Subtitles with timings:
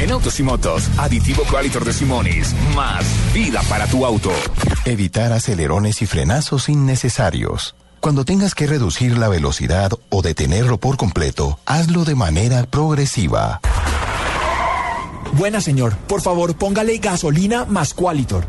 [0.00, 2.54] En Autos y Motos, aditivo Qualitor de Simonis.
[2.74, 4.30] Más vida para tu auto.
[4.84, 7.74] Evitar acelerones y frenazos innecesarios.
[8.00, 13.60] Cuando tengas que reducir la velocidad o detenerlo por completo, hazlo de manera progresiva.
[15.32, 18.46] Buena señor, por favor póngale gasolina más Qualitor.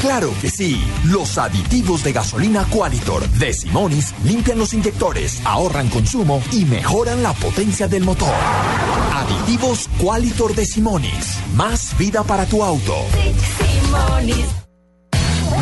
[0.00, 6.42] Claro que sí, los aditivos de gasolina Qualitor de Simonis limpian los inyectores, ahorran consumo
[6.52, 8.34] y mejoran la potencia del motor.
[9.14, 12.94] Aditivos Qualitor de Simonis, más vida para tu auto.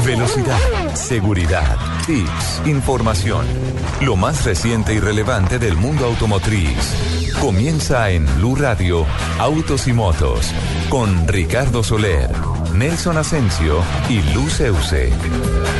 [0.04, 3.46] Velocidad, seguridad, tips, información.
[4.02, 7.23] Lo más reciente y relevante del mundo automotriz.
[7.40, 9.06] Comienza en Blue Radio,
[9.38, 10.52] Autos y Motos,
[10.88, 12.30] con Ricardo Soler,
[12.74, 15.12] Nelson Asensio y Luz Euse.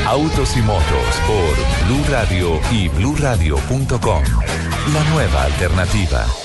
[0.07, 4.23] Autos y Motos por Blue Radio y bluradio.com.
[4.93, 6.44] La nueva alternativa.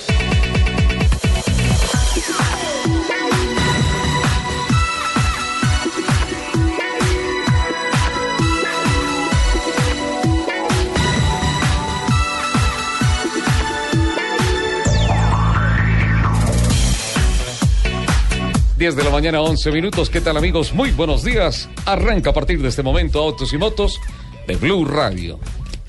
[18.80, 20.08] Diez de la mañana, 11 minutos.
[20.08, 20.72] ¿Qué tal, amigos?
[20.72, 21.68] Muy buenos días.
[21.84, 24.00] Arranca a partir de este momento Autos y Motos
[24.46, 25.38] de Blue Radio.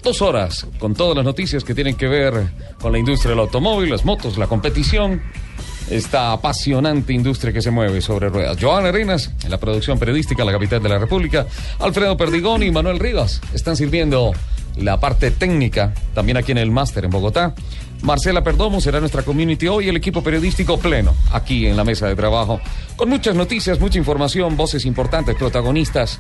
[0.04, 2.50] Dos horas con todas las noticias que tienen que ver
[2.82, 5.22] con la industria del automóvil, las motos, la competición,
[5.90, 8.58] esta apasionante industria que se mueve sobre ruedas.
[8.60, 11.48] Joan Arenas, en la producción periodística, la capital de la República,
[11.80, 14.34] Alfredo Perdigón y Manuel Rivas están sirviendo
[14.76, 17.56] la parte técnica, también aquí en el máster en Bogotá.
[18.02, 22.16] Marcela Perdomo será nuestra community hoy, el equipo periodístico pleno, aquí en la mesa de
[22.16, 22.60] trabajo,
[22.96, 26.20] con muchas noticias, mucha información, voces importantes, protagonistas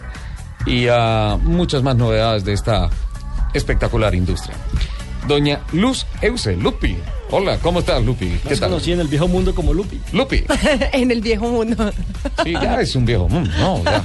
[0.67, 2.89] y ah, muchas más novedades de esta
[3.53, 4.55] espectacular industria.
[5.27, 6.97] Doña Luz Euse, Lupi.
[7.29, 8.27] Hola, ¿cómo estás, Lupi?
[8.47, 8.69] ¿Qué tal?
[8.69, 9.99] conocí en el viejo mundo como Lupi.
[10.13, 10.43] Lupi.
[10.93, 11.91] en el viejo mundo.
[12.43, 14.03] Sí, ya es un viejo mundo, no, ya.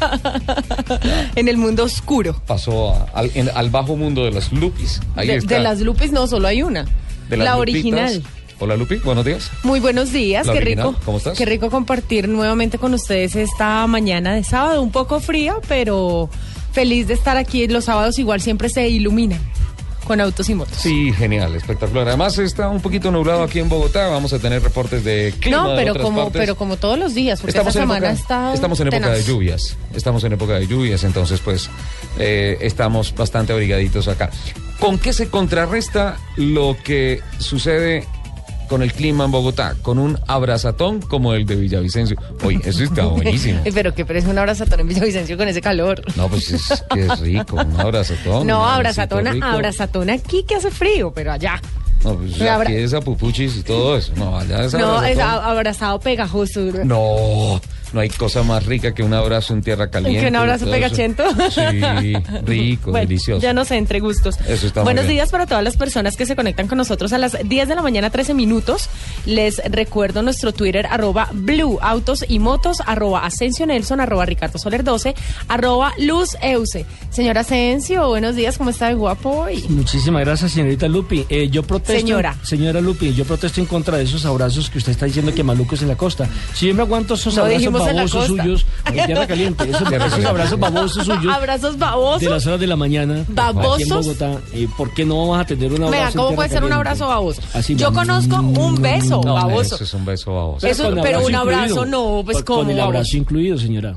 [1.35, 2.41] En el mundo oscuro.
[2.47, 5.01] Pasó a- al, en- al bajo mundo de las Lupis.
[5.17, 5.55] Ahí De, está.
[5.57, 6.85] de las Lupis no, solo hay una.
[7.29, 7.75] De las la Lupitas.
[7.75, 8.23] original.
[8.59, 9.51] Hola, Lupi, buenos días.
[9.65, 11.01] Muy buenos días, La qué original, rico.
[11.05, 11.37] ¿cómo estás?
[11.37, 16.31] Qué rico compartir nuevamente con ustedes esta mañana de sábado, un poco fría, pero
[16.73, 17.67] feliz de estar aquí.
[17.69, 19.41] Los sábados igual siempre se iluminan
[20.07, 20.79] con autos y motos.
[20.79, 22.09] Sí, genial, espectacular.
[22.09, 24.09] Además está un poquito nublado aquí en Bogotá.
[24.09, 26.41] Vamos a tener reportes de clima no, pero como, partes.
[26.41, 29.11] pero como todos los días, porque Estamos esta en, semana época, está estamos en época
[29.11, 29.77] de lluvias.
[29.95, 31.69] Estamos en época de lluvias, entonces pues
[32.19, 34.31] eh, estamos bastante abrigaditos acá.
[34.79, 38.07] ¿Con qué se contrarresta lo que sucede
[38.67, 39.75] con el clima en Bogotá?
[39.83, 42.17] Con un abrazatón como el de Villavicencio.
[42.45, 43.61] Oye, eso está buenísimo.
[43.75, 46.03] Pero que parece un abrazatón en Villavicencio con ese calor.
[46.17, 48.47] No, pues es que es rico, un abrazatón.
[48.47, 49.47] No, un abrazatona, rico.
[49.47, 51.61] abrazatona aquí que hace frío, pero allá.
[52.05, 54.13] No, pues aquí es a pupuchis y todo eso.
[54.17, 55.51] No, allá es No, es abrazatón.
[55.51, 56.61] abrazado pegajoso.
[56.85, 57.61] No,
[57.93, 60.21] no hay cosa más rica que un abrazo en tierra caliente.
[60.21, 61.25] ¿Que un abrazo pegachento?
[61.51, 62.13] Sí,
[62.45, 63.41] rico, Bueno, delicioso.
[63.43, 64.39] Ya no sé, entre gustos.
[64.47, 65.17] Eso está muy Buenos bien.
[65.17, 67.83] días para todas las personas que se conectan con nosotros a las 10 de la
[67.83, 68.89] mañana, 13 minutos.
[69.25, 74.85] Les recuerdo nuestro Twitter, arroba Blue Autos y Motos, arroba Asensio Nelson, arroba Ricardo Soler
[74.85, 75.15] 12,
[75.49, 76.85] arroba Luz Euse.
[77.11, 79.65] Señor Asensio, buenos días, ¿cómo está de guapo hoy?
[79.69, 81.25] Muchísimas gracias, señorita Lupi.
[81.29, 82.01] Eh, yo protesto.
[82.01, 82.37] Señora.
[82.43, 85.83] Señora Lupi, yo protesto en contra de esos abrazos que usted está diciendo que malucos
[85.83, 86.29] en la costa.
[86.55, 88.43] Si yo me aguanto esos No abrazos babosos costa.
[88.43, 89.83] suyos, en tierra caliente, esos,
[90.27, 91.35] abrazos babosos suyos.
[91.35, 92.21] Abrazos babosos.
[92.21, 93.25] De las horas de la mañana.
[93.29, 93.75] ¿Babosos?
[93.75, 94.41] Aquí en Bogotá.
[94.53, 95.91] eh, ¿Por qué no vamos a tener un abrazo?
[96.05, 97.43] Venga, ¿cómo puede ser un abrazo baboso?
[97.55, 99.75] Así, Yo conozco un beso No, baboso.
[99.77, 100.67] eso es un beso baboso.
[100.67, 103.97] Eso- con pero un abrazo no, pues, Con- ¿cómo, Con el abrazo incluido, señora.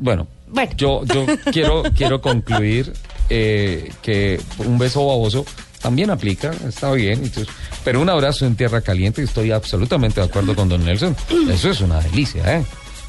[0.00, 0.70] Bueno, Bueno.
[0.76, 2.92] yo, yo quiero, quiero concluir
[3.30, 5.44] eh, que un beso baboso
[5.78, 7.48] también aplica, está bien, entonces,
[7.84, 11.16] pero un abrazo en tierra caliente, estoy absolutamente de acuerdo con don Nelson.
[11.50, 12.64] Eso es una delicia, ¿eh?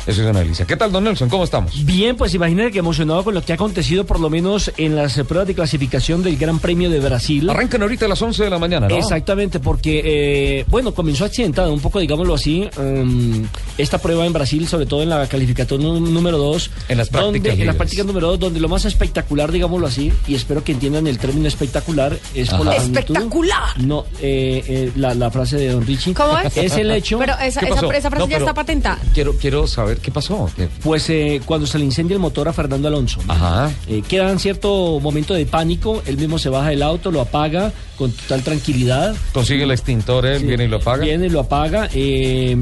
[0.09, 0.65] Eso es una delicia.
[0.65, 1.29] ¿Qué tal, don Nelson?
[1.29, 1.85] ¿Cómo estamos?
[1.85, 5.13] Bien, pues imagínate que emocionado con lo que ha acontecido por lo menos en las
[5.19, 7.49] pruebas de clasificación del Gran Premio de Brasil.
[7.49, 8.95] Arrancan ahorita a las 11 de la mañana, ¿no?
[8.97, 13.45] Exactamente, porque, eh, bueno, comenzó accidentada un poco, digámoslo así, um,
[13.77, 16.71] esta prueba en Brasil, sobre todo en la calificación nú- número 2.
[16.89, 20.11] En las prácticas donde, En las prácticas número 2, donde lo más espectacular, digámoslo así,
[20.27, 23.79] y espero que entiendan el término espectacular, es por la magnitud- ¡Espectacular!
[23.79, 26.13] No, eh, eh, la, la frase de Don Richie.
[26.13, 26.55] ¿Cómo es?
[26.57, 27.19] Es el hecho.
[27.19, 28.99] Pero esa, ¿Qué esa, frase No, ya pero- está patentada.
[29.13, 30.49] Quiero, quiero saber qué pasó.
[30.55, 33.19] ¿Qué- Pues eh, cuando se le incendia el motor a Fernando Alonso.
[33.27, 33.71] Ajá.
[33.87, 37.71] Eh, queda en cierto momento de pánico, él mismo se baja del auto, lo apaga
[37.97, 39.15] con total tranquilidad.
[39.33, 41.03] Consigue el extintor, él Sí, viene y lo apaga.
[41.03, 41.89] Viene y lo apaga.
[41.93, 42.55] eh,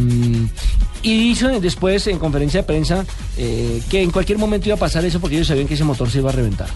[1.03, 3.05] y dice después en conferencia de prensa
[3.37, 6.09] eh, que en cualquier momento iba a pasar eso porque ellos sabían que ese motor
[6.09, 6.67] se iba a reventar.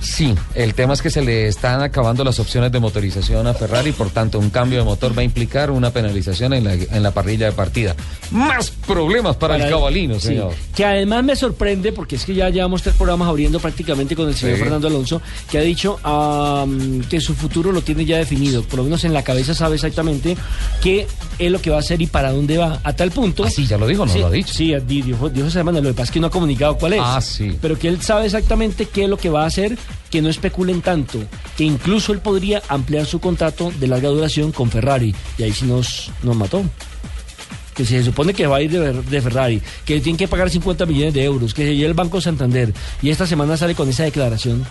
[0.00, 3.92] Sí, el tema es que se le están acabando las opciones de motorización a Ferrari,
[3.92, 7.10] por tanto un cambio de motor va a implicar una penalización en la, en la
[7.10, 7.96] parrilla de partida.
[8.30, 10.52] Más problemas para, el cabalino, sí, señor.
[10.74, 14.34] que además me sorprende, porque es que ya llevamos tres programas abriendo prácticamente con el
[14.34, 14.62] señor Sí.
[14.62, 18.84] Fernando Alonso, que ha dicho am, que su futuro lo tiene ya definido, por lo
[18.84, 20.36] menos en la cabeza sabe exactamente
[20.82, 21.06] qué
[21.38, 23.44] es lo que va a hacer y para dónde va, a tal punto...
[23.44, 24.54] Ah, sí, ya lo dijo, no Sí, lo ha dicho.
[24.54, 26.94] Sí, di- dijo, dijo esa semana, lo que pasa es que no ha comunicado cuál
[26.94, 27.00] es.
[27.02, 27.56] Ah, sí.
[27.60, 29.76] Pero que él sabe exactamente qué es lo que va a hacer,
[30.10, 31.18] que no especulen tanto,
[31.56, 35.66] que incluso él podría ampliar su contrato de larga duración con Ferrari, y ahí sí
[35.66, 36.62] nos, nos mató.
[37.74, 40.50] Que se supone que va a ir de, de Ferrari, que le tienen que pagar
[40.50, 43.88] 50 millones de euros, que se lleve el Banco Santander, y esta semana sale con
[43.88, 44.64] esa declaración.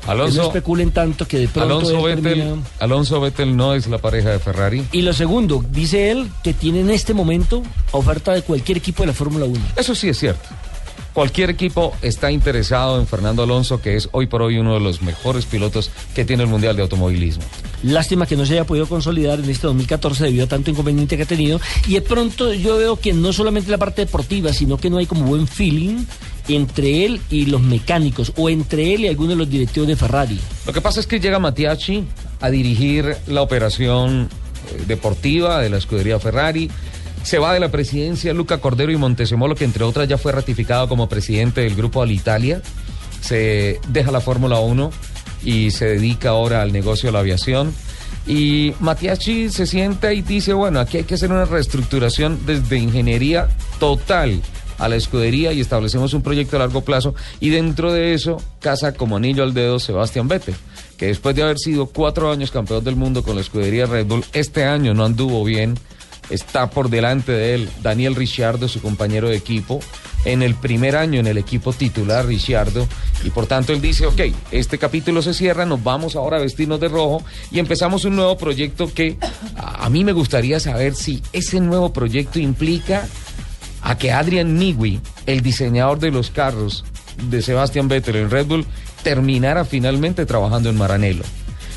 [0.00, 3.86] Que no Alonso, especulen tanto que de pronto Alonso Vettel, termina- Alonso Vettel no es
[3.86, 4.84] la pareja de Ferrari.
[4.92, 7.62] Y lo segundo, dice él que tiene en este momento
[7.92, 9.60] oferta de cualquier equipo de la Fórmula 1.
[9.76, 10.48] Eso sí es cierto.
[11.12, 15.02] Cualquier equipo está interesado en Fernando Alonso, que es hoy por hoy uno de los
[15.02, 17.42] mejores pilotos que tiene el Mundial de Automovilismo.
[17.82, 21.24] Lástima que no se haya podido consolidar en este 2014 debido a tanto inconveniente que
[21.24, 21.60] ha tenido.
[21.88, 25.06] Y de pronto yo veo que no solamente la parte deportiva, sino que no hay
[25.06, 26.04] como buen feeling
[26.48, 30.38] entre él y los mecánicos, o entre él y algunos de los directivos de Ferrari.
[30.66, 32.04] Lo que pasa es que llega Matiachi
[32.40, 34.28] a dirigir la operación
[34.72, 36.70] eh, deportiva de la escudería Ferrari.
[37.22, 40.88] Se va de la presidencia Luca Cordero y Montesemolo, que entre otras ya fue ratificado
[40.88, 42.62] como presidente del grupo Alitalia.
[43.20, 44.90] Se deja la Fórmula 1
[45.44, 47.72] y se dedica ahora al negocio de la aviación.
[48.26, 53.48] Y Matiachi se sienta y dice, bueno, aquí hay que hacer una reestructuración desde ingeniería
[53.78, 54.42] total
[54.80, 58.94] a la escudería y establecemos un proyecto a largo plazo y dentro de eso casa
[58.94, 60.54] como anillo al dedo Sebastián Vettel,
[60.96, 64.24] que después de haber sido cuatro años campeón del mundo con la escudería Red Bull,
[64.32, 65.78] este año no anduvo bien,
[66.30, 69.80] está por delante de él Daniel Ricciardo, su compañero de equipo,
[70.24, 72.86] en el primer año en el equipo titular Ricciardo
[73.24, 76.80] y por tanto él dice, ok, este capítulo se cierra, nos vamos ahora a vestirnos
[76.80, 79.16] de rojo y empezamos un nuevo proyecto que
[79.56, 83.06] a mí me gustaría saber si ese nuevo proyecto implica
[83.82, 86.84] a que Adrian Newey, el diseñador de los carros
[87.28, 88.66] de Sebastian Vettel en Red Bull,
[89.02, 91.24] terminara finalmente trabajando en Maranello.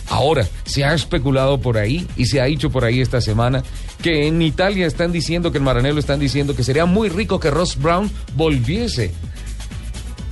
[0.10, 3.64] Ahora, se ha especulado por ahí y se ha dicho por ahí esta semana
[4.02, 7.50] que en Italia están diciendo que en Maranello están diciendo que sería muy rico que
[7.50, 9.12] Ross Brown volviese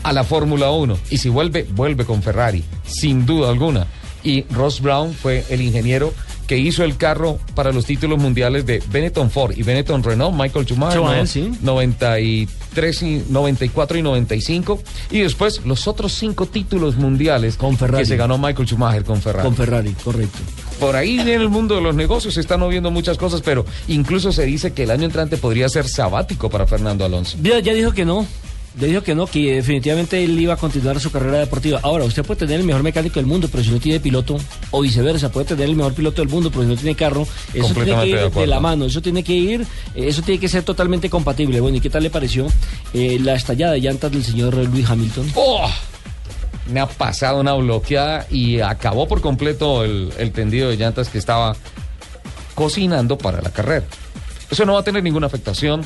[0.04, 3.88] a la Fórmula 1 y si vuelve, vuelve con Ferrari, sin duda alguna.
[4.24, 6.14] Y Ross Brown fue el ingeniero
[6.48, 10.66] que hizo el carro para los títulos mundiales de Benetton Ford y Benetton Renault, Michael
[10.66, 11.52] Schumacher, Schumacher, no- sí.
[11.62, 18.04] 93 y 94 y 95 y después los otros cinco títulos mundiales Con Ferrari.
[18.04, 19.46] que se ganó Michael Schumacher con Ferrari.
[19.48, 20.40] Con Ferrari, correcto.
[20.80, 24.32] Por ahí en el mundo de los negocios se están moviendo muchas cosas, pero incluso
[24.32, 27.38] se dice que el año entrante podría ser sabático para Fernando Alonso.
[27.42, 28.26] Ya, ya dijo que no.
[28.74, 31.82] Dijo que no, que definitivamente él iba a continuar su carrera deportiva.
[31.84, 34.38] Ahora, usted puede tener el mejor mecánico del mundo, pero si no tiene piloto,
[34.72, 37.74] o viceversa, puede tener el mejor piloto del mundo, pero si no tiene carro, eso
[37.74, 40.64] tiene que ir de la mano, eso tiene que ir, eh, eso tiene que ser
[40.64, 41.60] totalmente compatible.
[41.60, 42.48] Bueno, ¿y qué tal le pareció
[42.94, 45.32] eh, la estallada de llantas del señor Luis Hamilton?
[45.36, 45.70] ¡Oh!
[46.68, 51.18] Me ha pasado una bloqueada y acabó por completo el, el tendido de llantas que
[51.18, 51.58] estaba
[52.56, 53.86] cocinando para la carrera.
[54.50, 55.86] Eso no va a tener ninguna afectación,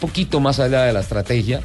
[0.00, 1.60] poquito más allá de la estrategia,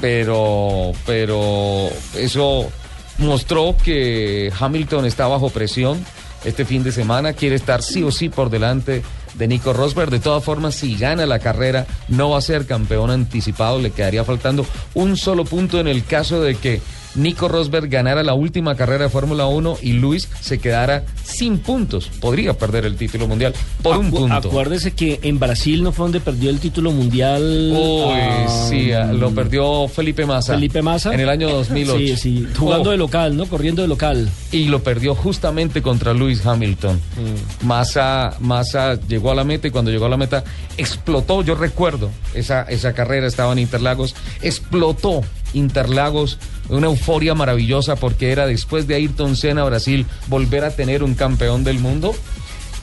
[0.00, 2.70] pero, pero eso
[3.18, 6.04] mostró que Hamilton está bajo presión
[6.44, 9.02] este fin de semana, quiere estar sí o sí por delante
[9.34, 10.10] de Nico Rosberg.
[10.10, 14.24] De todas formas, si gana la carrera, no va a ser campeón anticipado, le quedaría
[14.24, 14.64] faltando
[14.94, 16.80] un solo punto en el caso de que
[17.14, 22.10] Nico Rosberg ganara la última carrera de Fórmula 1 y Luis se quedara sin puntos.
[22.20, 24.48] Podría perder el título mundial por un punto.
[24.48, 27.42] Acuérdese que en Brasil no fue donde perdió el título mundial.
[27.72, 30.54] Uy, ah, sí, ah, lo perdió Felipe Massa.
[30.54, 31.12] Felipe Massa.
[31.14, 31.98] En el año 2008.
[31.98, 33.46] Sí, sí, jugando Oh, de local, ¿no?
[33.46, 34.28] Corriendo de local.
[34.52, 36.96] Y lo perdió justamente contra Lewis Hamilton.
[36.96, 37.66] Mm.
[37.66, 40.44] Massa, Massa llegó a la meta y cuando llegó a la meta
[40.76, 41.42] explotó.
[41.42, 44.14] Yo recuerdo esa, esa carrera, estaba en Interlagos.
[44.42, 46.38] Explotó Interlagos.
[46.68, 51.14] Una euforia maravillosa porque era después de Ayrton Senna a Brasil volver a tener un
[51.14, 52.14] campeón del mundo.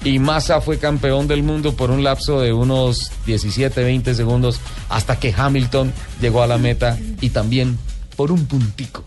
[0.03, 5.19] Y Massa fue campeón del mundo por un lapso de unos 17, 20 segundos hasta
[5.19, 5.91] que Hamilton
[6.21, 7.77] llegó a la meta y también
[8.15, 9.03] por un puntico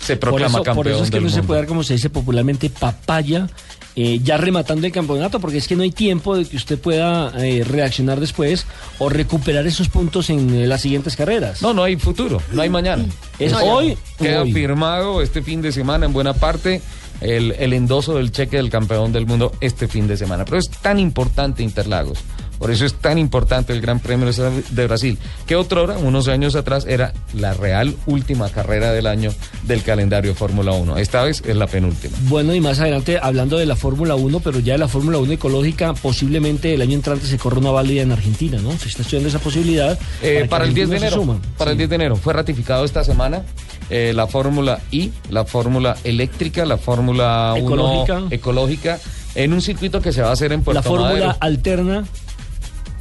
[0.00, 1.82] se Por proclama eso, campeón por eso es que del no se puede dar, como
[1.84, 3.48] se dice popularmente, papaya.
[3.96, 7.32] Eh, ya rematando el campeonato, porque es que no hay tiempo de que usted pueda
[7.44, 8.66] eh, reaccionar después
[8.98, 11.60] o recuperar esos puntos en eh, las siguientes carreras.
[11.62, 13.04] No, no hay futuro, no hay mañana.
[13.38, 14.52] Es No, hoy, Queda hoy.
[14.52, 16.80] firmado este fin de semana en buena parte
[17.20, 20.44] el, el endoso del cheque del campeón del mundo este fin de semana.
[20.44, 22.18] Pero es tan importante Interlagos.
[22.60, 24.30] Por eso es tan importante el Gran Premio
[24.70, 29.32] de Brasil, que otra hora, unos años atrás, era la real última carrera del año
[29.62, 30.98] del calendario Fórmula 1.
[30.98, 32.14] Esta vez es la penúltima.
[32.28, 35.32] Bueno, y más adelante, hablando de la Fórmula 1, pero ya de la Fórmula 1
[35.32, 38.72] ecológica, posiblemente el año entrante se corre una válida en Argentina, ¿no?
[38.78, 39.98] Se está estudiando esa posibilidad.
[40.22, 41.16] Eh, para el 10 de enero.
[41.16, 41.40] suma.
[41.56, 41.78] Para el Sí.
[41.78, 42.16] 10 de enero.
[42.16, 43.42] Fue ratificado esta semana
[43.88, 48.22] eh, la Fórmula I, la Fórmula eléctrica, la Fórmula 1 Ecológica.
[48.30, 49.00] ecológica,
[49.34, 51.36] en un circuito que se va a hacer en Puerto La fórmula Madero.
[51.40, 52.04] alterna,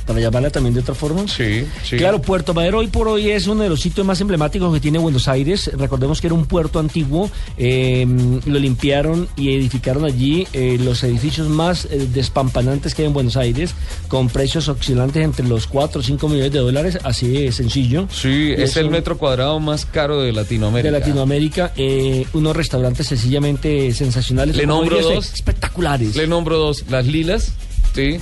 [0.09, 1.27] para llamarla también de otra forma.
[1.27, 1.95] Sí, sí.
[1.97, 4.97] Claro, Puerto Madero hoy por hoy es uno de los sitios más emblemáticos que tiene
[4.97, 5.69] Buenos Aires.
[5.77, 8.07] Recordemos que era un puerto antiguo, eh,
[8.47, 13.37] lo limpiaron y edificaron allí eh, los edificios más eh, despampanantes que hay en Buenos
[13.37, 13.75] Aires,
[14.07, 18.07] con precios oscilantes entre los 4 o 5 millones de dólares, así de sencillo.
[18.11, 20.91] Sí, Y es el un- metro cuadrado más caro de Latinoamérica.
[20.91, 24.55] de Latinoamérica, eh, unos restaurantes sencillamente sensacionales.
[24.55, 25.31] Le nombro dos.
[25.35, 26.15] Espectaculares.
[26.15, 27.51] Le nombro dos, las lilas,
[27.93, 28.17] sí.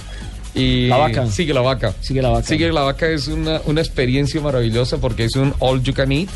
[0.58, 1.28] Y La vaca.
[1.28, 1.94] Sigue la vaca.
[2.02, 2.48] Sigue la vaca.
[2.48, 6.30] Sigue la vaca es una, una experiencia maravillosa porque es un all you can eat.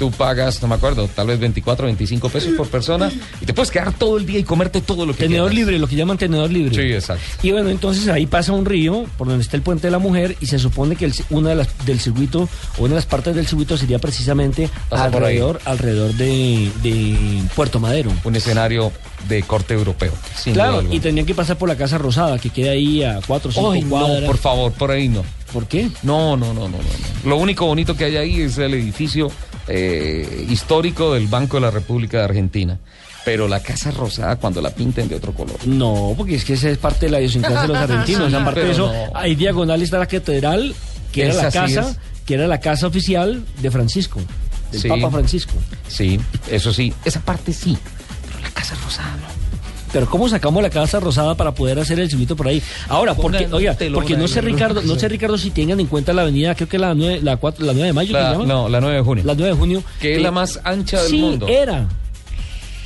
[0.00, 3.70] Tú pagas, no me acuerdo, tal vez 24, 25 pesos por persona y te puedes
[3.70, 5.54] quedar todo el día y comerte todo lo que Tenedor quieras.
[5.66, 6.74] libre, lo que llaman tenedor libre.
[6.74, 7.22] Sí, exacto.
[7.42, 10.36] Y bueno, entonces ahí pasa un río por donde está el puente de la mujer
[10.40, 13.36] y se supone que el- una de las del circuito o una de las partes
[13.36, 18.10] del circuito sería precisamente Pasa alrededor alrededor de, de Puerto Madero.
[18.24, 18.90] Un escenario
[19.28, 20.14] de corte europeo.
[20.34, 23.50] sin claro, y tenían que pasar por la Casa Rosada que queda ahí a cuatro
[23.50, 24.24] o cinco Ay, no, cuadras.
[24.24, 25.22] por favor, por ahí no.
[25.52, 25.90] ¿Por qué?
[26.02, 27.28] No, no, no, no, no.
[27.28, 29.30] Lo único bonito que hay ahí es el edificio
[29.68, 32.78] eh, histórico del Banco de la República de Argentina.
[33.24, 35.56] Pero la Casa Rosada, cuando la pinten de otro color.
[35.66, 38.32] No, porque es que esa es parte de la idiosincrasia de los argentinos.
[38.40, 39.12] Aparte de eso, no.
[39.16, 40.74] hay diagonal está la catedral,
[41.12, 41.98] que era la sí casa, es.
[42.24, 44.20] que era la casa oficial de Francisco,
[44.72, 44.88] del Sí.
[44.88, 45.52] Papa Francisco.
[45.88, 46.18] Sí,
[46.50, 47.76] eso sí, esa parte sí.
[48.26, 49.39] Pero la Casa Rosada no.
[49.92, 52.62] Pero ¿cómo sacamos la casa rosada para poder hacer el circuito por ahí?
[52.88, 54.40] Ahora, porque, oiga, porque no sé.
[54.40, 57.36] Ricardo, no sé Ricardo si tengan en cuenta la avenida, creo que la 9, la
[57.36, 58.44] 4, la 9 de mayo, ¿qué se La- llama?
[58.46, 59.24] no, la 9 de junio.
[59.26, 59.82] La 9 de junio.
[60.00, 61.46] Que es la más ancha del sí, mundo.
[61.48, 61.88] era.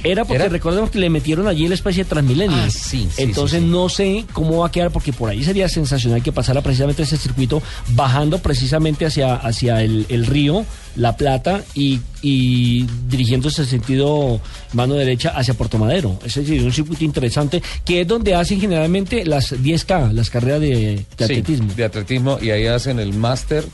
[0.05, 0.49] Era porque ¿Era?
[0.51, 2.57] recordemos que le metieron allí la especie de Transmilenio.
[2.57, 5.69] Ah, sí, sí, Entonces sí, no sé cómo va a quedar, porque por ahí sería
[5.69, 10.65] sensacional que pasara precisamente ese circuito, bajando precisamente hacia, hacia el, el río,
[10.97, 14.41] La Plata, y, y dirigiéndose en sentido
[14.75, 16.19] mano derecha hacia Puerto Madero.
[16.25, 20.69] Es decir, un circuito interesante, que es donde hacen generalmente las 10K, las carreras de,
[20.69, 21.73] de Sí, atletismo.
[21.75, 23.65] de atletismo y ahí hacen el máster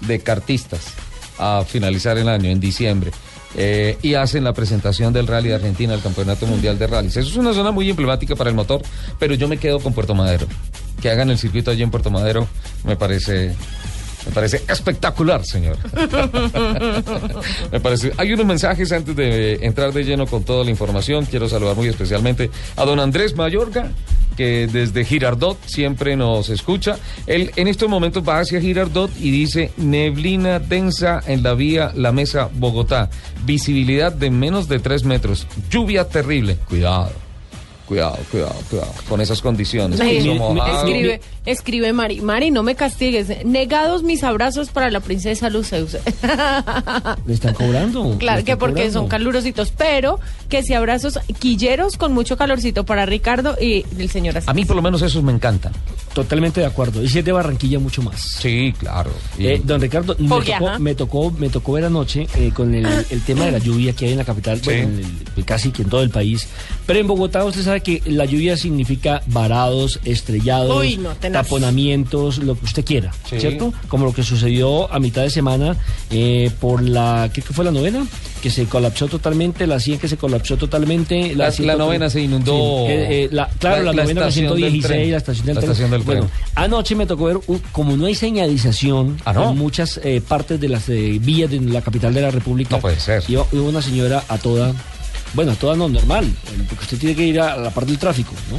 [0.00, 0.80] de cartistas
[1.38, 3.10] a finalizar el año, en diciembre.
[3.54, 7.16] Eh, y hacen la presentación del Rally de Argentina, el Campeonato Mundial de Rallys.
[7.16, 8.82] Eso es una zona muy emblemática para el motor,
[9.18, 10.46] pero yo me quedo con Puerto Madero.
[11.00, 12.48] Que hagan el circuito allí en Puerto Madero
[12.84, 13.54] me parece
[14.26, 15.76] me parece espectacular, señor.
[17.72, 18.12] Me parece.
[18.16, 21.26] Hay unos mensajes antes de entrar de lleno con toda la información.
[21.26, 23.92] Quiero saludar muy especialmente a don Andrés Mayorga,
[24.36, 26.98] que desde Girardot siempre nos escucha.
[27.26, 32.10] Él en estos momentos va hacia Girardot y dice neblina densa en la vía La
[32.10, 33.10] Mesa Bogotá.
[33.44, 35.46] Visibilidad de menos de 3 metros.
[35.70, 36.56] Lluvia terrible.
[36.68, 37.25] Cuidado.
[37.86, 38.92] Cuidado, cuidado, cuidado.
[39.08, 40.00] Con esas condiciones.
[40.00, 40.78] Ay, Piso mojado.
[40.86, 42.20] escribe, escribe Mari.
[42.20, 43.44] Mari, no me castigues.
[43.44, 45.96] Negados mis abrazos para la princesa Luceus.
[47.26, 48.16] Le están cobrando.
[48.18, 48.92] claro que porque cobrando.
[49.00, 54.36] son calurositos, pero que si abrazos quilleros con mucho calorcito para Ricardo y el señor
[54.38, 54.50] así.
[54.50, 55.72] A mí por lo menos esos me encantan.
[56.12, 57.02] Totalmente de acuerdo.
[57.02, 58.20] Y si es de Barranquilla, mucho más.
[58.40, 59.10] Sí, claro.
[59.38, 63.22] Eh, don Ricardo, me tocó, me tocó, me tocó ver anoche eh, con el, el
[63.22, 64.98] tema de la lluvia que hay en la capital, bueno, en
[65.36, 66.48] el- casi que en todo el país.
[66.86, 71.42] Pero en Bogotá usted sabe que la lluvia significa varados, estrellados, Uy, no, tenaz.
[71.44, 73.40] taponamientos, lo que usted quiera, Sí.
[73.40, 73.72] ¿cierto?
[73.88, 75.76] Como lo que sucedió a mitad de semana
[76.10, 78.06] eh, por la, ¿qué fue la novena?
[78.42, 81.34] que se colapsó totalmente, la 100 que se colapsó totalmente.
[81.34, 82.52] La- la 100 novena se inundó.
[82.86, 85.10] Sí, eh, eh, la- claro, La- la, la novena, la estación del 116, tren.
[85.10, 85.70] la estación del La tren.
[85.72, 86.32] estación del bueno, tren.
[86.54, 89.50] anoche me tocó ver, un- como no hay señalización Ah, ¿no?
[89.50, 92.76] en muchas eh, partes de las eh, vías de la capital de la República.
[92.76, 93.24] No puede ser.
[93.26, 94.72] Iba, iba una señora a toda,
[95.36, 96.26] bueno, a toda no, normal,
[96.68, 98.56] porque usted tiene que ir a la parte del tráfico, ¿no?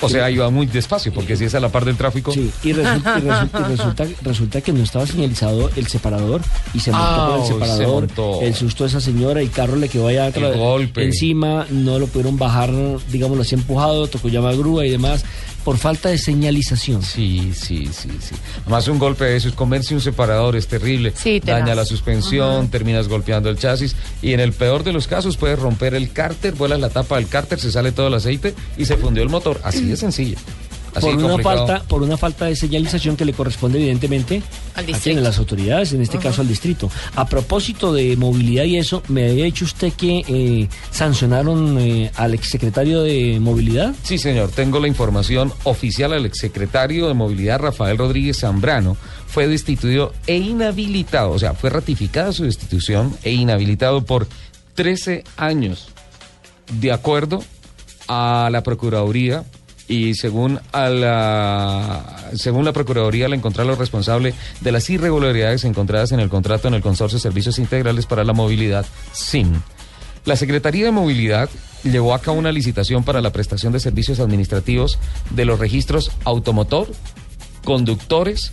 [0.00, 2.30] O sea, iba muy despacio, porque si es a la par del tráfico.
[2.32, 6.40] Sí, y resulta, y resulta, y resulta, resulta que no estaba señalizado el separador
[6.72, 8.02] y se montó Ah, por el se separador.
[8.06, 8.40] montó.
[8.42, 11.02] El susto de esa señora, el carro le quedó allá El golpe.
[11.04, 12.70] encima, no lo pudieron bajar,
[13.10, 15.24] digámoslo así, empujado, tocó llamar grúa y demás,
[15.68, 17.02] por falta de señalización.
[17.02, 18.34] Sí, sí, sí, sí.
[18.62, 21.12] Además, un golpe de eso es comerse un separador, es terrible.
[21.14, 21.60] Sí, tenaz.
[21.60, 25.58] Daña la suspensión, terminas golpeando el chasis y en el peor de los casos puedes
[25.58, 28.96] romper el cárter, vuelas la tapa del cárter, se sale todo el aceite y se
[28.96, 29.60] fundió el motor.
[29.62, 30.38] Así de sencillo.
[30.94, 31.66] Así por una complicado.
[31.66, 34.42] falta por una falta de señalización que le corresponde evidentemente
[34.74, 35.20] Al a distrito.
[35.20, 39.44] las autoridades en este caso al distrito a propósito de movilidad y eso me había
[39.44, 45.52] dicho usted que eh, sancionaron eh, al exsecretario de movilidad Sí, señor, tengo la información
[45.64, 46.12] oficial.
[46.12, 52.32] El exsecretario de Movilidad, Rafael Rodríguez Zambrano, fue destituido e inhabilitado, o sea, fue ratificada
[52.32, 54.26] su destitución e inhabilitado por
[54.74, 55.88] 13 años,
[56.80, 57.42] de acuerdo
[58.08, 59.44] a la Procuraduría.
[59.88, 66.20] Y según a la según la Procuraduría le encontraron responsable de las irregularidades encontradas en
[66.20, 69.60] el contrato en el Consorcio de Servicios Integrales para la Movilidad, SIM.
[70.26, 71.48] La Secretaría de Movilidad
[71.84, 74.98] llevó a cabo una licitación para la prestación de servicios administrativos
[75.30, 76.88] de los registros automotor,
[77.64, 78.52] conductores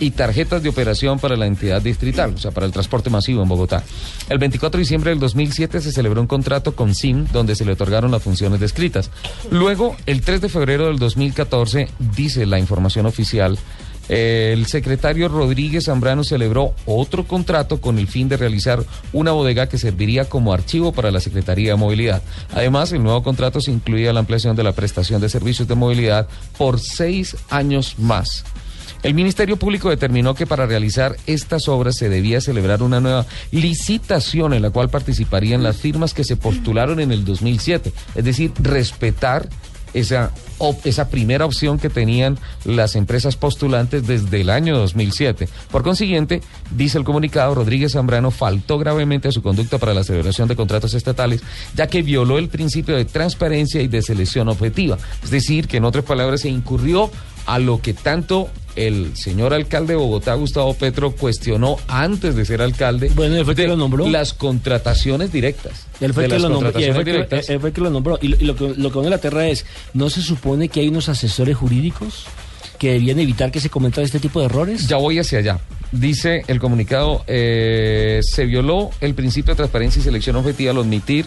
[0.00, 3.48] y tarjetas de operación para la entidad distrital, o sea, para el transporte masivo en
[3.48, 3.84] Bogotá.
[4.28, 7.72] El 24 de diciembre del 2007 se celebró un contrato con SIM donde se le
[7.72, 9.10] otorgaron las funciones descritas.
[9.50, 13.58] Luego, el 3 de febrero del 2014, dice la información oficial,
[14.10, 19.78] el secretario Rodríguez Zambrano celebró otro contrato con el fin de realizar una bodega que
[19.78, 22.20] serviría como archivo para la Secretaría de Movilidad.
[22.52, 26.26] Además, el nuevo contrato se incluía la ampliación de la prestación de servicios de movilidad
[26.58, 28.44] por seis años más.
[29.02, 34.52] El Ministerio Público determinó que para realizar estas obras se debía celebrar una nueva licitación
[34.52, 39.48] en la cual participarían las firmas que se postularon en el 2007, es decir, respetar
[39.94, 40.30] esa,
[40.84, 45.48] esa primera opción que tenían las empresas postulantes desde el año 2007.
[45.70, 50.48] Por consiguiente, dice el comunicado, Rodríguez Zambrano faltó gravemente a su conducta para la celebración
[50.48, 51.42] de contratos estatales,
[51.74, 54.98] ya que violó el principio de transparencia y de selección objetiva.
[55.24, 57.10] Es decir, que en otras palabras se incurrió
[57.46, 58.48] a lo que tanto
[58.86, 63.54] el señor alcalde de Bogotá, Gustavo Petro, cuestionó antes de ser alcalde Bueno, él fue
[63.54, 64.08] que lo nombró.
[64.08, 65.86] las contrataciones directas.
[66.00, 67.48] Él fue, que lo nombró, él que- directas.
[67.50, 68.18] él fue el que lo nombró.
[68.22, 70.80] Y, lo- y lo, que, lo que uno le aterra es, ¿no se supone que
[70.80, 72.24] hay unos asesores jurídicos
[72.78, 74.88] que debían evitar que se cometan este tipo de errores?
[74.88, 75.58] Ya voy hacia allá.
[75.92, 81.26] Dice el comunicado, eh, se violó el principio de transparencia y selección objetiva al admitir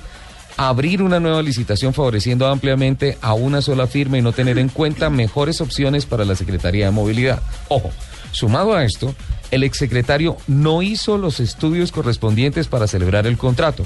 [0.58, 5.10] abrir una nueva licitación favoreciendo ampliamente a una sola firma y no tener en cuenta
[5.10, 7.42] mejores opciones para la Secretaría de Movilidad.
[7.70, 7.92] Ojo,
[8.32, 9.16] sumado a esto,
[9.52, 13.86] el exsecretario no hizo los estudios correspondientes para celebrar el contrato.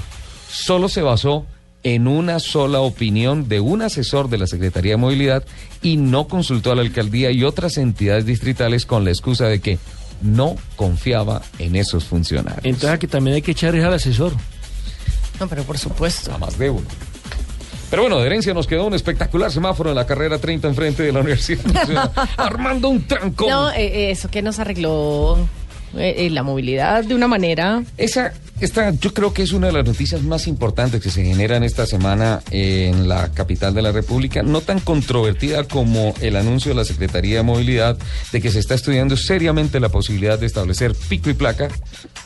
[0.50, 1.46] Solo se basó
[1.82, 5.44] en una sola opinión de un asesor de la Secretaría de Movilidad
[5.82, 9.78] y no consultó a la alcaldía y otras entidades distritales con la excusa de que
[10.22, 12.64] no confiaba en esos funcionarios.
[12.64, 14.32] Entonces aquí también hay que echar al asesor.
[15.40, 16.32] No, pero por supuesto.
[16.32, 16.86] A más de uno.
[17.90, 21.12] Pero bueno, de herencia nos quedó un espectacular semáforo en la carrera 30 enfrente de
[21.12, 23.48] la Universidad Nacional, armando un trancón.
[23.48, 25.38] No, eh, eh, eso que nos arregló
[25.96, 27.82] eh, eh, la movilidad de una manera.
[27.96, 31.64] Esa, esta, yo creo que es una de las noticias más importantes que se generan
[31.64, 36.74] esta semana en la capital de la República, no tan controvertida como el anuncio de
[36.74, 37.96] la Secretaría de Movilidad
[38.32, 41.68] de que se está estudiando seriamente la posibilidad de establecer pico y placa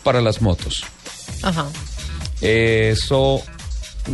[0.02, 0.82] para las motos.
[1.42, 1.66] Ajá.
[2.42, 3.40] Eso,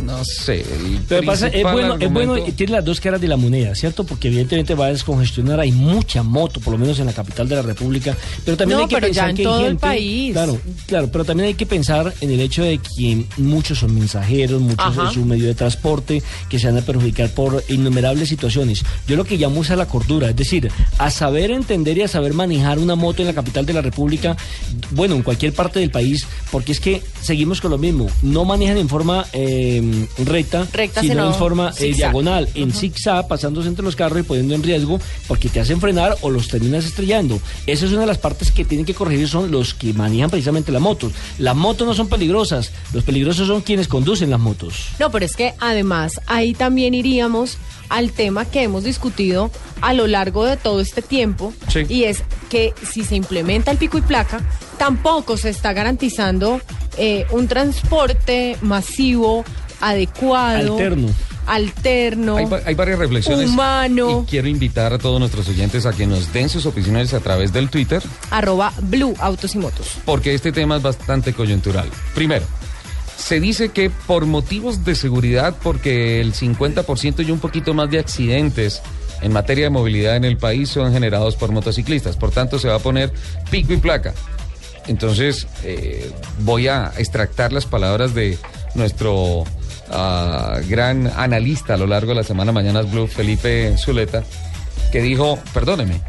[0.05, 0.59] no sé.
[0.61, 4.03] el Pero pasa, es bueno, es bueno tiene las dos caras de la moneda, ¿cierto?
[4.03, 7.55] Porque evidentemente va a descongestionar, hay mucha moto, por lo menos en la capital de
[7.55, 8.15] la República,
[8.45, 10.33] pero también No, hay que pero ya pensar en que hay todo el gente- país.
[10.33, 14.61] Claro, claro, pero también hay que pensar en el hecho de que muchos son mensajeros,
[14.61, 15.09] muchos Ajá.
[15.09, 18.83] es un medio de transporte que se van a perjudicar por innumerables situaciones.
[19.07, 22.07] Yo lo que llamo es a la cordura, es decir, a saber entender y a
[22.07, 24.37] saber manejar una moto en la capital de la República,
[24.91, 28.77] bueno, en cualquier parte del país, porque es que seguimos con lo mismo, no manejan
[28.77, 33.83] en forma eh, recta, Recta, sino sino en forma eh, diagonal, en zigzag, pasándose entre
[33.83, 37.39] los carros y poniendo en riesgo porque te hacen frenar o los terminas estrellando.
[37.67, 40.71] Esa es una de las partes que tienen que corregir, son los que manejan precisamente
[40.71, 41.13] las motos.
[41.37, 44.87] Las motos no son peligrosas, los peligrosos son quienes conducen las motos.
[44.99, 47.57] No, pero es que además ahí también iríamos
[47.89, 51.85] al tema que hemos discutido a lo largo de todo este tiempo Sí.
[51.89, 54.39] y es que si se implementa el pico y placa
[54.77, 56.61] tampoco se está garantizando
[56.97, 59.43] eh, un transporte masivo,
[59.81, 61.07] adecuado, Alterno.
[61.47, 63.49] alterno, Hay, va- hay varias reflexiones.
[63.49, 67.19] humano, Y quiero invitar a todos nuestros oyentes a que nos den sus opiniones a
[67.19, 69.87] través del Twitter, arroba Blue Autos y Motos.
[70.05, 71.89] porque este tema es bastante coyuntural.
[72.13, 72.45] Primero,
[73.19, 77.99] se dice que por motivos de seguridad, porque el 50% y un poquito más de
[77.99, 78.81] accidentes
[79.21, 82.15] en materia de movilidad en el país son generados por motociclistas.
[82.15, 83.11] Por tanto, se va a poner
[83.51, 84.13] pico y placa.
[84.87, 88.37] Entonces, eh, voy a extractar las palabras de
[88.73, 89.43] nuestro
[89.91, 94.23] ah, gran analista a lo largo de la semana Mañanas Blue, Felipe Zuleta,
[94.91, 96.01] que dijo, perdóneme,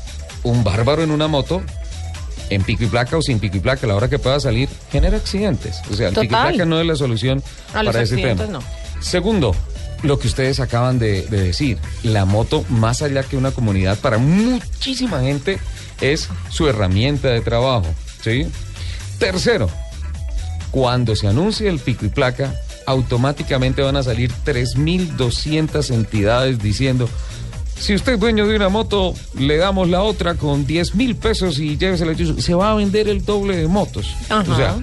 [0.44, 1.60] un bárbaro en una moto,
[2.50, 4.68] en pico y placa o sin pico y placa, a la hora que pueda salir,
[4.90, 5.80] genera accidentes.
[5.90, 8.46] O sea, el pico y placa no es la solución A para ese tema.
[8.46, 8.60] no.
[9.00, 9.54] Segundo,
[10.02, 14.18] lo que ustedes acaban de, de decir, la moto, más allá que una comunidad, para
[14.18, 15.58] muchísima gente
[16.00, 17.86] es su herramienta de trabajo.
[18.22, 18.46] ¿sí?
[19.18, 19.70] Tercero,
[20.70, 22.54] cuando se anuncie el pico y placa,
[22.86, 27.08] automáticamente van a salir 3.200 entidades diciendo,
[27.80, 31.58] si usted es dueño de una moto, le damos la otra con 10 mil pesos
[31.58, 32.12] y llévesela.
[32.40, 34.14] Se va a vender el doble de motos.
[34.28, 34.44] Ajá.
[34.52, 34.76] O sea,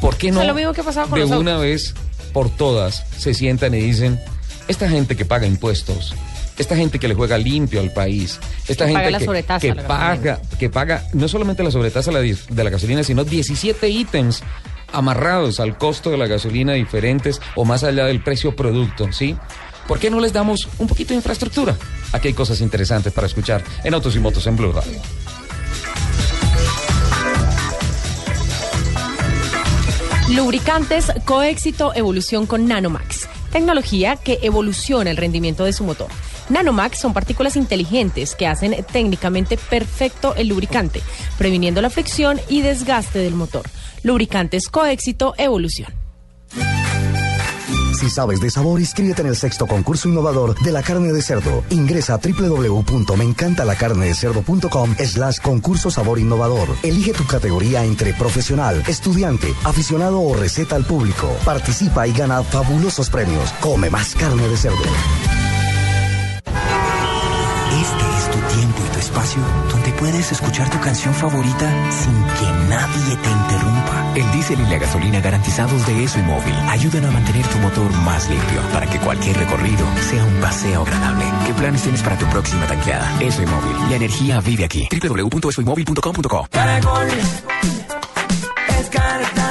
[0.00, 1.94] ¿por qué no es lo mismo que ha pasado con de los una vez
[2.32, 4.18] por todas se sientan y dicen,
[4.68, 6.14] esta gente que paga impuestos,
[6.58, 8.38] esta gente que le juega limpio al país,
[8.68, 12.16] esta Que gente paga que, sobretasa que paga, que paga no solamente la sobretasa de
[12.16, 14.42] la, di- de la gasolina, sino 17 ítems
[14.92, 19.36] amarrados al costo de la gasolina diferentes o más allá del precio producto, ¿sí?
[19.86, 21.76] ¿Por qué no les damos un poquito de infraestructura?
[22.12, 25.00] Aquí hay cosas interesantes para escuchar en Autos y Motos en Blue Radio.
[30.30, 33.28] Lubricantes Coéxito Evolución con Nanomax.
[33.52, 36.08] Tecnología que evoluciona el rendimiento de su motor.
[36.48, 41.02] Nanomax son partículas inteligentes que hacen técnicamente perfecto el lubricante,
[41.38, 43.64] previniendo la fricción y desgaste del motor.
[44.02, 46.03] Lubricantes Coéxito Evolución.
[47.94, 51.62] Si sabes de sabor, inscríbete en el sexto concurso innovador de la carne de cerdo.
[51.70, 56.68] Ingresa a www.meencantalacarnedecerdo.com slash concurso sabor innovador.
[56.82, 61.28] Elige tu categoría entre profesional, estudiante, aficionado o receta al público.
[61.44, 63.52] Participa y gana fabulosos premios.
[63.60, 64.78] Come más carne de cerdo.
[67.80, 68.13] Este
[68.74, 74.12] tiempo y tu espacio donde puedes escuchar tu canción favorita sin que nadie te interrumpa.
[74.14, 77.90] El diésel y la gasolina garantizados de ESO y móvil ayudan a mantener tu motor
[77.98, 81.24] más limpio para que cualquier recorrido sea un paseo agradable.
[81.46, 83.20] ¿Qué planes tienes para tu próxima tanqueada?
[83.20, 83.90] ESO y móvil.
[83.90, 84.88] La energía vive aquí.
[84.90, 87.08] www.esoymóvil.com.co Caracol
[88.68, 89.43] es Cartagena.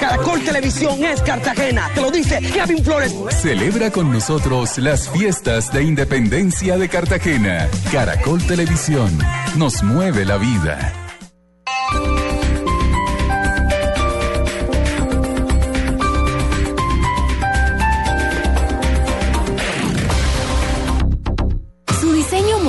[0.00, 1.90] Caracol Televisión es Cartagena.
[1.94, 3.14] Te lo dice Kevin Flores.
[3.40, 7.68] Celebra con nosotros las fiestas de independencia de Cartagena.
[7.92, 9.16] Caracol Televisión
[9.56, 11.03] nos mueve la vida.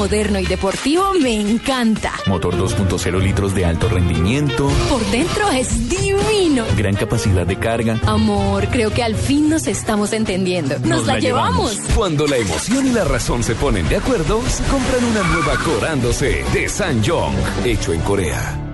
[0.05, 2.13] Moderno y deportivo me encanta.
[2.27, 4.69] Motor 2.0 litros de alto rendimiento.
[4.87, 6.63] Por dentro es divino.
[6.77, 7.99] Gran capacidad de carga.
[8.05, 10.77] Amor, creo que al fin nos estamos entendiendo.
[10.83, 11.79] Nos, la, llevamos.
[11.95, 16.43] Cuando la emoción y la razón se ponen de acuerdo, se compran una nueva Corándose
[16.53, 17.33] de Sanyong,
[17.65, 18.64] hecho en Corea.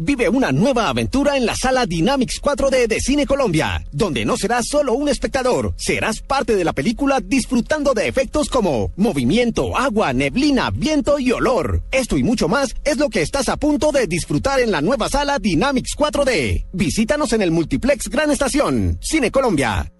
[0.00, 4.66] Vive una nueva aventura en la sala Dynamics 4D de Cine Colombia, donde no serás
[4.68, 10.70] solo un espectador, serás parte de la película disfrutando de efectos como movimiento, agua, neblina,
[10.70, 11.82] viento y olor.
[11.90, 15.08] Esto y mucho más es lo que estás a punto de disfrutar en la nueva
[15.08, 16.66] sala Dynamics 4D.
[16.72, 19.92] Visítanos en el Multiplex Gran Estación, Cine Colombia.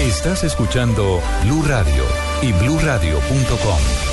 [0.00, 2.04] Estás escuchando Blue Radio
[2.42, 4.09] y bluradio.com.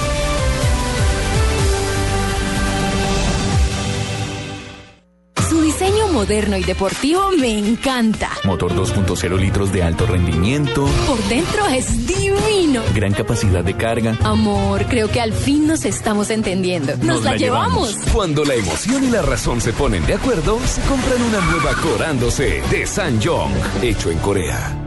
[6.18, 8.32] moderno y deportivo me encanta.
[8.44, 10.88] Motor 2.0 litros de alto rendimiento.
[11.06, 12.82] Por dentro es divino.
[12.96, 14.18] Gran capacidad de carga.
[14.24, 16.98] Amor, creo que al fin nos estamos entendiendo.
[17.04, 17.96] Nos, la, llevamos.
[18.12, 22.64] Cuando la emoción y la razón se ponen de acuerdo, se compran una nueva Corándose
[22.72, 23.54] de Sanyong,
[23.84, 24.87] hecho en Corea.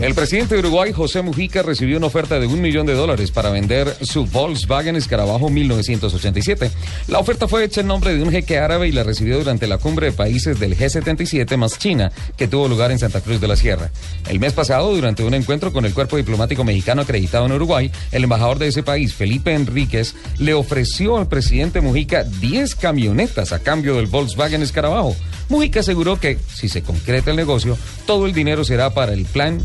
[0.00, 3.50] El presidente de Uruguay, José Mujica, recibió una oferta de un millón de dólares para
[3.50, 6.70] vender su Volkswagen Escarabajo 1987.
[7.08, 9.76] La oferta fue hecha en nombre de un jeque árabe y la recibió durante la
[9.76, 13.56] cumbre de países del G77 más China, que tuvo lugar en Santa Cruz de la
[13.56, 13.90] Sierra.
[14.26, 18.24] El mes pasado, durante un encuentro con el cuerpo diplomático mexicano acreditado en Uruguay, el
[18.24, 23.96] embajador de ese país, Felipe Enríquez, le ofreció al presidente Mujica 10 camionetas a cambio
[23.96, 25.14] del Volkswagen Escarabajo.
[25.50, 29.60] Mujica aseguró que, si se concreta el negocio, todo el dinero será para el plan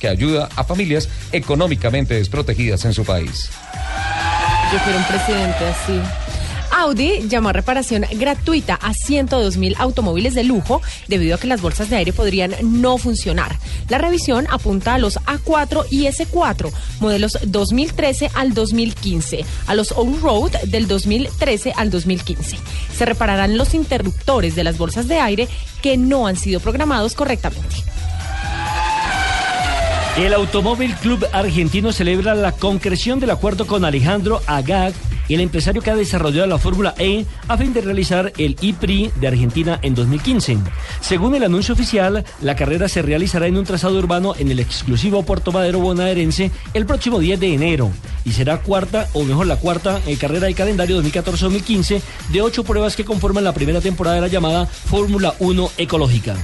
[0.00, 3.50] Que ayuda a familias económicamente desprotegidas en su país.
[4.72, 6.00] Yo quiero un presidente así.
[6.76, 11.60] Audi llamó a reparación gratuita a 102 mil automóviles de lujo debido a que las
[11.60, 13.56] bolsas de aire podrían no funcionar.
[13.88, 20.50] La revisión apunta a los A4 y S4, modelos 2013 al 2015, a los On-Road
[20.64, 22.58] del 2013 al 2015.
[22.96, 25.48] Se repararán los interruptores de las bolsas de aire
[25.80, 27.93] que no han sido programados correctamente.
[30.16, 34.94] El Automóvil Club Argentino celebra la concreción del acuerdo con Alejandro Agag,
[35.28, 39.26] el empresario que ha desarrollado la Fórmula E a fin de realizar el IPRI de
[39.26, 40.58] Argentina en 2015.
[41.00, 45.24] Según el anuncio oficial, la carrera se realizará en un trazado urbano en el exclusivo
[45.24, 47.90] Puerto Madero bonaerense el próximo 10 de enero
[48.24, 52.00] y será cuarta, o mejor la cuarta, eh, carrera del calendario 2014-2015
[52.32, 56.36] de ocho pruebas que conforman la primera temporada de la llamada Fórmula 1 Ecológica.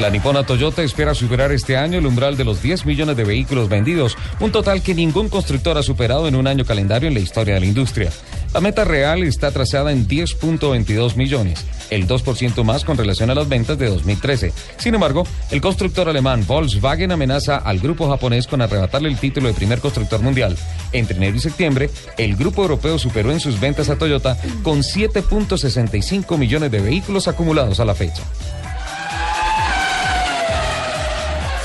[0.00, 3.68] La nipona Toyota espera superar este año el umbral de los 10 millones de vehículos
[3.68, 7.54] vendidos, un total que ningún constructor ha superado en un año calendario en la historia
[7.54, 8.10] de la industria.
[8.52, 13.48] La meta real está trazada en 10.22 millones, el 2% más con relación a las
[13.48, 14.52] ventas de 2013.
[14.78, 19.54] Sin embargo, el constructor alemán Volkswagen amenaza al grupo japonés con arrebatarle el título de
[19.54, 20.56] primer constructor mundial.
[20.92, 26.36] Entre enero y septiembre, el grupo europeo superó en sus ventas a Toyota con 7.65
[26.36, 28.24] millones de vehículos acumulados a la fecha.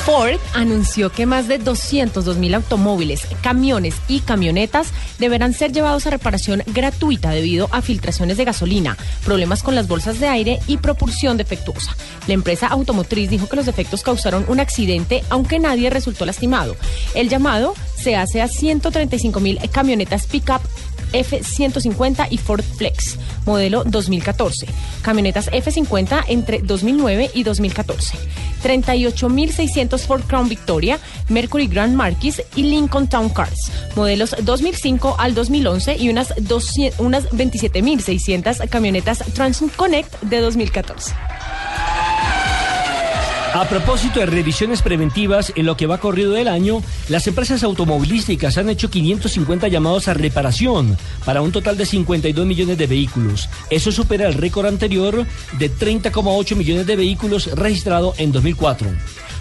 [0.05, 6.09] Ford anunció que más de 202 mil automóviles, camiones y camionetas deberán ser llevados a
[6.09, 11.37] reparación gratuita debido a filtraciones de gasolina, problemas con las bolsas de aire y propulsión
[11.37, 11.95] defectuosa.
[12.27, 16.75] La empresa automotriz dijo que los defectos causaron un accidente, aunque nadie resultó lastimado.
[17.13, 20.61] El llamado se hace a 135 mil camionetas pick-up
[21.13, 24.67] F-150 y Ford Flex, modelo 2014.
[25.01, 28.17] Camionetas F-50 entre 2009 y 2014.
[28.63, 35.97] 38.600 Ford Crown Victoria, Mercury Grand Marquis y Lincoln Town Cars, modelos 2005 al 2011
[35.97, 41.13] y unas, 200 unas 27.600 camionetas TransConnect de 2014.
[43.53, 48.59] A propósito de revisiones preventivas, en lo que va corrido del año, las empresas automovilísticas
[48.59, 53.49] han hecho 550 llamados a reparación para un total de 52 millones de vehículos.
[53.71, 55.25] Eso supera el récord anterior
[55.57, 58.87] de 30,8 millones de vehículos registrado en 2004.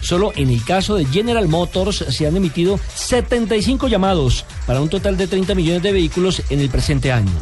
[0.00, 5.18] Solo en el caso de General Motors se han emitido 75 llamados para un total
[5.18, 7.32] de 30 millones de vehículos en el presente año.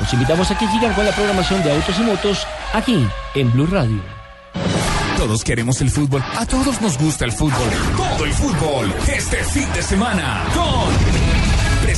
[0.00, 3.66] Los invitamos a que sigan con la programación de Autos y Motos aquí en Blue
[3.66, 4.00] Radio.
[5.16, 6.22] Todos queremos el fútbol.
[6.36, 7.70] A todos nos gusta el fútbol.
[7.96, 8.94] Todo el fútbol.
[9.06, 10.44] Este fin de semana.
[10.54, 11.23] Con.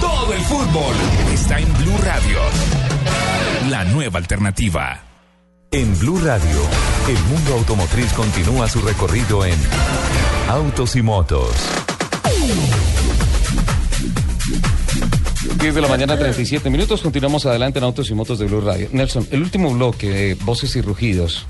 [0.00, 0.94] Todo el fútbol
[1.32, 2.38] está en Blue Radio.
[3.68, 5.02] La nueva alternativa.
[5.70, 6.60] En Blue Radio,
[7.08, 9.58] el mundo automotriz continúa su recorrido en
[10.48, 11.50] Autos y Motos.
[15.60, 17.02] 10 de la mañana, 37 minutos.
[17.02, 18.88] Continuamos adelante en Autos y Motos de Blue Radio.
[18.92, 21.46] Nelson, el último bloque Voces y Rugidos.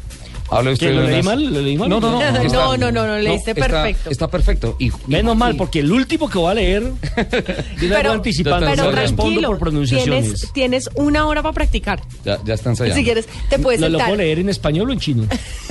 [0.51, 1.45] Habla usted ¿Qué, lo leí mal?
[1.53, 1.89] ¿Lo leí mal?
[1.89, 2.19] No, no, no.
[2.33, 4.11] No, está- no, no, no, leíste perfecto.
[4.11, 4.77] Está perfecto.
[4.79, 6.83] Y, y- Menos mal, porque el último que voy a leer,
[7.81, 10.23] yo le hago anticipando, Pero tranquilo, por pronunciaciones.
[10.25, 12.01] tienes, tienes una hora para practicar.
[12.25, 12.97] ya, ya está ensayando.
[12.99, 14.09] Si quieres, te puedes ¿Lo, lo sentar.
[14.09, 15.25] puedo leer en español o en chino?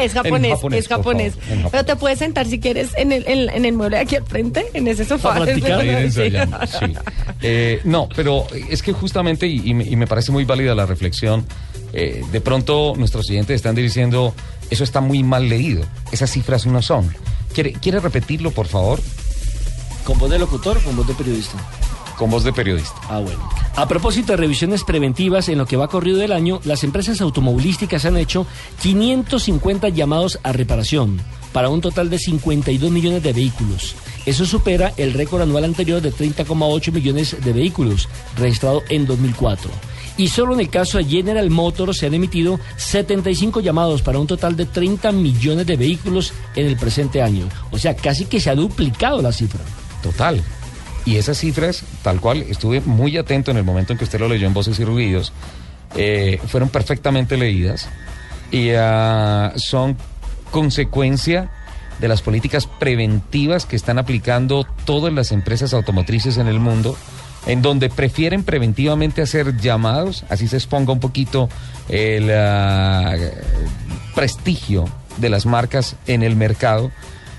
[0.00, 1.32] es japonés, japonés, es japonés.
[1.34, 1.70] favor, en japonés.
[1.72, 4.24] Pero te puedes sentar si quieres en el, en, en el mueble de aquí al
[4.26, 5.30] frente, en ese sofá.
[5.34, 5.80] Para practicar.
[5.82, 5.88] Sí.
[5.88, 6.94] ensayando, sí.
[7.42, 10.86] Eh, no, pero es que justamente, y, y me, y me parece muy válida la
[10.86, 11.44] reflexión,
[11.92, 14.34] eh, de pronto nuestros oyentes están diciendo,
[14.70, 17.14] eso está muy mal leído, esas cifras no son.
[17.54, 19.00] ¿Quiere, ¿quiere repetirlo, por favor?
[20.04, 21.58] ¿Con voz de locutor o con voz de periodista?
[22.16, 22.96] Con voz de periodista.
[23.08, 23.48] Ah, bueno.
[23.76, 28.04] A propósito de revisiones preventivas, en lo que va corrido del año, las empresas automovilísticas
[28.04, 28.46] han hecho
[28.82, 31.20] 550 llamados a reparación
[31.52, 33.94] para un total de 52 millones de vehículos.
[34.26, 39.70] Eso supera el récord anual anterior de 30,8 millones de vehículos, registrado en 2004.
[40.18, 44.26] Y solo en el caso de General Motors se han emitido 75 llamados para un
[44.26, 47.48] total de 30 millones de vehículos en el presente año.
[47.70, 49.60] O sea, casi que se ha duplicado la cifra.
[50.02, 50.42] Total.
[51.04, 54.28] Y esas cifras, tal cual, estuve muy atento en el momento en que usted lo
[54.28, 55.32] leyó en Voces y Ruidos,
[55.96, 57.88] eh, fueron perfectamente leídas
[58.50, 59.96] y ah, son
[60.50, 61.50] consecuencia
[62.00, 66.96] de las políticas preventivas que están aplicando todas las empresas automotrices en el mundo,
[67.46, 71.48] en donde prefieren preventivamente hacer llamados, así se exponga un poquito
[71.88, 73.14] el ah,
[74.14, 74.84] prestigio
[75.16, 76.90] de las marcas en el mercado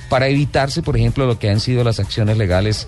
[0.09, 2.87] para evitarse, por ejemplo, lo que han sido las acciones legales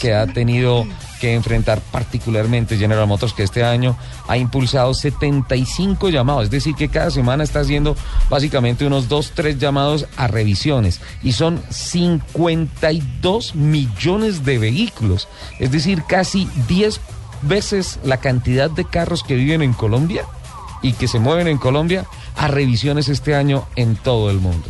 [0.00, 0.84] que, ha tenido
[1.20, 6.88] que enfrentar particularmente General Motors, que este año ha impulsado 75 llamados, es decir, que
[6.88, 7.96] cada semana está haciendo
[8.28, 11.00] básicamente unos 2, 3 llamados a revisiones.
[11.22, 15.28] Y son 52 millones de vehículos,
[15.60, 17.00] es decir, casi 10
[17.42, 20.24] veces la cantidad de carros que viven en Colombia
[20.82, 22.04] y que se mueven en Colombia
[22.36, 24.66] a revisiones este año en todo el mundo.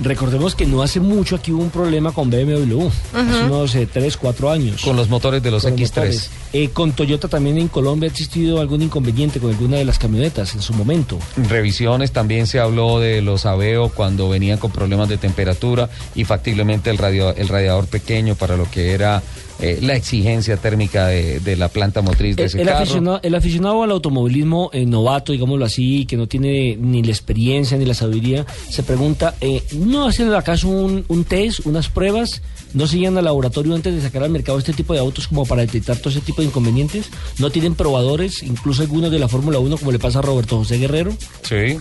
[0.00, 4.50] Recordemos que no hace mucho aquí hubo un problema con BMW, hace unos 3, 4
[4.50, 4.82] años.
[4.82, 5.88] Con los motores de los Con X3.
[5.88, 6.30] motores.
[6.58, 10.54] Eh, con Toyota también en Colombia ha existido algún inconveniente con alguna de las camionetas
[10.54, 11.18] en su momento.
[11.50, 16.88] Revisiones también se habló de los Aveo cuando venían con problemas de temperatura y factiblemente
[16.88, 19.22] el, radio, el radiador pequeño para lo que era
[19.60, 22.78] eh, la exigencia térmica de, de la planta motriz de El, ese el carro.
[22.84, 27.76] aficionado, el aficionado al automovilismo eh, novato, digámoslo así, que no tiene ni la experiencia
[27.76, 32.40] ni la sabiduría, se pregunta, eh, ¿no hacen acaso un, un test, unas pruebas?
[32.74, 35.46] ¿No se llegan al laboratorio antes de sacar al mercado este tipo de autos como
[35.46, 37.10] para detectar todo ese tipo de inconvenientes?
[37.38, 40.78] ¿No tienen probadores, incluso algunos de la Fórmula 1, como le pasa a Roberto José
[40.78, 41.12] Guerrero?
[41.42, 41.78] Sí.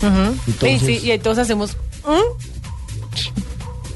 [0.00, 1.76] Entonces- Sí, sí, y entonces hacemos...
[2.06, 2.42] ¿mm?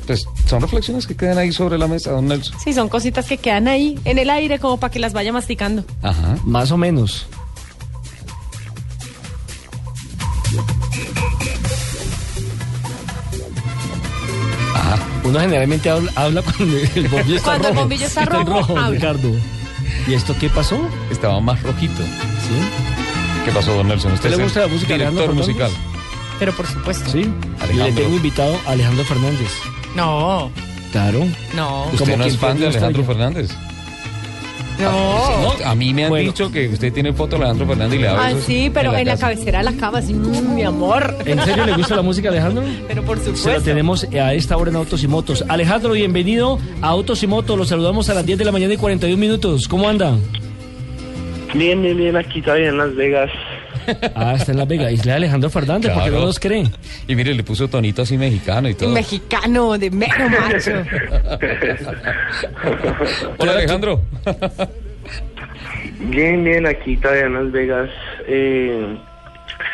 [0.07, 2.59] Pues son reflexiones que quedan ahí sobre la mesa, don Nelson.
[2.65, 5.85] Sí, son cositas que quedan ahí en el aire como para que las vaya masticando.
[6.03, 6.37] Ajá.
[6.45, 7.27] Más o menos.
[15.31, 17.81] Uno generalmente habla, habla cuando el bombillo está Cuando el rojo.
[17.83, 18.91] bombillo está rojo, habla.
[18.91, 19.31] Ricardo.
[20.09, 20.81] ¿Y esto qué pasó?
[21.11, 22.03] Estaba más rojito.
[22.03, 23.45] ¿Sí?
[23.45, 24.13] ¿Qué pasó, don Nelson?
[24.13, 25.71] Usted ¿Le gusta el la música de director Alejandro musical.
[26.39, 27.11] Pero por supuesto.
[27.11, 27.31] Sí.
[27.61, 27.85] Alejandro.
[27.87, 29.51] Le tengo invitado a Alejandro Fernández.
[29.95, 30.51] No,
[30.93, 31.27] Claro.
[31.55, 31.85] no.
[31.87, 33.05] ¿Usted Como no es fan de Alejandro.
[33.05, 33.51] Fernández?
[34.81, 35.43] No.
[35.59, 36.31] No, a mí me han Bueno.
[36.31, 39.07] dicho que usted tiene foto de Alejandro Fernández y le da Ah, sí, pero en
[39.07, 39.29] la, casa.
[39.29, 41.17] cabecera de la cama, así, mm, mi amor.
[41.25, 42.63] ¿En serio le gusta la música, Alejandro?
[42.89, 43.63] Pero por Se la supuesto.
[43.63, 45.45] tenemos a esta hora en Autos y Motos.
[45.49, 47.57] Alejandro, bienvenido a Autos y Motos.
[47.59, 49.69] Los saludamos a las 10 de la mañana y 41 minutos.
[49.69, 50.17] ¿Cómo anda?
[51.55, 53.31] Bien, bien, bien, aquí todavía en Las Vegas.
[54.15, 54.91] Ah, está en La Vega.
[54.91, 56.21] Isla de Alejandro Fernández, ¿por qué Claro.
[56.21, 56.65] no nos cree?
[57.09, 58.91] Y mire, le puso tonito así mexicano y todo.
[58.91, 60.83] Mexicano, de mero macho.
[63.39, 64.03] Hola, Alejandro.
[66.01, 67.91] Bien, bien, aquí todavía en Las Vegas,
[68.27, 68.97] eh,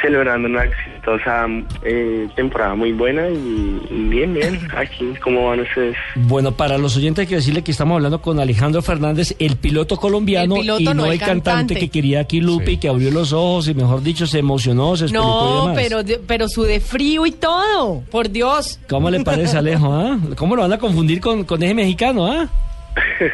[0.03, 1.47] celebrando una exitosa
[1.83, 5.97] eh, temporada muy buena y, y bien, bien, aquí, ¿cómo van ustedes?
[6.15, 9.97] Bueno, para los oyentes hay que decirle que estamos hablando con Alejandro Fernández, el piloto
[9.97, 11.51] colombiano El piloto, y no, no el cantante.
[11.51, 11.75] cantante.
[11.79, 15.07] que quería aquí Lupe y que abrió los ojos y mejor dicho se emocionó, se
[15.07, 15.77] y No, demás.
[15.83, 18.03] pero, pero su de frío y todo.
[18.11, 18.79] Por Dios.
[18.89, 19.93] ¿Cómo le parece Alejo?
[19.93, 20.19] ah?
[20.37, 22.27] ¿Cómo lo van a confundir con, con ese mexicano?
[22.27, 22.49] ah?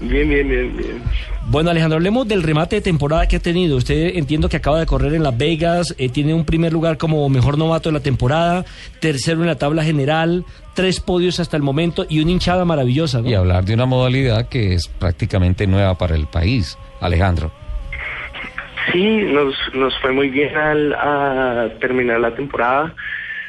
[0.00, 1.02] Bien, bien, bien, bien.
[1.48, 3.76] Bueno, Alejandro, hablemos del remate de temporada que ha tenido.
[3.76, 7.28] Usted entiendo que acaba de correr en Las Vegas, eh, tiene un primer lugar como
[7.28, 8.64] mejor novato de la temporada,
[9.00, 13.28] tercero en la tabla general, tres podios hasta el momento y una hinchada maravillosa, ¿no?
[13.28, 17.52] Y hablar de una modalidad que es prácticamente nueva para el país, Alejandro.
[18.92, 22.94] Sí, nos, nos fue muy bien al a terminar la temporada.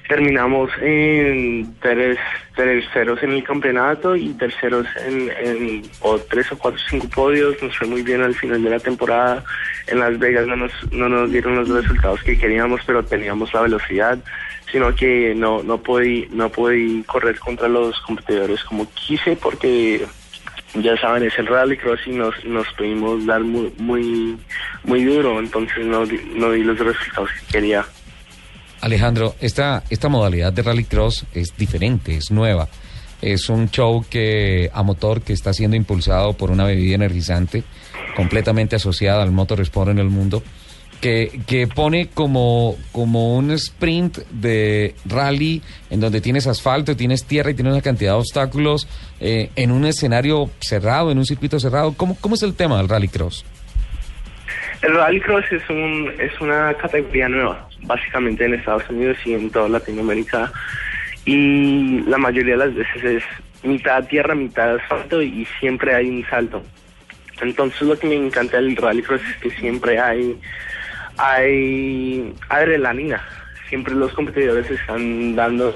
[0.08, 7.10] Terminamos en terceros en el campeonato y terceros en, en o tres o cuatro cinco
[7.10, 7.62] podios.
[7.62, 9.44] Nos fue muy bien al final de la temporada.
[9.88, 13.64] En Las Vegas no nos, no nos dieron los resultados que queríamos, pero teníamos la
[13.64, 14.18] velocidad,
[14.72, 20.06] sino que no no podí, no podí correr contra los competidores como quise porque
[20.76, 24.38] ya saben, es el rallycross y nos, nos pudimos dar muy, muy,
[24.84, 27.86] muy duro, entonces no, no di los resultados que quería.
[28.82, 32.68] Alejandro, esta, esta modalidad de rallycross es diferente, es nueva.
[33.22, 37.64] Es un show que a motor que está siendo impulsado por una bebida energizante
[38.16, 40.44] completamente asociada al motorsport en el mundo,
[41.02, 47.52] que, que pone como, como un sprint de rally en donde tienes asfalto, tienes tierra
[47.52, 48.88] y tienes una cantidad de obstáculos
[49.20, 51.94] eh, en un escenario cerrado, en un circuito cerrado.
[51.94, 53.46] ¿Cómo, cómo es el tema del rallycross?
[54.82, 59.70] El rallycross es, un, es una categoría nueva, básicamente en Estados Unidos y en toda
[59.70, 60.52] Latinoamérica.
[61.26, 63.24] y la mayoría de las veces es
[63.64, 66.62] mitad tierra, mitad asfalto y siempre hay un salto.
[67.42, 70.40] Entonces lo que me encanta del rallycross es que siempre hay
[71.18, 73.22] hay adrenalina.
[73.70, 75.74] Siempre los competidores están dando,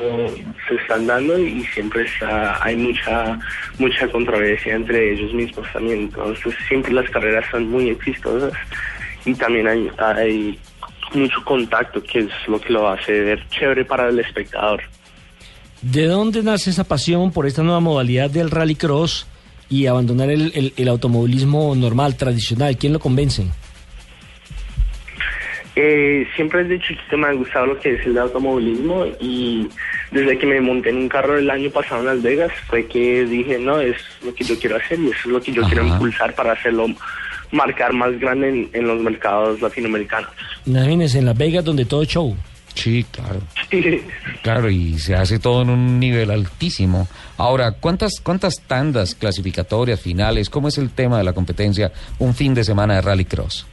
[0.68, 3.38] se están dando y siempre está, hay mucha,
[3.80, 6.04] mucha controversia entre ellos mismos también.
[6.04, 8.54] Entonces siempre las carreras son muy exitosas
[9.26, 10.60] y también hay, hay
[11.14, 14.82] mucho contacto que es lo que lo hace ver chévere para el espectador.
[15.82, 19.28] ¿De dónde nace esa pasión por esta nueva modalidad del rallycross
[19.70, 22.78] y abandonar el, el- el automovilismo normal, tradicional?
[22.78, 23.46] ¿Quién lo convence?
[25.76, 29.70] Eh, siempre desde chiquito me ha gustado lo que es el automovilismo y
[30.12, 33.24] desde que me monté en un carro el año pasado en Las Vegas fue que
[33.26, 33.96] dije, no, es
[34.26, 36.88] lo que yo quiero hacer y eso es lo que yo quiero impulsar para hacerlo
[37.52, 40.30] marcar más grande en, en los mercados latinoamericanos.
[40.66, 42.36] Imagínense, en Las Vegas, donde todo es show.
[42.74, 43.42] Sí, claro.
[44.44, 47.08] Claro, y se hace todo en un nivel altísimo.
[47.38, 50.50] Ahora, ¿cuántas, cuántas tandas clasificatorias, finales?
[50.50, 53.68] ¿Cómo es el tema de la competencia un fin de semana de rallycross?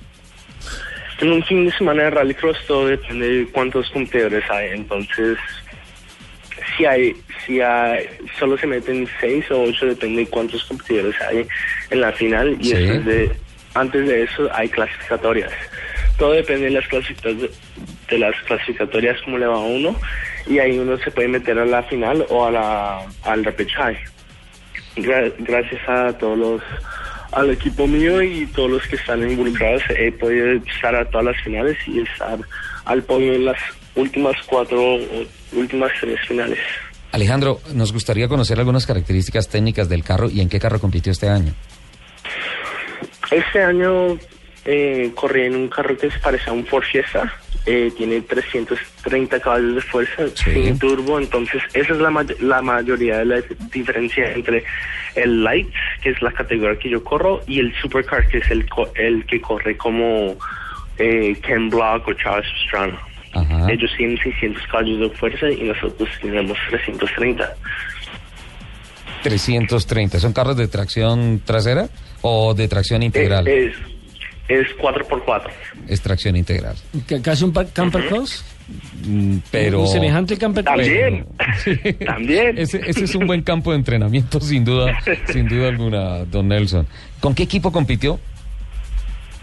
[1.21, 5.37] En un fin de semana de rallycross todo depende de cuántos competidores hay, entonces
[6.77, 7.13] si hay,
[7.45, 8.07] si hay,
[8.39, 11.45] solo se meten seis o ocho, depende de cuántos competidores hay
[11.91, 12.73] en la final y Sí.
[12.75, 13.33] después de,
[13.79, 15.51] antes de eso hay clasificatorias.
[16.19, 17.51] Todo depende de las clasificatorias,
[18.11, 19.95] de las clasificatorias como le va a uno
[20.47, 24.03] y ahí uno se puede meter a la final o a la, al repechaje.
[24.97, 26.63] Gra- gracias a todos los
[27.33, 31.43] al equipo mío y todos los que están involucrados he podido estar a todas las
[31.43, 32.39] finales y estar
[32.87, 33.59] al podio en las
[33.95, 34.97] últimas cuatro
[35.53, 36.59] últimas tres finales.
[37.13, 41.29] Alejandro, nos gustaría conocer algunas características técnicas del carro y en qué carro compitió este
[41.29, 41.53] año.
[43.31, 44.19] Este año
[44.65, 47.33] eh, corrí en un carro que se parece a un Ford Fiesta.
[47.67, 51.19] eh, tiene 330 caballos de fuerza, sin turbo.
[51.19, 54.65] Entonces, esa es la, may- la mayoría de la diferencia entre
[55.15, 55.69] el Light,
[56.03, 59.27] que es la categoría que yo corro, y el Supercar, que es el, co- el
[59.27, 60.37] que corre como
[60.99, 62.99] eh, Ken Block o Charles Pastrana.
[63.71, 67.55] Ellos tienen 600 caballos de fuerza y nosotros tenemos 330.
[69.23, 70.21] 330.
[70.21, 71.89] ¿Son carros de tracción trasera
[72.23, 73.47] o de tracción integral?
[73.49, 73.75] Es,
[74.49, 75.43] es 4x4.
[75.89, 76.77] Es tracción integral.
[77.07, 78.45] ¿Ca- ¿Casi un pa- camper cross?
[79.07, 79.87] Mm, Pero...
[79.87, 80.77] ¿Semejante al camper cross?
[80.77, 81.27] También.
[82.07, 82.59] También.
[82.59, 84.99] Ese, ese es un buen campo de entrenamiento, sin duda,
[85.33, 86.87] sin duda alguna, don Nelson.
[87.21, 88.19] ¿Con qué equipo compitió?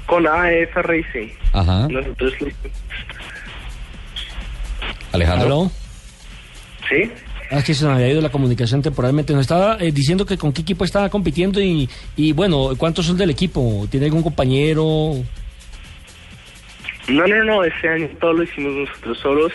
[0.05, 1.29] Con AF Racing.
[1.51, 1.87] Ajá.
[1.87, 2.33] Nosotros
[5.11, 5.45] Alejandro.
[5.47, 5.71] ¿Aló?
[6.89, 7.11] Sí.
[7.55, 9.31] Ah, es que se nos había ido la comunicación temporalmente.
[9.31, 11.87] Nos estaba eh, diciendo que con qué equipo estaba compitiendo y,
[12.17, 13.87] y bueno, ¿cuántos son del equipo?
[13.89, 15.13] ¿Tiene algún compañero?
[17.07, 19.53] No, no, no, este año todo lo hicimos nosotros solos.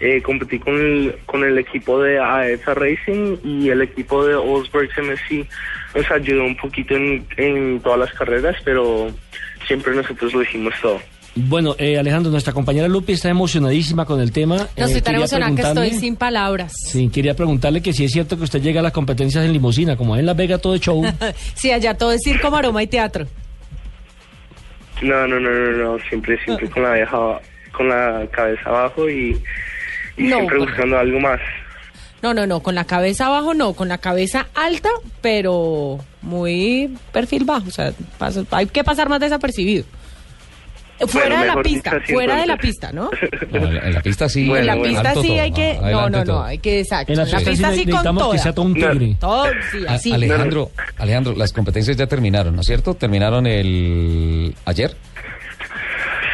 [0.00, 4.90] Eh, competí con el, con el equipo de AF Racing y el equipo de Osberg
[5.00, 5.46] MSC
[5.94, 9.06] nos ayudó un poquito en todas las carreras, pero
[9.68, 11.00] siempre nosotros lo hicimos todo.
[11.38, 14.56] Bueno, eh, Alejandro, nuestra compañera Lupi está emocionadísima con el tema.
[14.56, 16.72] No Eh, estoy tan quería emocionada que estoy sin palabras.
[16.86, 19.96] Sí, quería preguntarle que si es cierto que usted llega a las competencias en limusina,
[19.98, 21.02] como en Las Vegas todo es show.
[21.54, 23.26] Sí, allá todo es circo, maroma y teatro.
[25.02, 27.18] No, no, no, no, no, siempre, siempre con la vieja,
[27.72, 29.38] con la cabeza abajo y,
[30.16, 31.38] y No, siempre buscando algo más.
[32.22, 34.88] No, no, no, con la cabeza abajo no, con la cabeza alta,
[35.20, 37.68] pero muy perfil bajo.
[37.68, 39.84] O sea, pasa- hay que pasar más desapercibido.
[41.06, 43.10] Fuera de la pista, fuera de la pista, ¿no?
[43.52, 44.50] En, la, pista sí.
[44.50, 45.78] en la pista sí todo, hay que.
[45.82, 46.38] No, no, todo.
[46.40, 46.80] no, hay que.
[46.80, 47.12] Exacto.
[47.12, 49.16] En la pista sí con necesitamos que sea todo un tigre.
[49.20, 50.12] Todo, sí, A- así.
[50.12, 52.94] Alejandro, Alejandro, las competencias ya terminaron, ¿no es cierto?
[52.94, 54.96] ¿Terminaron el ayer?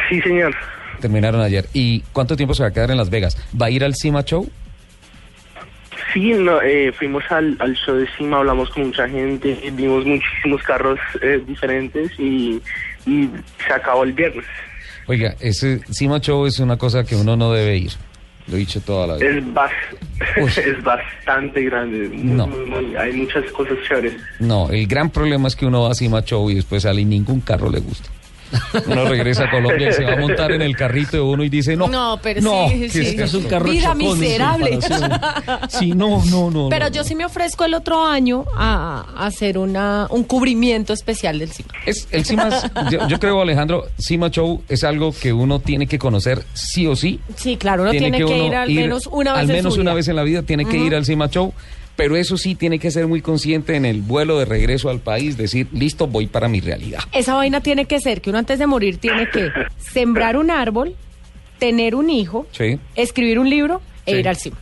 [0.09, 0.55] Sí, señor.
[1.01, 1.65] Terminaron ayer.
[1.73, 3.37] ¿Y cuánto tiempo se va a quedar en Las Vegas?
[3.59, 4.49] ¿Va a ir al Cima Show?
[6.13, 10.61] Sí, no, eh, fuimos al, al show de Cima, hablamos con mucha gente, vimos muchísimos
[10.61, 12.61] carros eh, diferentes y,
[13.05, 13.29] y
[13.65, 14.45] se acabó el viernes.
[15.07, 17.91] Oiga, ese Cima Show es una cosa que uno no debe ir.
[18.47, 19.29] Lo he dicho toda la vida.
[19.37, 22.47] Es, bas- es bastante grande, muy, No.
[22.47, 24.13] muy, muy- hay muchas cosas chéveres.
[24.39, 27.05] No, el gran problema es que uno va a Cima Show y después sale y
[27.05, 28.09] ningún carro le gusta.
[28.87, 31.49] Uno regresa a Colombia y se va a montar en el carrito de uno y
[31.49, 32.99] dice, no, No, pero no, sí, ¿qué sí.
[33.21, 33.59] es esto?
[33.63, 34.79] Vida miserable.
[35.69, 36.69] Sí, no, no, no.
[36.69, 36.91] Pero no.
[36.91, 41.51] yo sí me ofrezco el otro año a, a hacer una, un cubrimiento especial del
[41.51, 41.77] ciclo.
[41.85, 42.49] Es, el Cima,
[42.91, 46.95] yo, yo creo, Alejandro, Cima Show es algo que uno tiene que conocer sí o
[46.95, 47.19] sí.
[47.35, 49.81] Sí, claro, uno tiene, que, uno ir al menos una vez al en menos su
[49.81, 49.95] una vida.
[49.95, 51.53] vez en la vida tiene que ir al Cima Show,
[51.95, 55.37] pero eso sí tiene que ser muy consciente en el vuelo de regreso al país,
[55.37, 57.01] decir, listo, voy para mi realidad.
[57.13, 60.95] Esa vaina tiene que ser que uno antes de morir tiene que sembrar un árbol,
[61.59, 62.79] tener un hijo, Sí.
[62.95, 64.17] escribir un libro e Sí.
[64.19, 64.57] ir al cima.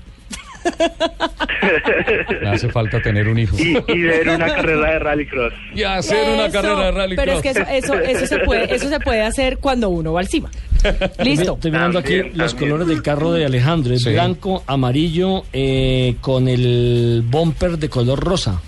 [2.41, 3.55] Me hace falta tener un hijo.
[3.59, 5.53] y, y ver una carrera de rallycross.
[5.75, 8.89] Y hacer una carrera de rally Pero es que eso, eso, eso se puede, eso
[8.89, 10.49] se puede hacer cuando uno va al cima.
[11.23, 11.53] Listo.
[11.55, 12.71] Estoy mirando aquí También, los también.
[12.71, 13.93] colores del carro de Alejandro.
[13.93, 14.11] Es Sí.
[14.11, 18.61] blanco, amarillo, eh, con el bumper de color rosa.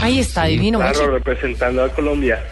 [0.00, 0.78] Ahí está, divino.
[0.78, 2.42] Claro, representando a Colombia.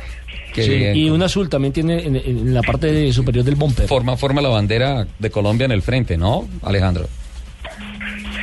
[0.55, 0.94] Qué Sí, bien.
[0.96, 3.88] y un azul también tiene en, en la parte de- superior del bumper.
[3.88, 7.09] Forma, forma la bandera de Colombia en el frente, ¿no, Alejandro?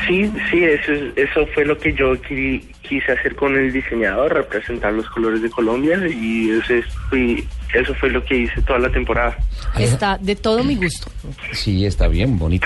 [0.10, 4.34] Sí, sí, eso, es- eso fue lo que yo qui- quise hacer con el diseñador,
[4.34, 8.80] representar los colores de Colombia y eso, es- fui- eso fue lo que hice toda
[8.80, 9.38] la temporada.
[9.78, 11.12] Está de todo mi gusto.
[11.52, 12.66] Sí, está bien, bonito.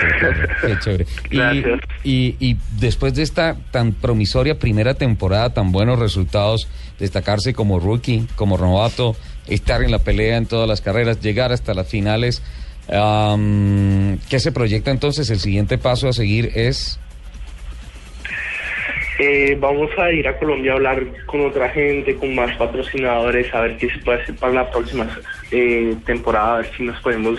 [0.66, 1.06] Qué chévere.
[1.30, 1.80] Y, Gracias.
[2.02, 6.66] y, y después de esta tan promisoria primera temporada, tan buenos resultados,
[6.98, 9.14] destacarse como rookie, como novato,
[9.48, 12.42] estar en la pelea en todas las carreras, llegar hasta las finales,
[12.90, 15.28] am, ¿qué se proyecta entonces?
[15.30, 16.98] El siguiente paso a seguir es...
[19.18, 23.60] Eh, vamos a ir a Colombia a hablar con otra gente, con más patrocinadores, a
[23.60, 25.06] ver qué se puede hacer para la próxima
[25.52, 27.38] eh, temporada, a ver si nos podemos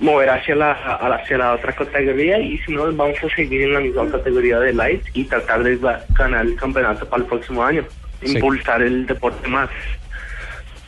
[0.00, 3.80] mover hacia la, hacia la otra categoría y si no, vamos a seguir en la
[3.80, 7.84] misma categoría de Light y tratar de ga- ganar el campeonato para el próximo año,
[8.22, 8.32] Sí.
[8.32, 9.68] impulsar el deporte más.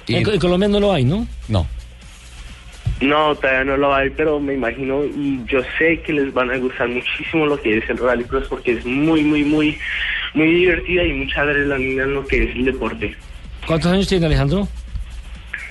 [0.07, 1.27] y- En, Co- en Colombia no lo hay, ¿no?
[1.49, 1.67] no.
[3.01, 6.59] No, todavía no lo hay, pero me imagino y yo sé que les van a
[6.59, 9.79] gustar muchísimo lo que es el rallycross porque es muy, muy, muy,
[10.35, 13.15] muy divertida y mucha adrenalina en lo que es el deporte.
[13.67, 14.69] ¿Cuántos años tiene Alejandro?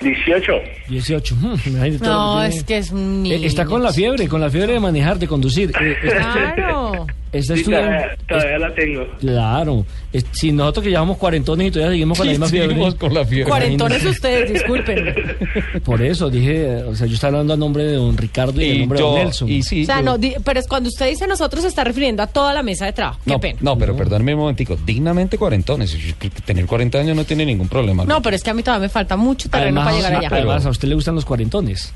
[0.00, 0.52] 18.
[0.88, 1.34] 18.
[1.36, 3.46] Hmm, imagínate todo lo No, es que es un Eh, niño.
[3.46, 5.70] Está con la fiebre, con la fiebre de manejar, de conducir.
[5.80, 7.06] Eh, está, Claro.
[7.32, 7.86] Sí, estudiando.
[7.90, 9.06] todavía, todavía la tengo.
[9.20, 9.86] Claro.
[10.12, 12.68] Es- si nosotros que llevamos cuarentones y todavía seguimos con la misma fiebre.
[12.70, 13.48] seguimos con la fiebre.
[13.48, 15.14] Cuarentones ustedes, disculpen.
[15.84, 18.74] Por eso dije, o sea, yo estaba hablando a nombre de don Ricardo y, a
[18.74, 19.48] Y nombre de yo, don Nelson.
[19.48, 21.84] y sí, O sea, yo- no, di- pero es cuando usted dice nosotros se está
[21.84, 23.20] refiriendo a toda la mesa de trabajo.
[23.24, 23.58] Qué no, pena.
[23.62, 25.96] no, pero perdónme un momentico, dignamente cuarentones.
[26.44, 28.04] Tener 40 años no tiene ningún problema.
[28.04, 30.28] No, pero es que a mí todavía me falta mucho terreno para llegar allá.
[30.32, 31.92] además, a usted le gustan los cuarentones.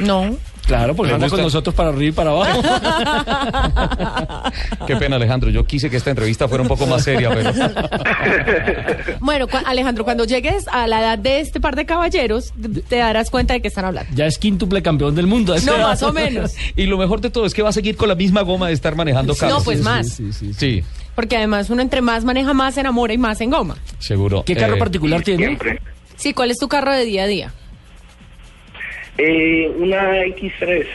[0.00, 0.36] No.
[0.70, 2.62] Claro, porque anda con nosotros para arriba y para abajo.
[4.86, 5.50] Qué pena, Alejandro.
[5.50, 7.50] Yo quise que esta entrevista fuera un poco más seria, pero.
[9.20, 12.52] Bueno, cu- Alejandro, cuando llegues a la edad de este par de caballeros,
[12.88, 14.10] te- darás cuenta de que están hablando.
[14.14, 15.54] ya es quíntuple campeón del mundo.
[15.64, 16.52] No, más o menos.
[16.76, 18.74] Y lo mejor de todo es que va a seguir con la misma goma de
[18.74, 19.58] estar manejando carros.
[19.58, 20.08] No, pues Sí, más.
[20.08, 20.56] sí, sí, sí.
[20.56, 20.84] Sí,
[21.16, 23.76] Porque además uno entre más maneja, más se enamora y más se engoma.
[23.98, 24.44] seguro.
[24.44, 25.46] ¿Qué carro Eh, particular tiene?
[25.46, 25.80] Siempre.
[26.16, 27.52] Sí, ¿cuál es tu carro de día a día?
[29.22, 30.86] Eh, una X3,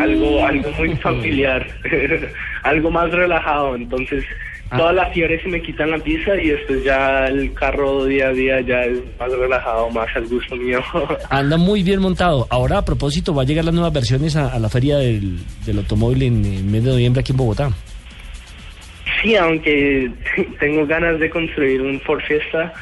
[0.00, 1.66] algo, algo muy familiar,
[2.62, 3.74] algo más relajado.
[3.76, 4.24] Entonces,
[4.70, 8.32] todas las fiebres se me quitan la pista y después ya el carro día a
[8.32, 10.82] día ya es más relajado, más al gusto mío.
[11.30, 12.46] Anda muy bien montado.
[12.48, 15.78] Ahora, a propósito, va a llegar las nuevas versiones a, a la feria del, del
[15.78, 17.70] automóvil en, en mes de noviembre aquí en Bogotá.
[19.22, 20.10] sí, aunque
[20.60, 22.72] tengo ganas de construir un Ford Fiesta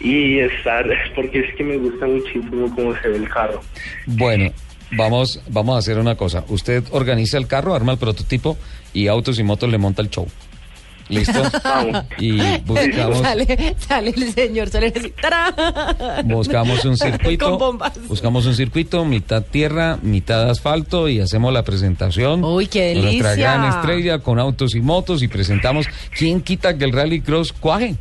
[0.00, 3.60] y estar, porque es que me gusta muchísimo cómo se ve el carro.
[4.06, 4.50] Bueno,
[4.92, 6.44] vamos, vamos a hacer una cosa.
[6.48, 8.56] Usted organiza el carro, arma el prototipo
[8.92, 10.26] y Autos y Motos le monta el show.
[11.10, 11.42] ¿Listo?
[11.64, 12.04] Vamos.
[12.18, 15.54] Y buscamos, sale, sale el señor Soler así, ¡tarán!
[16.28, 17.48] buscamos un circuito.
[17.48, 17.98] Con bombas.
[18.08, 22.44] Buscamos un circuito, mitad tierra, mitad asfalto y hacemos la presentación.
[22.44, 23.54] Uy, qué de Nuestra delicia.
[23.54, 25.86] gran estrella con autos y motos y presentamos.
[26.14, 27.94] ¿Quién quita que el Rally Cross cuaje?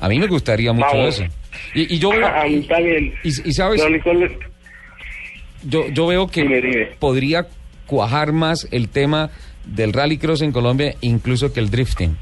[0.00, 1.20] A mí me gustaría mucho Vamos.
[1.20, 1.24] eso.
[1.74, 3.14] Y, y yo veo, A mí también.
[3.22, 3.82] y, y sabes,
[5.64, 6.86] yo, yo veo que Dime, dime.
[6.98, 7.46] podría
[7.86, 9.30] cuajar más el tema
[9.64, 12.16] del Rally Cross en Colombia, incluso que el drifting.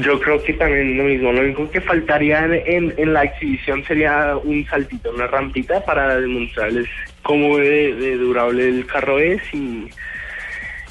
[0.00, 1.32] Yo creo que también lo mismo.
[1.32, 6.18] Lo único que faltaría en, en, en la exhibición sería un saltito, una rampita para
[6.18, 6.86] demostrarles
[7.22, 9.88] cómo de, de durable el carro es y,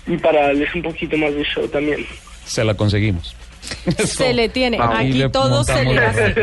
[0.08, 2.06] y para darles un poquito más de show también.
[2.46, 3.36] Se la conseguimos.
[4.06, 4.78] Se le tiene.
[4.82, 6.34] Aquí le todo se le hace.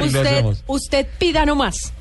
[0.00, 1.92] Usted, usted pida nomás.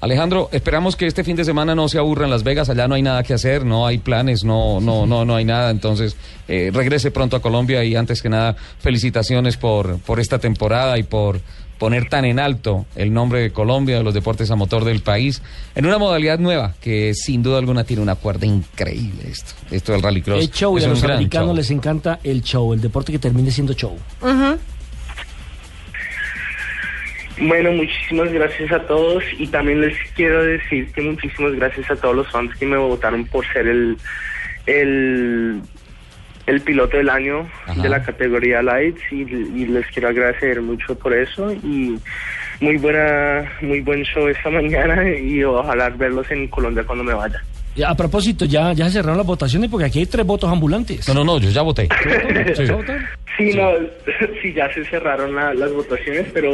[0.00, 2.94] Alejandro, esperamos que este fin de semana no se aburra en Las Vegas, allá no
[2.94, 6.16] hay nada que hacer, no hay planes, no, no, no, no hay nada, entonces
[6.48, 11.02] eh, regrese pronto a Colombia y antes que nada felicitaciones por, por esta temporada y
[11.02, 11.40] por
[11.78, 15.42] poner tan en alto el nombre de Colombia, de los deportes a motor del país,
[15.74, 20.02] en una modalidad nueva que sin duda alguna tiene una cuerda increíble esto, esto del
[20.02, 20.40] rallycross.
[20.40, 21.56] El show, y a los americanos show.
[21.56, 23.96] les encanta el show, el deporte que termine siendo show.
[27.38, 32.16] Bueno, muchísimas gracias a todos y también les quiero decir que muchísimas gracias a todos
[32.16, 33.98] los fans que me votaron por ser el,
[34.64, 35.60] el,
[36.46, 37.82] el piloto del año Ajá.
[37.82, 41.98] de la categoría Lights y, y les quiero agradecer mucho por eso y
[42.60, 47.42] muy buena muy buen show esta mañana y ojalá verlos en Colombia cuando me vaya.
[47.86, 51.06] A propósito, ya, ya se cerraron las votaciones porque aquí hay tres votos ambulantes.
[51.08, 51.86] No, no, no, yo ya voté.
[52.56, 52.64] Sí.
[53.36, 53.68] Sí, no,
[54.42, 56.50] sí, ya se cerraron la- las votaciones, pero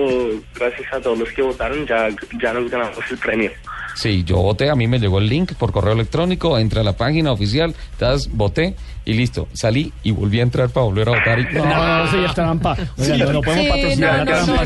[0.59, 2.09] gracias a todos los que votaron ya,
[2.43, 3.53] ya nos ganamos el premio.
[3.95, 6.95] Sí, yo voté, a mí me llegó el link por correo electrónico, entra a la
[6.97, 8.75] página oficial, das, voté
[9.05, 9.49] y listo.
[9.53, 11.39] Salí y volví a entrar para volver a votar.
[11.41, 11.45] Y...
[11.55, 12.77] No, no, eso ya es trampa.
[12.97, 14.65] No, no podemos Sí, patrocinar no, la no, trampa.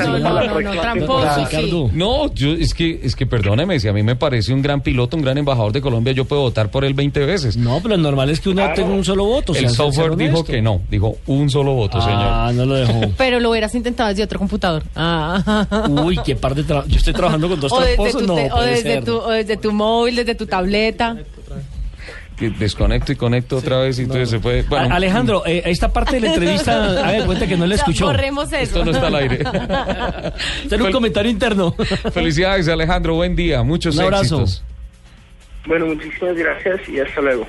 [1.39, 1.93] no, señor.
[1.93, 4.81] no, no, yo, es que, es que perdóneme, si a mí me parece un gran
[4.81, 7.57] piloto, un gran embajador de Colombia, yo puedo votar por él 20 veces.
[7.57, 9.53] No, pero lo normal es que uno tenga un solo voto.
[9.55, 13.01] El sea, software dijo que no, dijo un solo voto, Ah, no lo dejó.
[13.17, 14.83] Pero lo hubieras intentado desde otro computador.
[14.95, 15.67] Ah.
[15.89, 18.21] Uy, qué par de tra- Yo estoy trabajando con dos o desde, tramposos.
[18.23, 19.05] tu, No, o, puede desde ser.
[19.05, 21.17] tu, o desde tu móvil, desde tu tableta.
[22.37, 24.63] Que desconecto y conecto otra vez y entonces se puede.
[24.65, 27.77] Bueno, A- Alejandro, eh, esta parte de la entrevista, haga de cuenta que no la
[27.77, 28.07] escuchó.
[28.07, 28.57] borremos eso.
[28.63, 29.39] Esto no está al aire.
[30.67, 31.73] Hacer un comentario interno.
[32.13, 34.43] Felicidades, Alejandro, buen día, muchos Un abrazo.
[34.43, 34.63] éxitos.
[35.67, 37.47] Bueno, muchísimas gracias y hasta luego.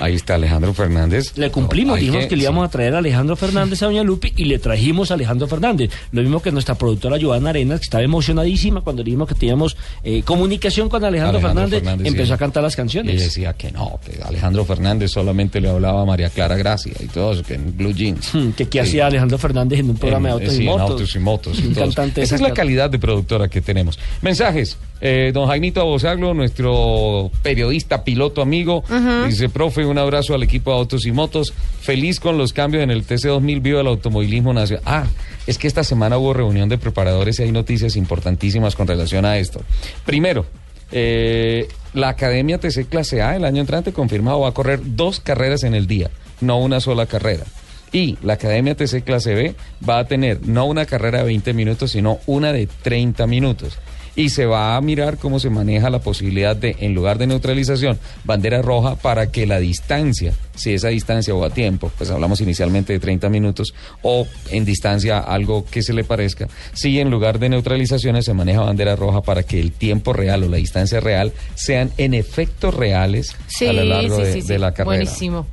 [0.00, 1.36] Ahí está Alejandro Fernández.
[1.36, 4.44] Le cumplimos, dijimos que, le íbamos a traer a Alejandro Fernández a Doña Lupi y
[4.44, 5.90] le trajimos a Alejandro Fernández.
[6.12, 9.76] Lo mismo que nuestra productora Joana Arenas, que estaba emocionadísima cuando le dijimos que teníamos
[10.02, 12.32] eh, comunicación con Alejandro, Fernández, empezó sí.
[12.32, 13.20] a cantar las Y canciones.
[13.20, 17.32] decía que no, que Alejandro Fernández solamente le hablaba a María Clara Gracia y todo
[17.32, 18.34] eso, que en Blue Jeans.
[18.34, 18.88] Hmm, que qué Sí.
[18.90, 20.90] hacía Alejandro Fernández en un programa En- de autos sí, y en motos.
[20.90, 21.58] autos y motos.
[21.60, 23.98] y cantante Esa es la calidad de productora que tenemos.
[24.22, 24.76] Mensajes.
[25.00, 28.82] Eh, don Jaimito Abosaglo, nuestro periodista, piloto amigo,
[29.26, 31.52] dice, profe, un abrazo al equipo de Autos y Motos.
[31.80, 34.82] Feliz con los cambios en el TC2000, viva el automovilismo nacional.
[34.86, 35.06] Ah,
[35.46, 39.38] es que esta semana hubo reunión de preparadores y hay noticias importantísimas con relación a
[39.38, 39.60] esto.
[40.04, 40.46] Primero,
[40.92, 45.62] eh, la Academia TC Clase A el año entrante confirmado va a correr dos carreras
[45.64, 46.10] en el día,
[46.40, 47.44] no una sola carrera.
[47.92, 49.54] Y la Academia TC Clase B
[49.88, 53.78] va a tener no una carrera de 20 minutos, sino una de 30 minutos.
[54.16, 57.98] Y se va a mirar cómo se maneja la posibilidad de, en lugar de neutralización,
[58.24, 62.92] bandera roja para que la distancia, si esa distancia o a tiempo, pues hablamos inicialmente
[62.92, 67.48] de 30 minutos, o en distancia algo que se le parezca, si en lugar de
[67.48, 71.90] neutralizaciones se maneja bandera roja para que el tiempo real o la distancia real sean
[71.98, 74.96] en efectos reales Sí, a lo largo sí, sí, de la carrera.
[74.96, 75.46] Buenísimo.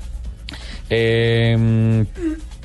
[0.89, 2.05] Eh,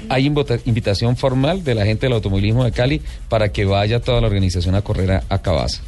[0.08, 4.26] hay invitación formal de la gente del automovilismo de Cali para que vaya toda la
[4.26, 5.82] organización a correr a, a Cabaza.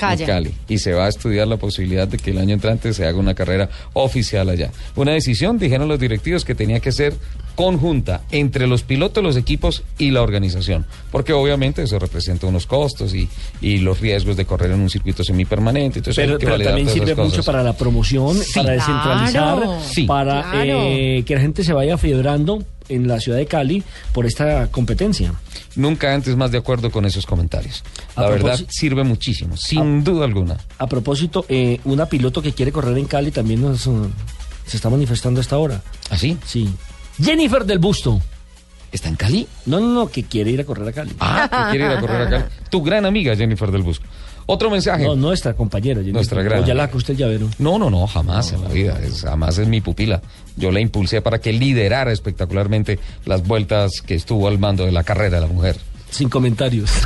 [0.00, 0.54] En Cali.
[0.68, 3.34] Y se va a estudiar la posibilidad de que el año entrante se haga una
[3.34, 4.70] carrera oficial allá.
[4.96, 7.14] Una decisión, dijeron los directivos, que tenía que ser
[7.54, 10.86] conjunta entre los pilotos, los equipos y la organización.
[11.10, 13.28] Porque obviamente eso representa unos costos y,
[13.60, 15.98] y los riesgos de correr en un circuito semipermanente.
[16.00, 17.46] Entonces Pero, que pero también sirve mucho cosas.
[17.46, 18.52] para la promoción, Sí.
[18.54, 19.78] para descentralizar, Claro.
[19.88, 20.04] Sí.
[20.04, 20.58] para Claro.
[20.64, 23.82] eh, que la gente se vaya fiebrando en la ciudad de Cali
[24.12, 25.32] por esta competencia.
[25.76, 27.82] Nunca antes más de acuerdo con esos comentarios.
[28.16, 30.58] A La verdad sirve muchísimo, sin duda alguna.
[30.78, 34.10] A propósito, eh, una piloto que quiere correr en Cali también nos, uh,
[34.66, 35.80] se está manifestando a esta hora.
[36.10, 36.36] ¿Así?
[36.44, 36.68] Sí.
[37.20, 38.20] Jennifer del Busto.
[38.90, 39.46] ¿Está en Cali?
[39.66, 41.12] No, no, no, que quiere ir a correr a Cali.
[41.18, 42.48] Ah, que quiere ir a correr acá.
[42.70, 44.04] Tu gran amiga Jennifer del Busco.
[44.44, 45.04] Otro mensaje.
[45.04, 46.00] No, nuestra compañera.
[46.00, 46.14] Jennifer.
[46.14, 46.90] Nuestra gran O ya la amiga.
[46.92, 47.48] que usted ya llavero.
[47.58, 48.98] No, no, no, jamás en la vida.
[49.02, 50.20] Es, jamás es mi pupila.
[50.56, 55.04] Yo la impulsé para que liderara espectacularmente las vueltas que estuvo al mando de la
[55.04, 55.76] carrera de la mujer.
[56.12, 56.90] Sin comentarios.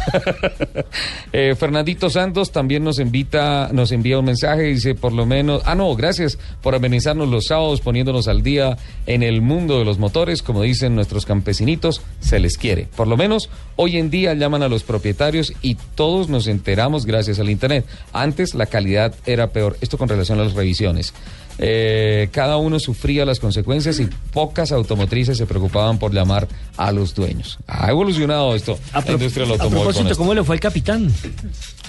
[1.32, 5.74] Eh, Fernandito Santos también nos invita, nos envía un mensaje, dice por lo menos, ah
[5.74, 10.42] no, gracias por amenizarnos los sábados poniéndonos al día en el mundo de los motores,
[10.42, 12.88] como dicen nuestros campesinitos, se les quiere.
[12.96, 17.38] Por lo menos hoy en día llaman a los propietarios y todos nos enteramos gracias
[17.38, 17.84] al internet.
[18.12, 19.76] Antes la calidad era peor.
[19.80, 21.12] Esto con relación a las revisiones.
[21.58, 27.14] Eh, cada uno sufría las consecuencias y pocas automotrices se preocupaban por llamar a los
[27.14, 27.58] dueños.
[27.66, 29.84] Ha evolucionado esto, A, la industria del a automóvil.
[29.84, 30.16] con propósito.
[30.18, 31.12] ¿cómo le fue al capitán?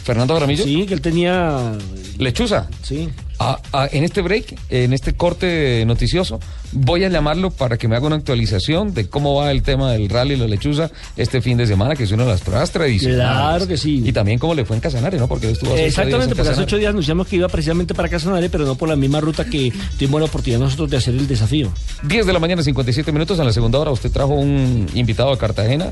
[0.08, 0.64] Fernando Gramillo.
[0.64, 1.74] Sí, que él tenía...
[2.18, 2.70] Lechuza.
[2.82, 3.10] Sí.
[3.40, 6.40] Ah, ah, en este break, en este corte noticioso,
[6.72, 10.08] voy a llamarlo para que me haga una actualización de cómo va el tema del
[10.08, 13.26] rally la lechuza este fin de semana, que es una de las pruebas tradicionales.
[13.26, 14.02] Claro que sí.
[14.04, 15.28] Y también cómo le fue en Casanare, ¿no?
[15.28, 18.50] Porque estuvo hace Exactamente, en porque hace ocho días anunciamos que iba precisamente para Casanare,
[18.50, 21.70] pero no por la misma ruta que tuvimos la oportunidad nosotros de hacer el desafío.
[22.04, 23.38] 10 de la mañana, 57 minutos.
[23.40, 25.92] En la segunda hora, usted trajo un invitado de Cartagena,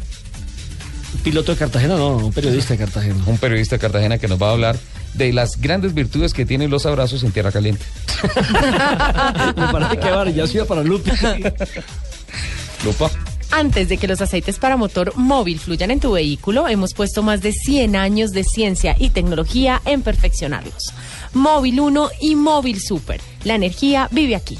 [1.26, 3.16] Piloto de Cartagena, no, un periodista de Cartagena.
[3.26, 4.78] un periodista de Cartagena que nos va a hablar
[5.16, 7.84] de las grandes virtudes que tienen los abrazos en tierra caliente.
[9.58, 11.12] Me parece que vale, ya se iba para Lupe.
[12.86, 13.10] Lupa.
[13.50, 17.42] Antes de que los aceites para motor móvil fluyan en tu vehículo, hemos puesto más
[17.42, 20.94] de 100 años de ciencia y tecnología en perfeccionarlos.
[21.34, 23.20] Móvil 1 y Móvil Super.
[23.46, 24.60] La energía vive aquí.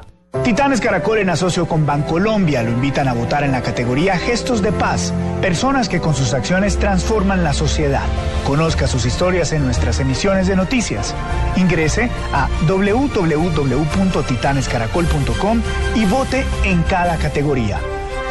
[0.43, 4.71] Titanes Caracol en asocio con Bancolombia lo invitan a votar en la categoría Gestos de
[4.71, 8.01] Paz, personas que con sus acciones transforman la sociedad.
[8.45, 11.13] Conozca sus historias en nuestras emisiones de noticias.
[11.57, 15.61] Ingrese a www.titanescaracol.com
[15.93, 17.77] y vote en cada categoría,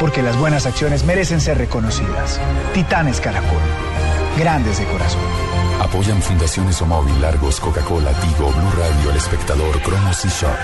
[0.01, 2.41] porque las buenas acciones merecen ser reconocidas.
[2.73, 3.61] Titanes Caracol,
[4.37, 5.21] grandes de corazón.
[5.79, 10.59] Apoyan Fundaciones Omóvil, Largos, Coca-Cola, Tigo, Blue Radio, El Espectador, Cromos y Shock.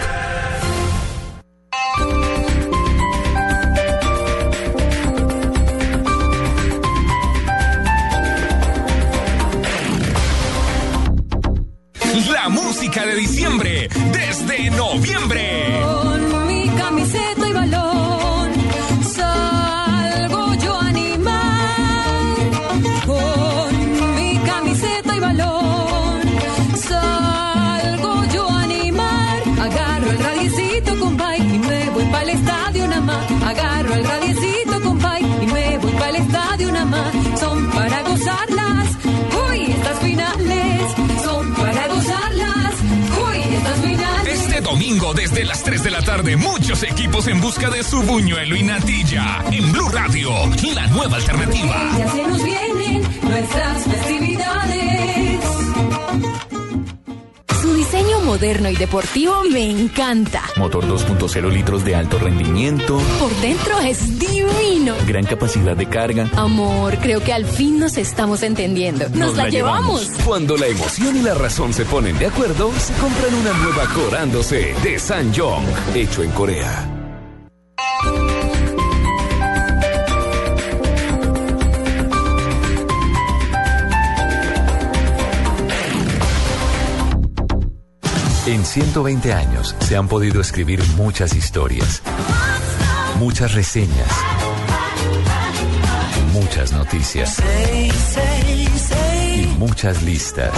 [44.98, 48.64] Domingo desde las 3 de la tarde, muchos equipos en busca de su buñuelo y
[48.64, 49.43] natilla.
[49.52, 50.32] En Blue Radio,
[50.74, 51.91] la nueva alternativa.
[51.98, 55.16] Ya se nos vienen nuestras festividades.
[58.28, 60.43] Moderno y deportivo me encanta.
[60.57, 62.99] Motor 2.0 litros de alto rendimiento.
[63.19, 64.95] Por dentro es divino.
[65.07, 66.30] Gran capacidad de carga.
[66.36, 69.07] Amor, creo que al fin nos estamos entendiendo.
[69.13, 70.09] Nos, la, llevamos.
[70.25, 74.75] Cuando la emoción y la razón se ponen de acuerdo, se compran una nueva Corándose
[74.84, 75.63] de Sanyong,
[75.95, 76.97] hecho en Corea.
[88.48, 92.02] En 120 años se han podido escribir muchas historias,
[93.20, 94.08] muchas reseñas,
[96.32, 97.43] muchas noticias
[98.48, 100.54] y muchas listas.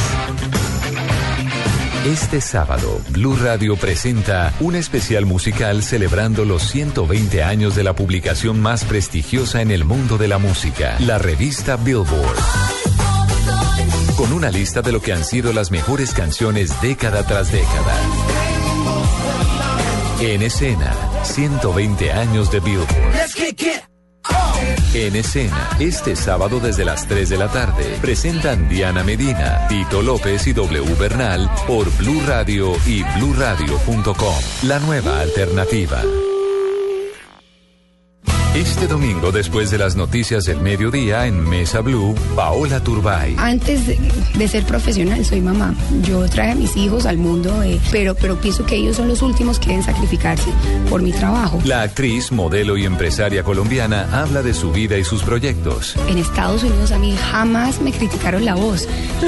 [2.05, 8.61] Este sábado, Blue Radio presenta un especial musical celebrando los 120 años de la publicación
[8.61, 12.78] más prestigiosa en el mundo de la música, la revista Billboard.
[14.19, 17.95] Con una lista de lo que han sido las mejores canciones década tras década.
[20.19, 20.93] En escena,
[21.23, 22.89] 120 años de Billboard.
[24.93, 30.47] En escena, este sábado desde las 3 de la tarde, presentan Diana Medina, Tito López
[30.47, 34.35] y W Bernal por Blue Radio y bluradio.com.
[34.63, 36.03] La nueva alternativa.
[38.55, 43.35] Este domingo, después de las noticias del mediodía en Mesa Blue, Paola Turbay.
[43.37, 43.97] Antes de,
[44.33, 45.75] de ser profesional, soy mamá.
[46.01, 49.21] Yo traje a mis hijos al mundo, eh, pero, pero pienso que ellos son los
[49.21, 50.49] últimos que deben sacrificarse
[50.89, 51.59] por mi trabajo.
[51.63, 55.95] La actriz, modelo y empresaria colombiana habla de su vida y sus proyectos.
[56.07, 58.87] En Estados Unidos a mí jamás me criticaron la voz,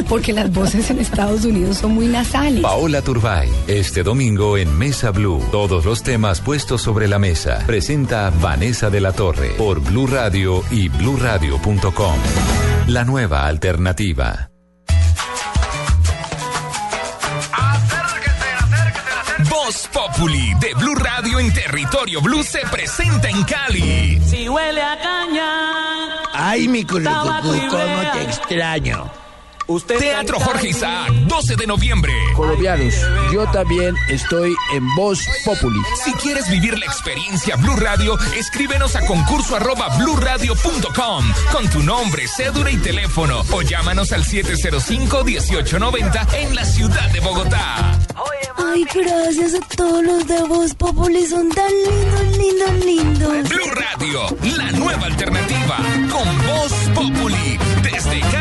[0.09, 2.61] porque las voces en Estados Unidos son muy nasales.
[2.61, 5.41] Paola Turbay, este domingo en Mesa Blue.
[5.51, 7.63] Todos los temas puestos sobre la mesa.
[7.67, 12.15] Presenta Vanessa de la Torre por Blue Radio y bluradio.com.
[12.87, 14.49] La nueva alternativa.
[19.49, 24.21] Voz Populi de Blue Radio en territorio Blue se presenta en Cali.
[24.25, 25.51] Si huele a caña.
[26.33, 29.11] Ay, mi y cómo te extraño.
[29.79, 32.13] Teatro Jorge Isaac, 12 de noviembre.
[32.35, 32.93] Colombianos,
[33.31, 35.79] yo también estoy en Voz Populi.
[36.03, 42.27] Si quieres vivir la experiencia Blue Radio, escríbenos a concurso arroba bluradio.com con tu nombre,
[42.27, 47.97] cédula y teléfono o llámanos al 705-1890 en la ciudad de Bogotá.
[48.57, 53.49] Ay, gracias a todos los de Voz Populi, son tan lindos, lindos, lindos.
[53.49, 55.77] Blue Radio, la nueva alternativa
[56.11, 58.40] con Voz Populi desde Cali.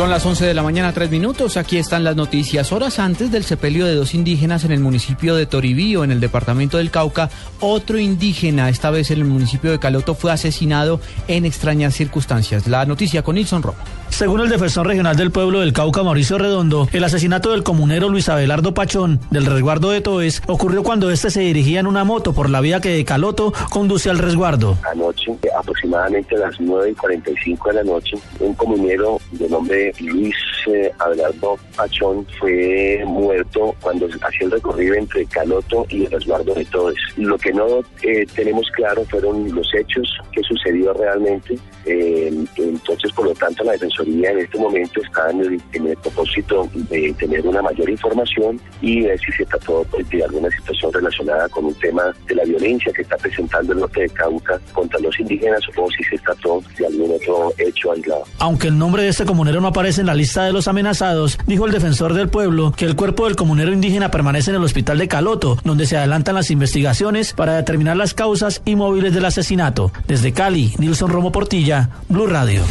[0.00, 1.58] Son las 11 de la mañana, tres minutos.
[1.58, 2.72] Aquí están las noticias.
[2.72, 6.78] Horas antes del sepelio de dos indígenas en el municipio de Toribío, en el departamento
[6.78, 7.28] del Cauca,
[7.60, 12.66] otro indígena, esta vez en el municipio de Caloto, fue asesinado en extrañas circunstancias.
[12.66, 13.76] La noticia con Nilson Romo.
[14.08, 18.28] Según el defensor regional del pueblo del Cauca, Mauricio Redondo, el asesinato del comunero Luis
[18.28, 22.50] Abelardo Pachón del resguardo de Toes ocurrió cuando este se dirigía en una moto por
[22.50, 24.76] la vía que de Caloto conduce al resguardo.
[24.90, 30.36] Anoche, aproximadamente a las 9 y 45 de la noche, un comunero de nombre Luis
[30.66, 36.64] eh, Abelardo Pachón fue muerto cuando hacía el recorrido entre Caloto y el resguardo de
[36.66, 36.98] Toes.
[37.16, 41.58] Lo que no eh, tenemos claro fueron los hechos que sucedió realmente.
[41.86, 45.96] Eh, entonces, por lo tanto, la Defensoría en este momento está en el, en el
[45.96, 51.48] propósito de tener una mayor información y ver si se trató de alguna situación relacionada
[51.48, 55.18] con un tema de la violencia que está presentando el norte de Cauca contra los
[55.18, 58.24] indígenas o si se trató de algún otro hecho aislado.
[58.38, 61.64] Aunque el nombre de este comunero no aparece en la lista de los amenazados, dijo
[61.64, 65.08] el defensor del pueblo que el cuerpo del comunero indígena permanece en el hospital de
[65.08, 69.90] Caloto, donde se adelantan las investigaciones para determinar las causas y móviles del asesinato.
[70.06, 72.62] Desde Cali, Nilson Romo Portilla, Blue Radio.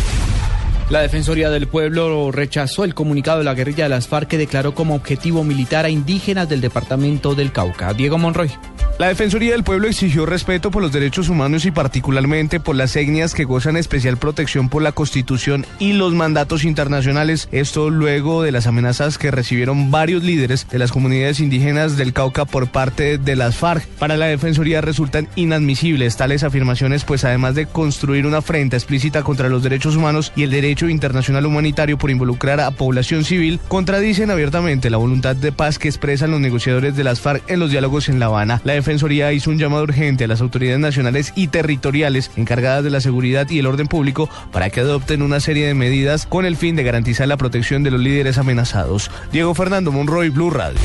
[0.89, 4.73] La Defensoría del Pueblo rechazó el comunicado de la guerrilla de las FARC que declaró
[4.73, 7.93] como objetivo militar a indígenas del departamento del Cauca.
[7.93, 8.49] Diego Monroy.
[8.97, 13.33] La Defensoría del Pueblo exigió respeto por los derechos humanos y particularmente por las etnias
[13.33, 17.47] que gozan especial protección por la Constitución y los mandatos internacionales.
[17.53, 22.43] Esto luego de las amenazas que recibieron varios líderes de las comunidades indígenas del Cauca
[22.43, 23.87] por parte de las FARC.
[23.99, 29.47] Para la Defensoría resultan inadmisibles tales afirmaciones, pues además de construir una afrenta explícita contra
[29.47, 34.89] los derechos humanos y el derecho internacional humanitario por involucrar a población civil, contradicen abiertamente
[34.89, 38.19] la voluntad de paz que expresan los negociadores de las FARC en los diálogos en
[38.19, 38.61] La Habana.
[38.63, 43.01] La Defensoría hizo un llamado urgente a las autoridades nacionales y territoriales encargadas de la
[43.01, 46.75] seguridad y el orden público para que adopten una serie de medidas con el fin
[46.75, 49.09] de garantizar la protección de los líderes amenazados.
[49.31, 50.79] Diego Fernando Monroy, Blue Radio.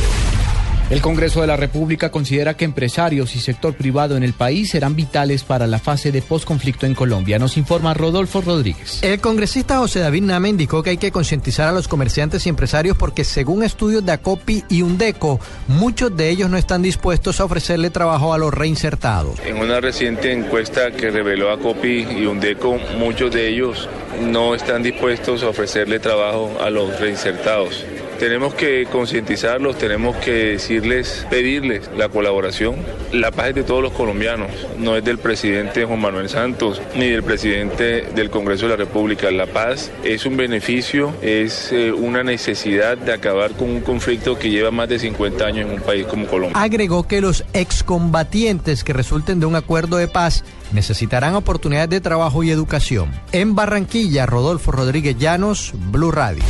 [0.94, 4.94] El Congreso de la República considera que empresarios y sector privado en el país serán
[4.94, 7.36] vitales para la fase de posconflicto en Colombia.
[7.40, 9.02] Nos informa Rodolfo Rodríguez.
[9.02, 12.96] El congresista José David Name indicó que hay que concientizar a los comerciantes y empresarios
[12.96, 17.90] porque según estudios de ACOPI y UNDECO, muchos de ellos no están dispuestos a ofrecerle
[17.90, 19.40] trabajo a los reinsertados.
[19.44, 23.88] En una reciente encuesta que reveló ACOPI y UNDECO, muchos de ellos
[24.22, 27.84] no están dispuestos a ofrecerle trabajo a los reinsertados.
[28.18, 32.76] Tenemos que concientizarlos, tenemos que decirles, pedirles la colaboración.
[33.12, 37.08] La paz es de todos los colombianos, no es del presidente Juan Manuel Santos ni
[37.08, 39.30] del presidente del Congreso de la República.
[39.30, 44.50] La paz es un beneficio, es eh, una necesidad de acabar con un conflicto que
[44.50, 46.60] lleva más de 50 años en un país como Colombia.
[46.60, 52.42] Agregó que los excombatientes que resulten de un acuerdo de paz necesitarán oportunidades de trabajo
[52.42, 53.10] y educación.
[53.32, 56.44] En Barranquilla, Rodolfo Rodríguez Llanos, Blue Radio.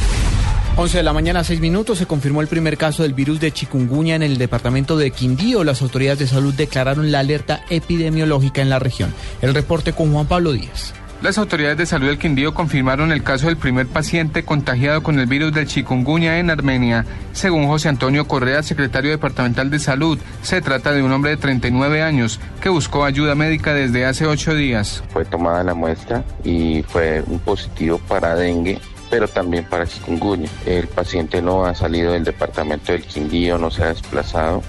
[0.76, 4.16] 11 de la mañana, 6 minutos, se confirmó el primer caso del virus de chikungunya
[4.16, 5.62] en el departamento de Quindío.
[5.62, 9.14] Las autoridades de salud declararon la alerta epidemiológica en la región.
[9.40, 10.92] El reporte con Juan Pablo Díaz.
[11.22, 15.26] Las autoridades de salud del Quindío confirmaron el caso del primer paciente contagiado con el
[15.26, 17.06] virus del chikungunya en Armenia.
[17.32, 22.02] Según José Antonio Correa, secretario departamental de salud, se trata de un hombre de 39
[22.02, 25.04] años que buscó ayuda médica desde hace ocho días.
[25.12, 28.80] Fue tomada la muestra y fue un positivo para dengue
[29.14, 30.50] pero también para chikungunya.
[30.66, 34.60] El paciente no ha salido del departamento del Quindío, no se ha desplazado.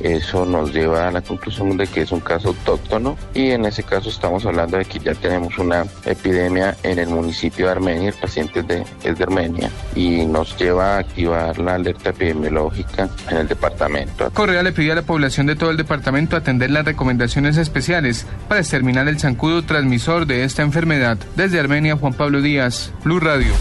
[0.00, 3.82] Eso nos lleva a la conclusión de que es un caso autóctono y en ese
[3.82, 8.14] caso estamos hablando de que ya tenemos una epidemia en el municipio de Armenia, el
[8.14, 13.48] paciente de, es de Armenia y nos lleva a activar la alerta epidemiológica en el
[13.48, 14.30] departamento.
[14.32, 18.60] Correa le pidió a la población de todo el departamento atender las recomendaciones especiales para
[18.60, 21.18] exterminar el zancudo transmisor de esta enfermedad.
[21.36, 23.52] Desde Armenia, Juan Pablo Díaz, Blue Radio.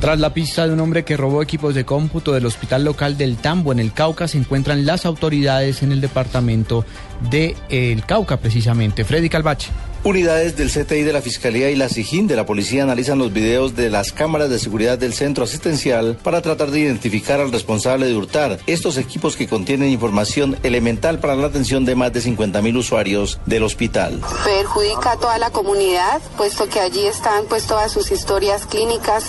[0.00, 3.36] Tras la pista de un hombre que robó equipos de cómputo del hospital local del
[3.36, 6.84] Tambo en el Cauca, se encuentran las autoridades en el departamento
[7.30, 9.04] de El Cauca, precisamente.
[9.04, 9.70] Freddy Calvache.
[10.04, 13.74] Unidades del CTI de la Fiscalía y la SIJIN de la Policía analizan los videos
[13.74, 18.14] de las cámaras de seguridad del centro asistencial para tratar de identificar al responsable de
[18.14, 22.76] hurtar estos equipos que contienen información elemental para la atención de más de 50 mil
[22.76, 24.20] usuarios del hospital.
[24.44, 29.24] Perjudica a toda la comunidad, puesto que allí están pues todas sus historias clínicas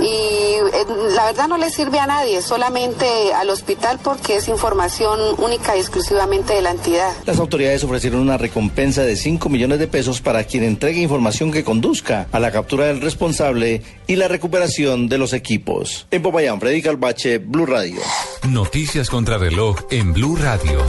[0.00, 5.18] y eh, la verdad no le sirve a nadie, solamente al hospital porque es información
[5.38, 7.10] única y exclusivamente de la entidad.
[7.24, 11.62] Las autoridades ofrecieron una recompensa de 5 millones de pesos para quien entregue información que
[11.62, 16.08] conduzca a la captura del responsable y la recuperación de los equipos.
[16.10, 18.00] En Popayán, Freddy Calvache, Blue Radio.
[18.48, 20.84] Noticias contra reloj en Blue Radio.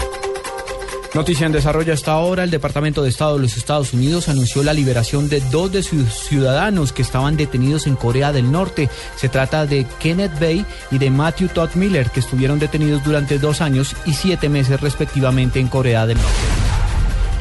[1.14, 4.74] Noticia en desarrollo hasta ahora, el Departamento de Estado de los Estados Unidos anunció la
[4.74, 8.90] liberación de dos de sus ciudadanos que estaban detenidos en Corea del Norte.
[9.18, 13.60] Se trata de Kenneth Bay y de Matthew Todd Miller, que estuvieron detenidos durante dos
[13.60, 16.71] años y siete meses respectivamente en Corea del Norte.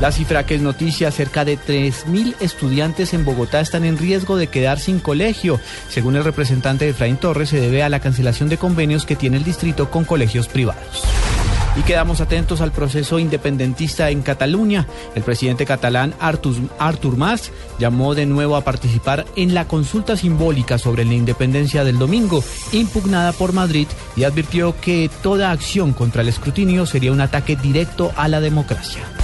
[0.01, 4.47] La cifra que es noticia, cerca de 3.000 estudiantes en Bogotá están en riesgo de
[4.47, 5.61] quedar sin colegio.
[5.91, 9.37] Según el representante de Efraín Torres, se debe a la cancelación de convenios que tiene
[9.37, 11.03] el distrito con colegios privados.
[11.77, 14.87] Y quedamos atentos al proceso independentista en Cataluña.
[15.15, 20.79] El presidente catalán Artur, Artur Mas llamó de nuevo a participar en la consulta simbólica
[20.79, 22.43] sobre la independencia del domingo,
[22.73, 23.87] impugnada por Madrid,
[24.17, 29.20] y advirtió que toda acción contra el escrutinio sería un ataque directo a la democracia.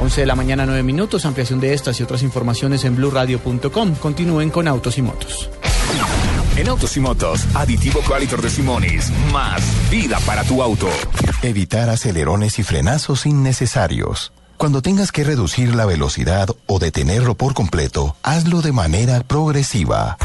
[0.00, 1.24] 11 de la mañana, 9 minutos.
[1.24, 3.94] Ampliación de estas y otras informaciones en blurradio.com.
[3.96, 5.50] Continúen con Autos y Motos.
[6.56, 9.10] En Autos y Motos, aditivo Qualitor de Simonis.
[9.32, 10.88] Más vida para tu auto.
[11.42, 14.32] Evitar acelerones y frenazos innecesarios.
[14.56, 20.16] Cuando tengas que reducir la velocidad o detenerlo por completo, hazlo de manera progresiva.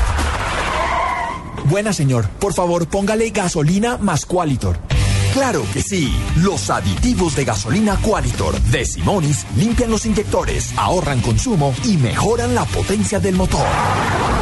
[1.66, 4.78] Buena señor, por favor póngale gasolina más Qualitor.
[5.34, 6.12] Claro que sí.
[6.38, 12.66] Los aditivos de gasolina Qualitor de Simonis limpian los inyectores, ahorran consumo y mejoran la
[12.66, 13.66] potencia del motor.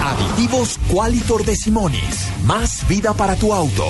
[0.04, 2.28] Aditivos Qualitor de Simonis.
[2.46, 3.86] Más vida para tu auto.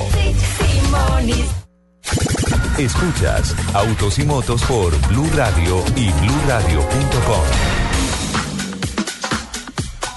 [2.77, 7.41] Escuchas Autos y Motos por Blue Radio y BlueRadio.com.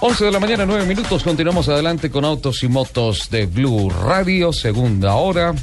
[0.03, 1.23] 11 de la mañana, 9 minutos.
[1.23, 5.55] Continuamos adelante con Autos y Motos de Blue Radio, segunda hora.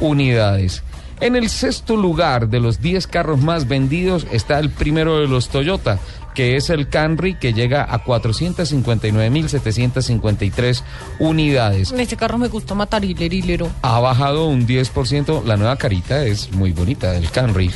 [0.00, 0.82] unidades.
[1.20, 5.48] En el sexto lugar de los 10 carros más vendidos está el primero de los
[5.48, 5.98] Toyota,
[6.34, 10.82] que es el Camry, que llega a 459.753
[11.18, 11.92] unidades.
[11.92, 13.70] Este carro me gusta matar hilero.
[13.80, 15.44] Ha bajado un 10%.
[15.44, 17.70] La nueva carita es muy bonita, el Camry.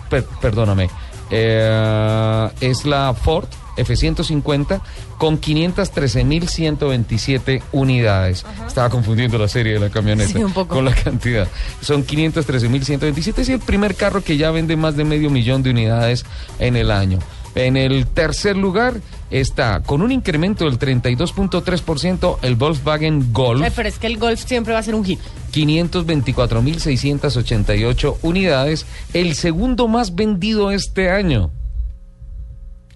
[0.09, 0.89] per, perdóname,
[1.31, 4.81] eh, es la Ford F-150
[5.19, 8.45] con 513.127 unidades.
[8.45, 8.67] Ajá.
[8.67, 11.49] Estaba confundiendo la serie de la camioneta sí, con la cantidad.
[11.81, 13.39] Son 513.127.
[13.39, 16.27] Es el primer carro que ya vende más de medio millón de unidades
[16.59, 17.21] en el año.
[17.57, 19.01] En el tercer lugar
[19.31, 23.63] está con un incremento del 32.3% el Volkswagen Golf.
[23.63, 25.19] Ay, pero es que el Golf siempre va a ser un hit.
[25.55, 28.85] 524.688 unidades.
[29.15, 31.51] El segundo más vendido este año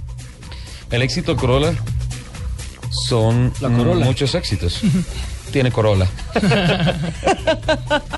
[0.92, 1.74] El éxito Corolla
[3.08, 4.04] son Corolla.
[4.04, 4.82] muchos éxitos.
[5.50, 6.06] Tiene Corolla.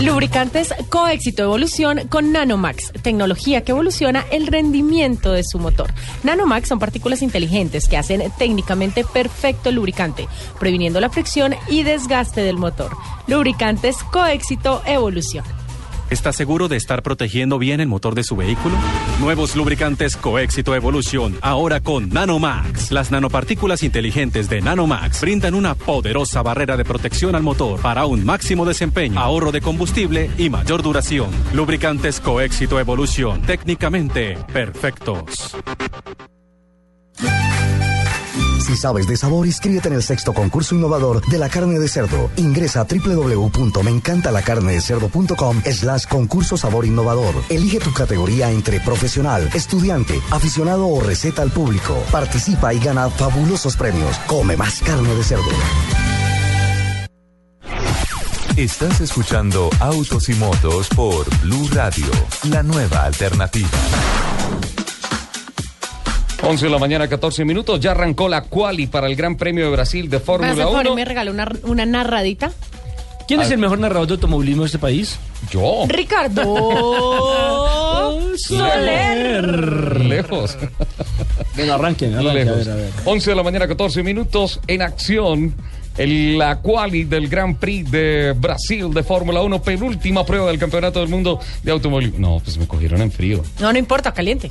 [0.00, 5.94] Lubricantes Coéxito Evolución con Nanomax, tecnología que evoluciona el rendimiento de su motor.
[6.24, 10.26] Nanomax son partículas inteligentes que hacen técnicamente perfecto el lubricante,
[10.58, 12.96] previniendo la fricción y desgaste del motor.
[13.28, 15.44] Lubricantes Coéxito Evolución.
[16.10, 18.76] ¿Está seguro de estar protegiendo bien el motor de su vehículo?
[19.20, 22.90] Nuevos lubricantes Coéxito Evolución, ahora con Nanomax.
[22.90, 28.24] Las nanopartículas inteligentes de Nanomax brindan una poderosa barrera de protección al motor para un
[28.24, 31.30] máximo desempeño, ahorro de combustible y mayor duración.
[31.54, 35.56] Lubricantes Coéxito Evolución, técnicamente perfectos.
[38.64, 42.30] Si sabes de sabor, inscríbete en el sexto concurso innovador de la carne de cerdo.
[42.36, 47.34] Ingresa a www.meencantalacarnedecerdo.com slash concurso sabor innovador.
[47.50, 52.02] Elige tu categoría entre profesional, estudiante, aficionado o receta al público.
[52.10, 54.16] Participa y gana fabulosos premios.
[54.26, 55.44] Come más carne de cerdo.
[58.56, 62.06] Estás escuchando Autos y Motos por Blue Radio,
[62.44, 63.68] la nueva alternativa.
[66.42, 67.80] 11 de la mañana, 14 minutos.
[67.80, 70.58] Ya arrancó la quali para el Gran Premio de Brasil de ¿Me hace Fórmula el
[70.58, 70.94] favor y 1.
[70.96, 72.52] me regaló una, una narradita?
[73.26, 75.18] ¿Quién es el mejor narrador de automovilismo de este país?
[75.50, 75.84] Yo.
[75.88, 76.42] Ricardo
[78.36, 80.00] Soler.
[80.00, 80.58] Lejos.
[81.56, 82.56] Venga, arranquen, arranquen, a Lejos.
[82.66, 82.90] ver, a ver.
[83.06, 84.60] 11 de la mañana, 14 minutos.
[84.66, 85.54] En acción,
[85.96, 89.62] el- la quali del Gran Prix de Brasil de Fórmula 1.
[89.62, 92.18] Penúltima prueba del Campeonato del Mundo de Automovilismo.
[92.18, 93.42] No, pues me cogieron en frío.
[93.58, 94.50] No, no importa, caliente.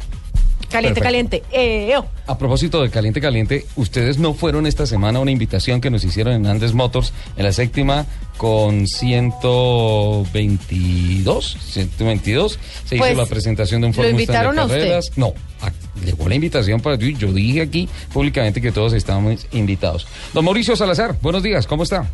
[0.74, 1.32] Caliente, Perfecto.
[1.32, 1.44] caliente.
[1.90, 2.06] Eh, oh.
[2.28, 6.04] A propósito de Caliente Caliente, ustedes no fueron esta semana a una invitación que nos
[6.04, 8.06] hicieron en Andes Motors en la séptima
[8.38, 12.60] con 122, 122.
[12.86, 14.78] Se Pues, hizo la presentación de un ¿lo Ford Mustang de invitaron a usted?
[14.80, 15.12] carreras.
[15.16, 15.72] No, a-
[16.06, 17.16] llegó la invitación para ti.
[17.18, 20.08] Yo dije aquí públicamente que todos estábamos invitados.
[20.34, 22.10] Don Mauricio Salazar, buenos días, ¿cómo está?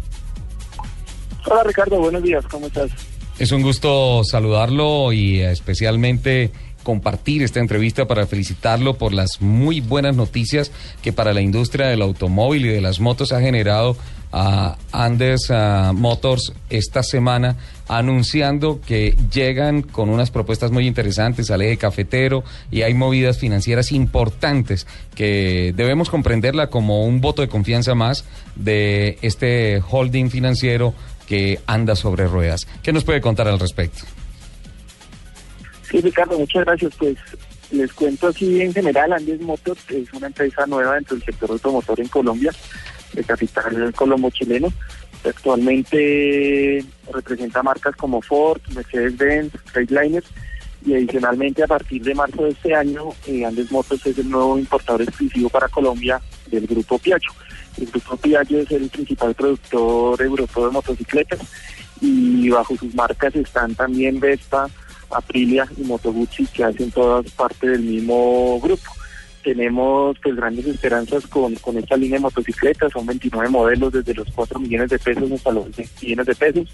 [1.46, 2.92] Hola Ricardo, buenos días, ¿cómo estás?
[3.40, 6.52] Es un gusto saludarlo y eh, especialmente
[6.84, 10.72] compartir esta entrevista para felicitarlo por las muy buenas noticias
[11.02, 13.98] que para la industria del automóvil y de las motos ha generado
[14.32, 15.52] a Andes
[15.94, 17.56] Motors esta semana
[17.88, 23.92] anunciando que llegan con unas propuestas muy interesantes al eje cafetero y hay movidas financieras
[23.92, 28.26] importantes que debemos comprenderla como un voto de confianza más
[28.56, 30.94] de este holding financiero
[31.28, 32.68] que anda sobre ruedas.
[32.84, 34.06] ¿Qué nos puede contar al respecto?
[35.90, 36.94] Sí, Ricardo, muchas gracias.
[36.98, 37.18] Pues
[37.72, 42.00] les cuento así en general, Andes Motors es una empresa nueva dentro del sector automotor
[42.00, 42.52] en Colombia,
[43.14, 44.72] de capital colombo-chileno.
[45.26, 50.24] Actualmente representa marcas como Ford, Mercedes-Benz, Freightliner
[50.86, 54.58] y adicionalmente a partir de marzo de este año, eh, Andes Motors es el nuevo
[54.58, 57.32] importador exclusivo para Colombia del grupo Piaggio.
[57.78, 61.40] El grupo Piaggio es el principal productor europeo de motocicletas
[62.02, 64.70] y bajo sus marcas están también Vespa,
[65.12, 68.92] Aprilia y Moto Guzzi que hacen todas parte del mismo grupo.
[69.44, 74.28] Tenemos pues grandes esperanzas con, con esta línea de motocicletas, son 29 modelos desde los
[74.36, 76.68] 4 millones de pesos hasta los 20 millones de pesos,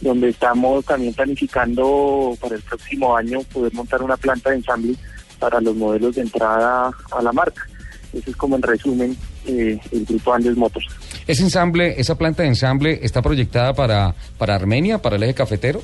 [0.00, 4.94] donde estamos también planificando para el próximo año poder montar una planta de ensamble
[5.40, 7.66] para los modelos de entrada a la marca.
[8.12, 9.16] Ese es como en resumen
[9.46, 10.86] eh, el grupo Andes Motors.
[11.26, 15.82] ¿Ese ensamble, esa planta de ensamble está proyectada para, para Armenia, para el eje cafetero?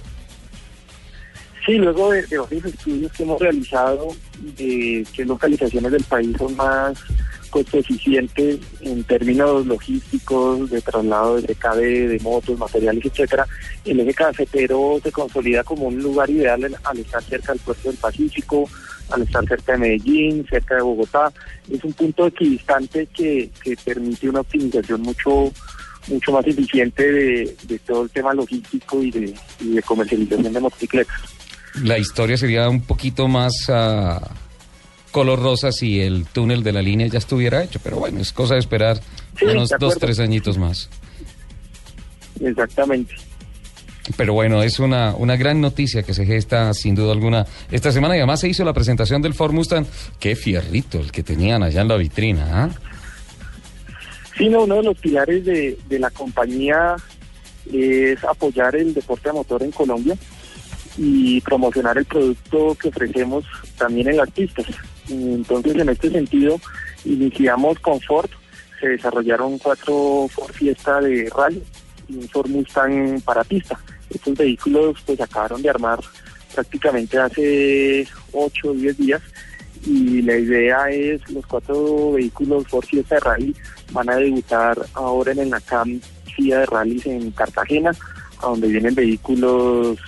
[1.65, 2.39] Sí, luego de, de
[2.69, 4.09] estudios que hemos realizado
[4.57, 6.99] de qué localizaciones del país son más
[7.51, 13.47] costo eficientes en términos logísticos, de traslado de CKD, de motos, materiales, etcétera,
[13.85, 17.91] el eje cafetero se consolida como un lugar ideal al- al estar cerca del puerto
[17.91, 18.69] del Pacífico,
[19.11, 21.31] al estar cerca de Medellín, cerca de Bogotá.
[21.71, 25.53] Es un punto equidistante que, que permite una optimización mucho
[26.09, 30.59] mucho más eficiente de, de todo el tema logístico y de, y de comercialización de
[30.61, 31.15] motocicletas.
[31.81, 34.20] La historia sería un poquito más ah,
[35.11, 38.55] color rosa si el túnel de la línea ya estuviera hecho, pero bueno, es cosa
[38.55, 39.01] de esperar
[39.39, 40.91] Sí, unos de dos, tres añitos más.
[42.41, 43.14] Exactamente.
[44.16, 48.16] Pero bueno, es una, una gran noticia que se gesta sin duda alguna esta semana
[48.16, 49.87] y además se hizo la presentación del Ford Mustang.
[50.18, 52.70] Qué fierrito el que tenían allá en la vitrina, ¿ah?
[54.37, 56.97] Sí, no, uno de los pilares de, de la compañía
[57.73, 60.16] es apoyar el deporte a motor en Colombia
[60.97, 63.45] y promocionar el producto que ofrecemos
[63.77, 64.67] también en las pistas.
[65.09, 66.61] Entonces, en este sentido,
[67.05, 68.31] iniciamos con Ford,
[68.81, 71.63] se desarrollaron cuatro Ford Fiesta de rally
[72.09, 73.79] y un Ford Mustang para pista.
[74.11, 76.01] Estos vehículos pues acabaron de armar
[76.55, 79.23] prácticamente hace 8 o 10 días
[79.87, 83.57] y la idea es los cuatro vehículos Ford Fiesta de Rally
[83.93, 86.01] van a debutar ahora en el NACAM
[86.37, 87.93] FIA de Rallys en Cartagena,
[88.39, 89.99] a donde vienen vehículos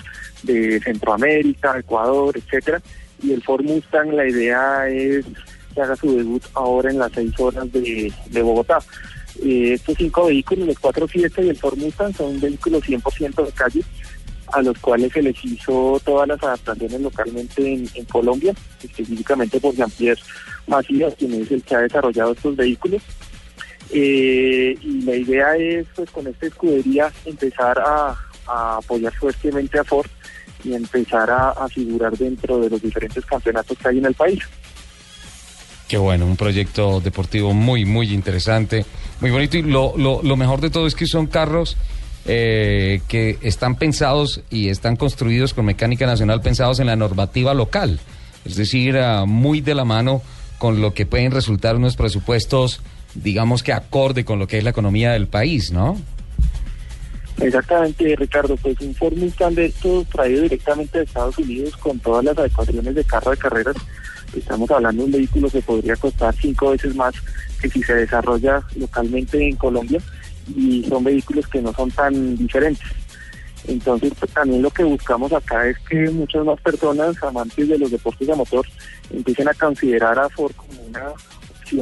[0.44, 2.80] de Centroamérica, Ecuador, etcétera.
[3.22, 5.24] Y el Ford Mustang, la idea es
[5.74, 8.78] que haga su debut ahora en las seis horas de, de Bogotá.
[9.42, 13.52] Eh, estos cinco vehículos, los cuatro Fiesta y el Ford Mustang, son vehículos 100% de
[13.52, 13.82] calle,
[14.52, 20.20] a los cuales se les hizo todas las adaptaciones localmente en, Colombia, específicamente por Jean-Pierre
[20.68, 23.02] Macías, quien es el que ha desarrollado estos vehículos.
[23.90, 28.16] Eh, y la idea es, pues, con esta escudería empezar a
[28.76, 30.08] apoyar fuertemente a Ford
[30.64, 34.40] y empezar a, figurar dentro de los diferentes campeonatos que hay en el país.
[35.88, 38.86] Qué bueno, un proyecto deportivo muy, muy interesante,
[39.20, 39.58] muy bonito.
[39.58, 41.76] Y lo, lo, lo mejor de todo es que son carros
[42.26, 48.00] eh, que están pensados y están construidos con mecánica nacional, pensados en la normativa local.
[48.46, 50.22] Es decir, ah, muy de la mano
[50.56, 52.80] con lo que pueden resultar unos presupuestos,
[53.14, 56.00] digamos que acorde con lo que es la economía del país, ¿no?
[57.40, 62.24] Exactamente, Ricardo, pues un Ford Mustang de estos traído directamente de Estados Unidos con todas
[62.24, 63.76] las adecuaciones de carro de carreras.
[64.36, 67.14] Estamos hablando de un vehículo que podría costar cinco veces más
[67.60, 70.00] que si se desarrolla localmente en Colombia
[70.54, 72.86] y son vehículos que no son tan diferentes.
[73.66, 77.90] Entonces, pues, también lo que buscamos acá es que muchas más personas, amantes de los
[77.90, 78.66] deportes de motor,
[79.10, 81.12] empiecen a considerar a Ford como una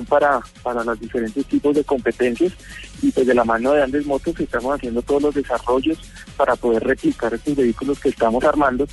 [0.08, 2.52] para, para los diferentes tipos de competencias
[3.02, 5.98] y pues de la mano de Andes Motos estamos haciendo todos los desarrollos
[6.36, 8.86] para poder replicar estos vehículos que estamos armando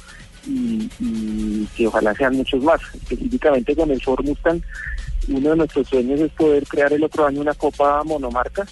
[0.48, 2.82] y, y que ojalá sean muchos más.
[2.94, 4.62] Específicamente con el Ford Mustang,
[5.28, 8.66] uno de nuestros sueños es poder crear el otro año una copa monomarca.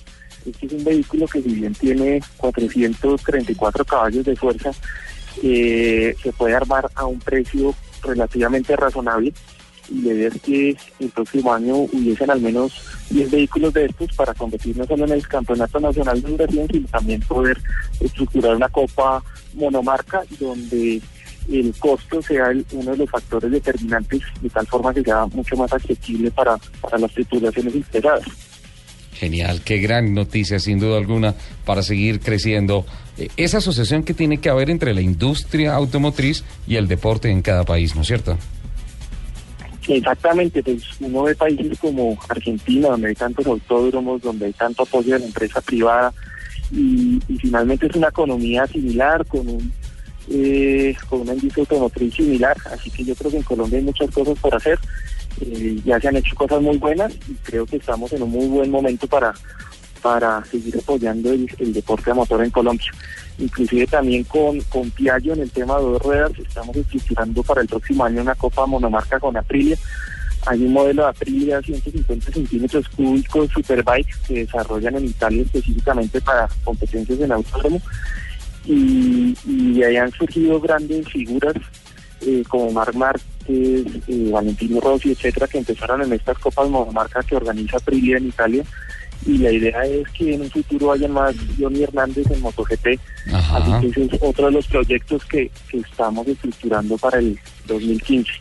[0.46, 4.72] Este es un vehículo que si bien tiene 434 caballos de fuerza,
[5.44, 9.34] eh, se puede armar a un precio relativamente razonable
[9.90, 12.74] y la idea es que el próximo año hubiesen al menos
[13.10, 16.88] 10 vehículos de estos para competir no solo en el Campeonato Nacional de Duración, sino
[16.88, 17.58] también poder
[18.00, 19.24] estructurar una copa
[19.54, 21.02] monomarca donde
[21.52, 25.56] el costo sea el- uno de los factores determinantes de tal forma que sea mucho
[25.56, 28.26] más accesible para, para las tripulaciones interesadas.
[29.14, 31.34] Genial, qué gran noticia, sin duda alguna,
[31.66, 32.86] para seguir creciendo.
[33.18, 37.42] Eh, esa asociación que tiene que haber entre la industria automotriz y el deporte en
[37.42, 38.38] cada país, ¿no es cierto?
[39.88, 45.14] Exactamente, pues uno ve países como Argentina, donde hay tantos autódromos, donde hay tanto apoyo
[45.14, 46.14] de la empresa privada,
[46.72, 49.72] y, finalmente es una economía similar, con un
[50.30, 54.12] eh, con una industria automotriz similar, así que yo creo que en Colombia hay muchas
[54.12, 54.78] cosas por hacer,
[55.40, 58.48] Eh, ya se han hecho cosas muy buenas y creo que estamos en un muy
[58.48, 59.34] buen momento para,
[60.02, 62.92] para seguir apoyando el, el deporte de motor en Colombia.
[63.40, 67.68] Inclusive también con, con Piaggio en el tema de dos ruedas, estamos estructurando para el
[67.68, 69.78] próximo año una copa monomarca con Aprilia.
[70.46, 76.48] Hay un modelo de Aprilia 150 centímetros cúbicos Superbike que desarrollan en Italia específicamente para
[76.64, 77.82] competencias en autódromo.
[78.66, 81.56] Y, y ahí han surgido grandes figuras
[82.22, 87.36] eh, como Marc Márquez, eh, Valentino Rossi, etcétera, que empezaron en estas copas monomarca que
[87.36, 88.64] organiza Aprilia en Italia.
[89.26, 92.88] Y la idea es que en un futuro haya más Johnny Hernández en MotoGP.
[93.34, 97.38] Así que ese es otro de los proyectos que, que estamos estructurando para el
[97.68, 98.32] 2015.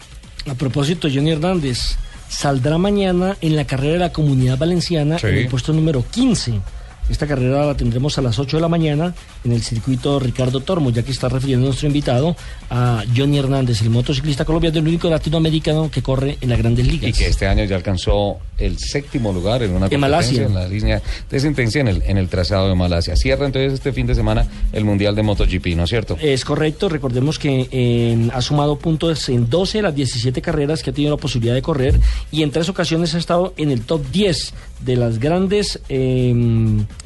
[0.49, 1.97] A propósito, Johnny Hernández
[2.29, 5.27] saldrá mañana en la carrera de la Comunidad Valenciana Sí.
[5.29, 6.61] en el puesto número 15.
[7.09, 9.15] Esta carrera la tendremos a las 8 de la mañana
[9.45, 12.37] en el circuito Ricardo Tormo, ya que está refiriendo nuestro invitado
[12.69, 17.09] a Johnny Hernández, el motociclista colombiano, el único latinoamericano que corre en las grandes ligas.
[17.11, 20.43] Y que este año ya alcanzó el séptimo lugar en una En competencia Malasia.
[20.47, 23.15] en la línea de sentencia en el, en el trazado de Malasia.
[23.17, 26.17] Cierra entonces este fin de semana el Mundial de MotoGP, ¿no es cierto?
[26.21, 30.91] Es correcto, recordemos que eh, ha sumado puntos en 12 de las 17 carreras que
[30.91, 32.01] ha tenido la posibilidad de correr
[32.33, 36.35] y en tres ocasiones ha estado en el top 10 de las grandes eh,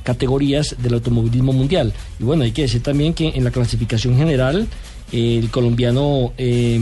[0.02, 1.92] categorías del automovilismo mundial.
[2.18, 4.66] Y bueno, hay que decir también que en la clasificación general
[5.12, 6.78] el colombiano eh,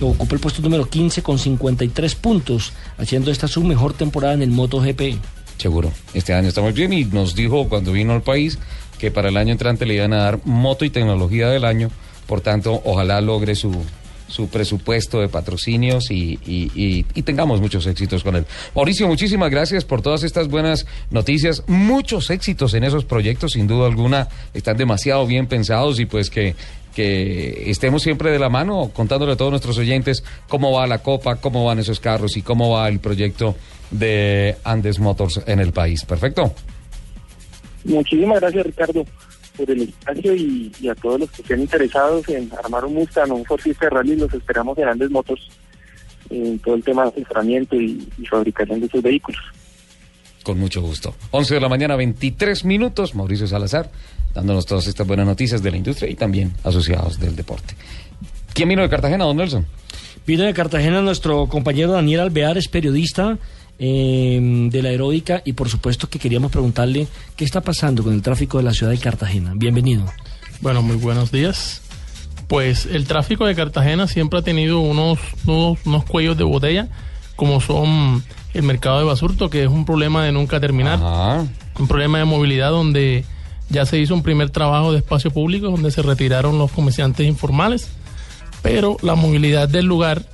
[0.00, 4.50] ocupa el puesto número 15 con 53 puntos, haciendo esta su mejor temporada en el
[4.50, 5.18] MotoGP.
[5.56, 5.90] Seguro.
[6.12, 8.58] Este año estamos bien y nos dijo cuando vino al país
[8.98, 11.90] que para el año entrante le iban a dar moto y tecnología del año.
[12.26, 13.72] Por tanto, ojalá logre su,
[14.28, 18.44] su presupuesto de patrocinios y, y- y- y tengamos muchos éxitos con él.
[18.74, 21.62] Mauricio, muchísimas gracias por todas estas buenas noticias.
[21.66, 24.28] Muchos éxitos en esos proyectos, sin duda alguna.
[24.54, 26.54] Están demasiado bien pensados y pues que
[26.94, 31.36] que estemos siempre de la mano contándole a todos nuestros oyentes cómo va la Copa,
[31.36, 33.54] cómo van esos carros y cómo va el proyecto
[33.90, 36.06] de Andes Motors en el país.
[36.06, 36.54] Perfecto.
[37.84, 39.04] Muchísimas gracias, Ricardo,
[39.56, 43.30] por el espacio y, y a todos los que estén interesados en armar un Mustang
[43.30, 44.16] o un Ford Fiesta Rally.
[44.16, 45.48] Los esperamos en Andes Motors
[46.30, 49.40] en todo el tema de asesoramiento y, y fabricación de sus vehículos.
[50.42, 51.14] Con mucho gusto.
[51.32, 53.14] 11 de la mañana, 23 minutos.
[53.14, 53.90] Mauricio Salazar,
[54.32, 57.74] dándonos todas estas buenas noticias de la industria y también asociados del deporte.
[58.52, 59.66] ¿Quién vino de Cartagena, don Nelson?
[60.26, 63.38] Vino de Cartagena nuestro compañero Daniel Alvear, es periodista
[63.78, 68.22] eh, de la aeróbica y por supuesto que queríamos preguntarle qué está pasando con el
[68.22, 69.52] tráfico de la ciudad de Cartagena.
[69.54, 70.04] Bienvenido.
[70.60, 71.82] Bueno, muy buenos días.
[72.48, 76.88] Pues el tráfico de Cartagena siempre ha tenido unos, unos, unos cuellos de botella,
[77.34, 78.22] como son
[78.54, 80.98] el mercado de Basurto, que es un problema de nunca terminar.
[81.78, 83.24] Un problema de movilidad donde
[83.68, 87.88] ya se hizo un primer trabajo de espacio público, donde se retiraron los comerciantes informales,
[88.62, 90.24] pero la movilidad del lugar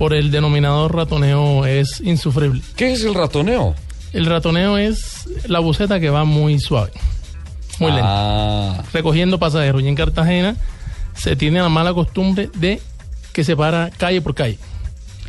[0.00, 2.62] por el denominado ratoneo es insufrible.
[2.74, 3.74] ¿Qué es el ratoneo?
[4.14, 6.90] El ratoneo es la buceta que va muy suave,
[7.78, 8.76] muy Ah.
[8.78, 9.82] lenta, recogiendo pasajeros.
[9.82, 10.56] Y en Cartagena
[11.14, 12.80] se tiene la mala costumbre de
[13.34, 14.58] que se para calle por calle.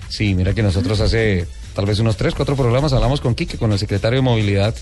[0.07, 3.73] Sí, mira que nosotros hace tal vez unos tres, cuatro programas hablamos con Quique, con
[3.73, 4.73] el secretario de Movilidad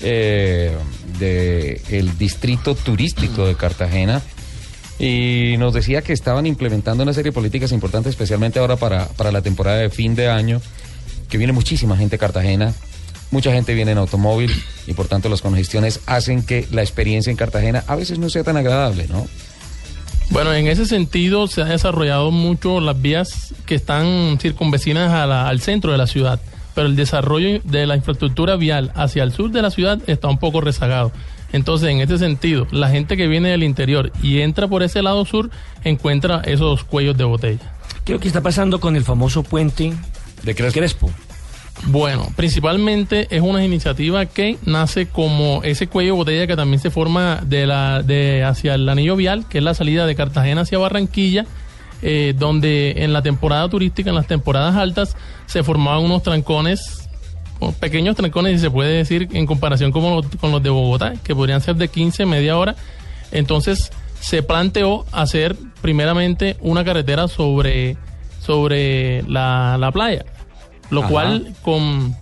[0.00, 0.76] eh,
[1.20, 4.20] del distrito turístico de Cartagena.
[4.98, 9.30] Y nos decía que estaban implementando una serie de políticas importantes, especialmente ahora para, para
[9.30, 10.60] la temporada de fin de año,
[11.28, 12.74] que viene muchísima gente a Cartagena,
[13.30, 14.50] mucha gente viene en automóvil
[14.86, 18.42] y por tanto las congestiones hacen que la experiencia en Cartagena a veces no sea
[18.42, 19.26] tan agradable, ¿no?
[20.30, 25.48] Bueno, en ese sentido se han desarrollado mucho las vías que están circunvecinas a la-
[25.48, 26.40] al centro de la ciudad,
[26.74, 30.38] pero el desarrollo de la infraestructura vial hacia el sur de la ciudad está un
[30.38, 31.12] poco rezagado.
[31.52, 35.24] Entonces, en ese sentido, la gente que viene del interior y entra por ese lado
[35.24, 35.50] sur
[35.84, 37.72] encuentra esos cuellos de botella.
[38.04, 39.92] ¿Qué es lo que está pasando con el famoso puente
[40.42, 41.10] de Crespo?
[41.86, 46.90] Bueno, principalmente es una iniciativa que nace como ese cuello de botella que también se
[46.90, 50.78] forma de la de hacia el anillo vial, que es la salida de Cartagena hacia
[50.78, 51.46] Barranquilla,
[52.02, 55.16] eh, donde en la temporada turística, en las temporadas altas,
[55.46, 57.07] se formaban unos trancones,
[57.80, 61.34] pequeños trancones, si se puede decir, en comparación con los, con los de Bogotá, que
[61.34, 62.76] podrían ser de 15, media hora.
[63.32, 63.90] Entonces
[64.20, 67.96] se planteó hacer primeramente una carretera sobre,
[68.40, 70.24] sobre la, la playa,
[70.90, 71.10] lo Ajá.
[71.10, 72.16] cual con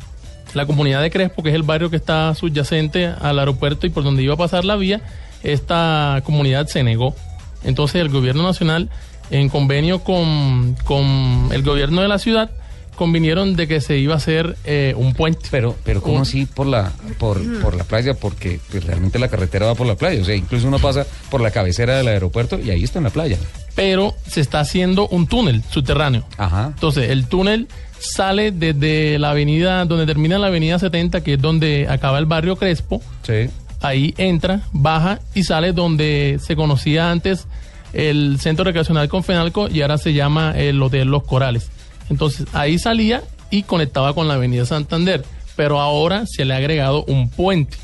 [0.55, 4.05] la comunidad de Crespo, que es el barrio que está subyacente al aeropuerto y por
[4.05, 5.01] donde iba a pasar la vía,
[5.43, 7.15] esta comunidad se negó.
[7.63, 8.89] Entonces el gobierno nacional,
[9.31, 12.51] en convenio con, con el gobierno de la ciudad,
[12.97, 15.47] convinieron de que se iba a hacer eh, un puente.
[15.51, 18.15] Pero, pero ¿cómo así por la, por, por la playa?
[18.15, 20.21] Porque pues, realmente la carretera va por la playa.
[20.21, 23.11] O sea, incluso uno pasa por la cabecera del aeropuerto y ahí está en la
[23.11, 23.39] playa.
[23.75, 26.25] pero se está haciendo un túnel subterráneo.
[26.39, 26.73] Ajá.
[26.75, 27.69] Entonces, el túnel
[27.99, 32.57] sale desde la avenida, donde termina la avenida 70, que es donde acaba el barrio
[32.57, 33.03] Crespo.
[33.23, 33.49] Sí.
[33.81, 37.47] Ahí entra, baja y sale donde se conocía antes
[37.93, 41.71] el Centro Recreacional Confenalco y ahora se llama el Hotel Los Corales.
[42.11, 45.25] Entonces, ahí salía y conectaba con la avenida Santander.
[45.57, 47.77] Pero ahora se le ha agregado un puente,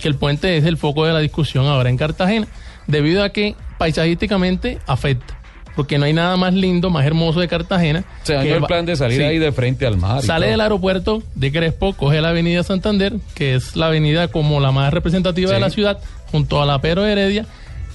[0.00, 2.48] que el puente es el foco de la discusión ahora en Cartagena,
[2.88, 5.38] debido a que paisajísticamente afecta.
[5.76, 8.04] Porque no hay nada más lindo, más hermoso de Cartagena.
[8.24, 9.22] Se dañó el plan de salir Sí.
[9.24, 10.20] ahí de frente al mar.
[10.22, 14.70] Sale del aeropuerto de Crespo, coge la avenida Santander, que es la avenida como la
[14.72, 15.54] más representativa Sí.
[15.54, 15.98] de la ciudad,
[16.30, 17.46] junto a la Pero Heredia,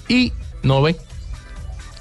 [0.08, 0.32] y
[0.64, 0.96] no ve.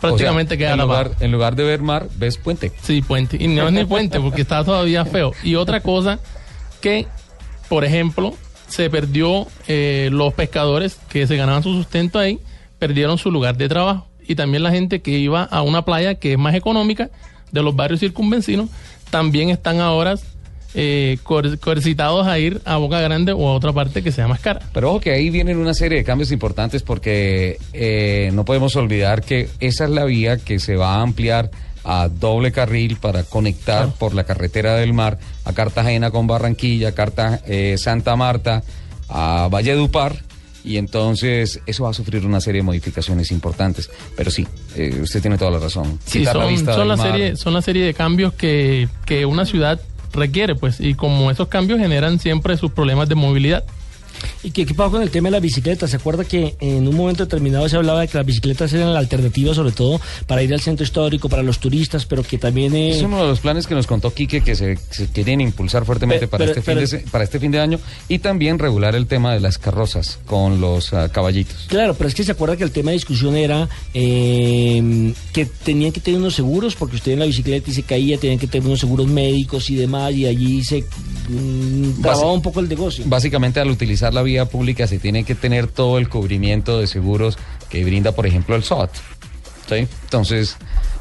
[0.00, 2.72] Prácticamente O sea, queda en lugar, en lugar de ver mar, ves puente.
[2.82, 3.36] Sí, puente.
[3.40, 5.32] Y no es ni puente, porque está todavía feo.
[5.42, 6.18] Y otra cosa
[6.80, 7.06] que,
[7.68, 8.34] por ejemplo,
[8.68, 12.40] se perdió eh, los pescadores que se ganaban su sustento ahí,
[12.78, 14.08] perdieron su lugar de trabajo.
[14.26, 17.10] Y también la gente que iba a una playa que es más económica
[17.52, 18.68] de los barrios circunvencinos,
[19.10, 20.16] también están ahora
[20.78, 24.40] eh, coer- coercitados a ir a Boca Grande o a otra parte que sea más
[24.40, 24.60] cara.
[24.74, 29.22] Pero ojo que ahí vienen una serie de cambios importantes porque eh, no podemos olvidar
[29.22, 31.50] que esa es la vía que se va a ampliar
[31.82, 37.40] a doble carril para conectar por la carretera del mar a Cartagena con Barranquilla, Carta,
[37.46, 38.62] eh, Santa Marta,
[39.08, 40.24] a Valledupar.
[40.64, 43.88] Y entonces eso va a sufrir una serie de modificaciones importantes.
[44.16, 44.44] Pero sí,
[44.74, 46.00] eh, usted tiene toda la razón.
[46.04, 49.24] Sí, Quitar la son, vista son la serie, son la serie de cambios que, que
[49.24, 49.80] una ciudad
[50.12, 53.64] requiere, pues, y como esos cambios generan siempre sus problemas de movilidad.
[54.42, 55.90] ¿Y qué, pasó con el tema de las bicicletas?
[55.90, 58.98] ¿Se acuerda que en un momento determinado se hablaba de que las bicicletas eran la
[58.98, 62.74] alternativa, sobre todo para ir al centro histórico, para los turistas, pero que también...
[62.74, 65.84] eh, Es uno de los planes que nos contó Quique que se, se quieren impulsar
[65.84, 67.78] fuertemente para, pero- este fin de, para este fin de año
[68.08, 71.66] y también regular el tema de las carrozas con los ah, caballitos.
[71.68, 75.92] Claro, pero es que se acuerda que el tema de discusión era eh, que tenían
[75.92, 78.66] que tener unos seguros porque usted en la bicicleta y se caía, tenían que tener
[78.66, 80.84] unos seguros médicos y demás, y allí se
[81.28, 83.04] mm, trababa un poco el negocio.
[83.06, 87.38] Básicamente al utilizar la vía pública se tiene que tener todo el cubrimiento de seguros
[87.68, 88.90] que brinda, por ejemplo, el SOAT.
[89.68, 89.88] ¿sí?
[90.04, 90.56] Entonces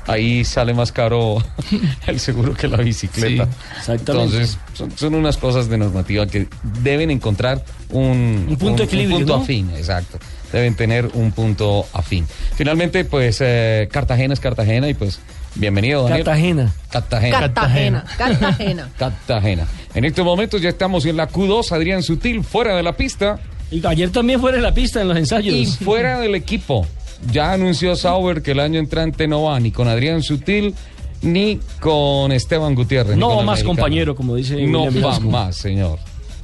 [0.08, 1.38] ahí sale más caro
[2.08, 3.46] el seguro que la bicicleta.
[3.46, 4.12] Sí, exactamente.
[4.12, 6.48] Entonces son, son unas cosas de normativa que
[6.84, 9.44] deben encontrar un, Un punto de equilibrio, punto ¿no?
[9.44, 10.20] afín, exacto.
[10.52, 12.26] Deben tener un punto afín.
[12.56, 15.20] Finalmente, pues eh, Cartagena es Cartagena y pues
[15.56, 16.24] bienvenido, Daniel.
[16.24, 16.74] Cartagena.
[16.92, 17.40] Cartagena.
[17.40, 18.90] Cartagena, Cartagena.
[18.98, 19.68] Cartagena.
[19.96, 23.40] En este momento ya estamos en la Q2, Adrián Sutil, fuera de la pista.
[23.72, 25.56] Y ayer también fuera de la pista en los ensayos.
[25.56, 26.86] Y fuera del equipo.
[27.32, 30.76] Ya anunció Sauber que el año entrante no va ni con Adrián Sutil
[31.22, 33.16] ni con Esteban Gutiérrez.
[33.16, 33.68] No va más mexicano.
[33.70, 35.98] compañero, como dice No William va más, señor.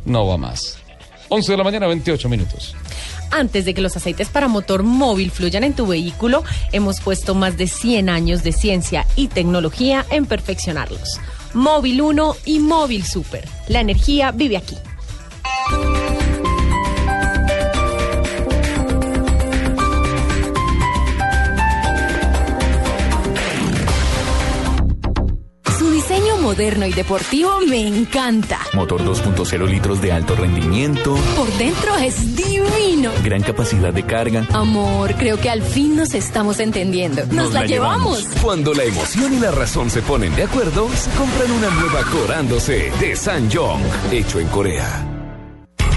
[0.05, 0.77] No va más.
[1.27, 2.73] 11 de la mañana, 28 minutos.
[3.31, 7.57] Antes de que los aceites para motor móvil fluyan en tu vehículo, hemos puesto más
[7.57, 11.19] de 100 años de ciencia y tecnología en perfeccionarlos.
[11.53, 13.47] Móvil 1 y Móvil Super.
[13.67, 14.77] La energía vive aquí.
[26.51, 28.59] Moderno y deportivo me encanta.
[28.73, 33.09] Motor 2.0 litros de alto rendimiento, Por dentro es divino.
[33.23, 34.45] gran capacidad de carga.
[34.51, 37.25] Amor, creo que al fin nos estamos entendiendo.
[37.27, 38.25] Nos, la, llevamos.
[38.41, 42.91] Cuando la emoción y la razón se ponen de acuerdo, se compran una nueva Corándose
[42.99, 45.10] de Sanyong, hecho en Corea.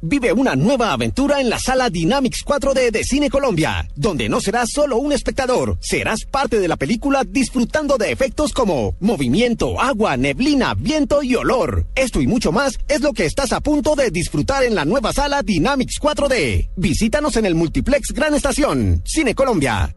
[0.00, 4.68] Vive una nueva aventura en la sala Dynamics 4D de Cine Colombia, donde no serás
[4.72, 10.74] solo un espectador, serás parte de la película disfrutando de efectos como movimiento, agua, neblina,
[10.74, 11.86] viento y olor.
[11.94, 15.12] Esto y mucho más es lo que estás a punto de disfrutar en la nueva
[15.12, 16.70] sala Dynamics 4D.
[16.76, 19.94] Visítanos en el Multiplex Gran Estación, Cine Colombia.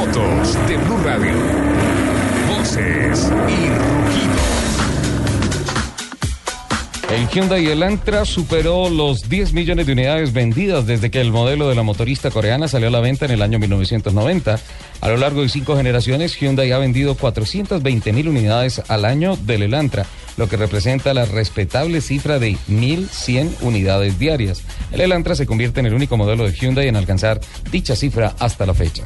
[0.00, 1.34] Motos de Blue Radio.
[2.48, 4.50] Voces y rugidos.
[7.10, 11.74] El Hyundai Elantra superó los 10 millones de unidades vendidas desde que el modelo de
[11.74, 14.58] la motorista coreana salió a la venta en el año 1990.
[15.02, 19.64] A lo largo de cinco generaciones, Hyundai ha vendido 420 mil unidades al año del
[19.64, 20.06] Elantra,
[20.38, 24.62] lo que representa la respetable cifra de 1.100 unidades diarias.
[24.92, 27.40] El Elantra se convierte en el único modelo de Hyundai en alcanzar
[27.70, 29.04] dicha cifra hasta la fecha.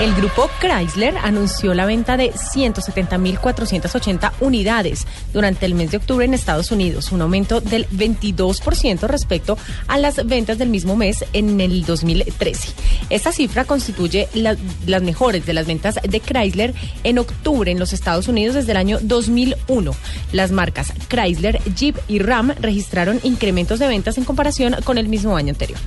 [0.00, 6.34] El grupo Chrysler anunció la venta de 170.480 unidades durante el mes de octubre en
[6.34, 9.56] Estados Unidos, un aumento del 22% respecto
[9.86, 12.70] a las ventas del mismo mes en el 2013.
[13.08, 17.92] Esta cifra constituye la- las mejores de las ventas de Chrysler en octubre en los
[17.92, 19.92] Estados Unidos desde el año 2001.
[20.32, 25.36] Las marcas Chrysler, Jeep y Ram registraron incrementos de ventas en comparación con el mismo
[25.36, 25.78] año anterior.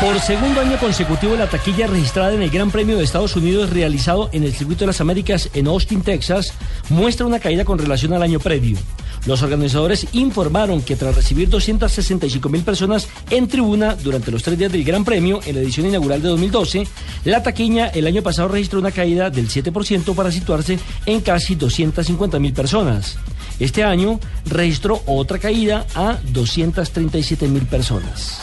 [0.00, 4.30] Por segundo año consecutivo, la taquilla registrada en el Gran Premio de Estados Unidos realizado
[4.32, 6.54] en el Circuito de las Américas en Austin, Texas,
[6.88, 8.78] muestra una caída con relación al año previo.
[9.26, 14.72] Los organizadores informaron que tras recibir 265 mil personas en tribuna durante los tres días
[14.72, 16.86] del Gran Premio en la edición inaugural de 2012,
[17.26, 22.38] la taquilla el año pasado registró una caída del 7% para situarse en casi 250
[22.38, 23.18] mil personas.
[23.58, 28.40] Este año registró otra caída a 237 mil personas.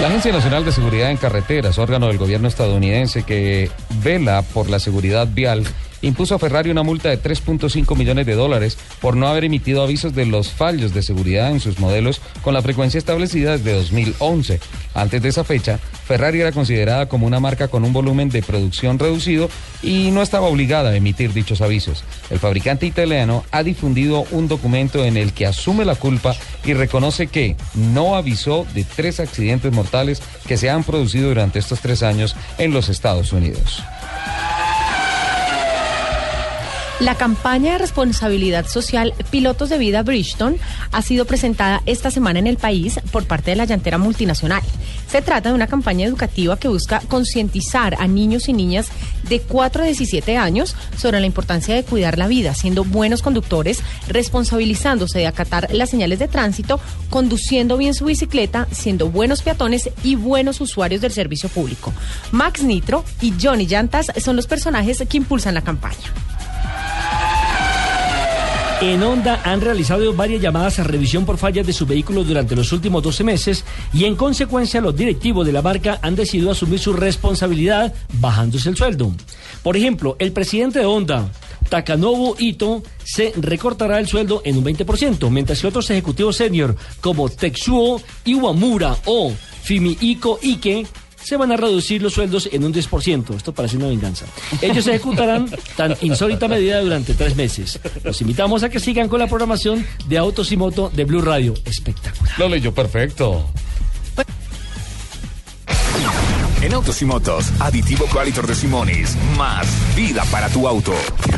[0.00, 3.68] La Agencia Nacional de Seguridad en Carreteras, órgano del gobierno estadounidense que
[4.00, 5.64] vela por la seguridad vial,
[6.02, 10.14] impuso a Ferrari una multa de 3.5 millones de dólares por no haber emitido avisos
[10.14, 14.60] de los fallos de seguridad en sus modelos con la frecuencia establecida desde 2011.
[14.94, 18.98] Antes de esa fecha, Ferrari era considerada como una marca con un volumen de producción
[18.98, 19.48] reducido
[19.82, 22.04] y no estaba obligada a emitir dichos avisos.
[22.30, 26.34] El fabricante italiano ha difundido un documento en el que asume la culpa
[26.64, 31.80] y reconoce que no avisó de tres accidentes mortales que se han producido durante estos
[31.80, 33.82] tres años en los Estados Unidos.
[37.00, 40.58] La campaña de responsabilidad social Pilotos de Vida Bridgestone
[40.90, 44.62] ha sido presentada esta semana en el país por parte de la llantera multinacional.
[45.08, 48.88] Se trata de una campaña educativa que busca concientizar a niños y niñas
[49.28, 53.80] de 4 a 17 años sobre la importancia de cuidar la vida, siendo buenos conductores,
[54.08, 56.80] responsabilizándose de acatar las señales de tránsito,
[57.10, 61.94] conduciendo bien su bicicleta, siendo buenos peatones y buenos usuarios del servicio público.
[62.32, 65.96] Max Nitro y Johnny Llantas son los personajes que impulsan la campaña.
[68.80, 72.70] En Honda han realizado varias llamadas a revisión por fallas de sus vehículos durante los
[72.70, 76.92] últimos 12 meses y en consecuencia los directivos de la marca han decidido asumir su
[76.92, 79.12] responsabilidad bajándose el sueldo.
[79.64, 81.28] Por ejemplo, el presidente de Honda,
[81.68, 87.28] Takanobu Ito, se recortará el sueldo en un 20%, mientras que otros ejecutivos senior como
[87.28, 89.32] Tetsuo Iwamura o
[89.64, 90.86] Fumihiko Ike
[91.28, 93.36] se van a reducir los sueldos en un 10%.
[93.36, 94.24] Esto parece una venganza.
[94.62, 97.78] Ellos ejecutarán tan insólita medida durante tres meses.
[98.02, 101.52] Los invitamos a que sigan con la programación de Autos y Moto de Blue Radio.
[101.66, 102.38] Espectacular.
[102.38, 103.44] Lo leyó perfecto.
[106.62, 109.14] En Autos y Motos, aditivo Qualitor de Simonis.
[109.36, 110.94] Más vida para tu auto.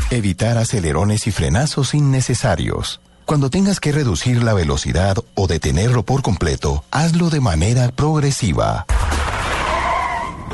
[0.09, 3.01] Evitar acelerones y frenazos innecesarios.
[3.25, 8.85] Cuando tengas que reducir la velocidad o detenerlo por completo, hazlo de manera progresiva.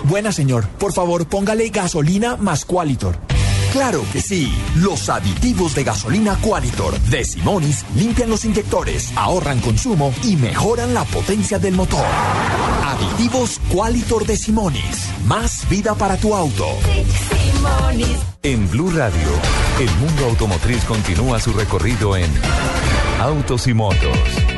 [0.03, 3.17] Buena señor, por favor póngale gasolina más Qualitor.
[3.71, 10.13] Claro que sí, los aditivos de gasolina Qualitor de Simonis limpian los inyectores, ahorran consumo
[10.23, 12.05] y mejoran la potencia del motor.
[12.85, 16.65] Aditivos Qualitor de Simonis, más vida para tu auto.
[18.43, 19.29] En Blue Radio,
[19.79, 22.31] el mundo automotriz continúa su recorrido en
[23.19, 24.56] Autos y Motos.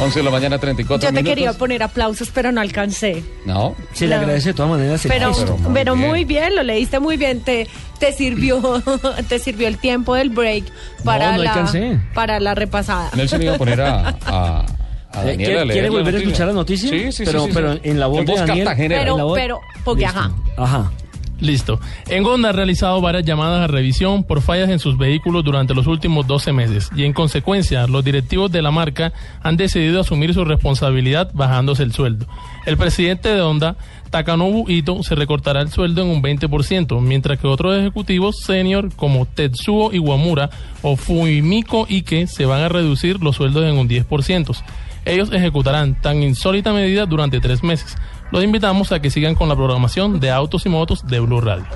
[0.00, 1.34] 11 de la mañana, 34 Yo te minutos.
[1.34, 3.24] quería poner aplausos, pero no alcancé.
[3.44, 3.74] No.
[3.92, 4.20] Se le No.
[4.22, 5.04] agradece de todas maneras.
[5.04, 5.56] el Pero, gesto.
[5.74, 7.40] pero muy bien, lo leíste muy bien.
[7.40, 7.66] Te,
[7.98, 8.60] te sirvió,
[9.28, 10.64] te sirvió el tiempo del break
[11.04, 11.98] para no la alcancé.
[12.14, 13.10] para la repasada.
[13.16, 14.58] Nelson iba a poner a, a,
[15.12, 16.90] a Eh, Daniela ¿quiere- a leer quiere la volver a escuchar la noticia?
[16.90, 17.80] Sí, sí, Pero- sí, sí, pero sí.
[17.82, 18.64] en la voz de voz Daniel.
[18.66, 19.00] cartagenera.
[19.02, 20.30] Pero, la voz- pero, porque ajá.
[20.56, 20.92] Ajá.
[21.40, 21.78] Listo.
[22.08, 25.86] En Honda ha realizado varias llamadas a revisión por fallas en sus vehículos durante los
[25.86, 29.12] últimos 12 meses y en consecuencia los directivos de la marca
[29.42, 32.26] han decidido asumir su responsabilidad bajándose el sueldo.
[32.66, 33.76] El presidente de Honda,
[34.10, 39.26] Takanobu Ito, se recortará el sueldo en un 20%, mientras que otros ejecutivos senior como
[39.26, 40.50] Tetsuo Iwamura
[40.82, 44.56] o Fumiko Ike se van a reducir los sueldos en un 10%.
[45.04, 47.96] Ellos ejecutarán tan insólita medida durante tres meses.
[48.30, 51.66] Los invitamos a que sigan con la programación de Autos y Motos de Blue Radio.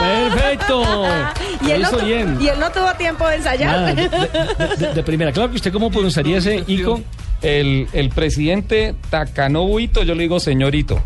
[0.00, 0.82] Perfecto.
[1.62, 2.38] Y él, no hizo tu- bien.
[2.40, 3.70] y él no tuvo tiempo de ensayar.
[3.70, 5.30] Nada, de, de- de- de primera.
[5.30, 7.02] Claro que usted cómo pronunciaría ese Ico.
[7.42, 11.02] El, el presidente Takanobu Ito, yo le digo señorito.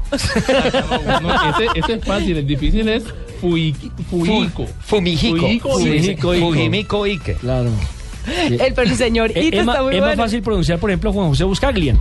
[1.22, 3.02] No, ese, ese es fácil, el difícil es.
[3.40, 5.70] Fumihiko Fumihiko Iko.
[5.72, 7.34] Fujimiko Ike.
[7.34, 7.70] Claro.
[8.48, 10.22] El pero el señor Eh, es, está muy es más bueno.
[10.22, 11.96] fácil pronunciar, por ejemplo, Juan José Buscaglia.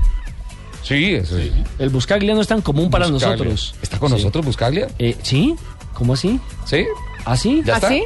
[0.83, 1.51] Sí, eso es.
[1.79, 3.37] El Buscaglia no es tan común para Buscaglia.
[3.45, 3.75] nosotros.
[3.81, 4.15] ¿Está con Sí.
[4.15, 4.87] nosotros Buscaglia?
[4.99, 5.55] Eh, ¿Sí?
[5.93, 6.39] ¿Cómo así?
[6.65, 6.85] ¿Sí?
[7.25, 7.61] ¿Ah, sí?
[7.65, 7.89] ¿Ya ¿Ah, está?
[7.89, 8.03] sí?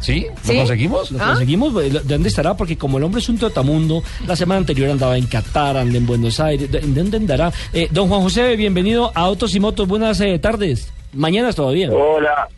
[0.00, 0.26] ¿Sí?
[0.28, 0.56] ¿Lo ¿Sí?
[0.58, 1.10] conseguimos?
[1.10, 1.26] ¿Lo ¿Ah?
[1.28, 1.74] conseguimos?
[1.74, 2.56] ¿De dónde estará?
[2.56, 6.06] Porque como el hombre es un trotamundo, la semana anterior andaba en Qatar, anda en
[6.06, 6.70] Buenos Aires.
[6.70, 7.52] ¿De de dónde andará?
[7.72, 9.86] Eh, don Juan José, bienvenido a Autos y Motos.
[9.88, 10.88] Buenas eh, tardes.
[11.12, 11.90] Mañanas todavía.
[11.90, 12.48] Hola,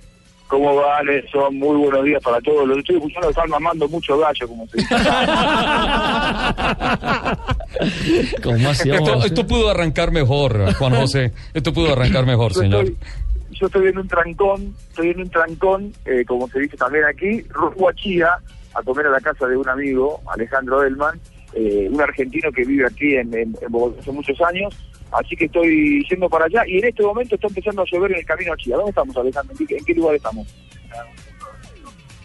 [0.48, 1.00] ¿cómo va,
[1.30, 2.66] Son Muy buenos días para todos.
[2.66, 4.94] Los estoy escuchando, están mamando mucho gallo, como se dice.
[8.42, 11.32] ¿Cómo Esto, pudo arrancar mejor, Juan José.
[11.54, 12.84] Esto pudo arrancar mejor, Yo señor.
[12.84, 12.98] estoy,
[13.50, 17.42] yo estoy en un trancón, estoy en un trancón, eh, como se dice también aquí,
[17.50, 18.30] rumbo a Chía,
[18.74, 21.20] a comer a la casa de un amigo, Alejandro Delman,
[21.54, 24.74] eh, un argentino que vive aquí en, en- en Bogotá hace muchos años.
[25.12, 28.18] Así que estoy yendo para allá y en este momento está empezando a llover en
[28.18, 28.76] el camino a Chía.
[28.76, 29.56] ¿Dónde estamos, Alejandro?
[29.58, 30.46] ¿En qué, en qué lugar estamos?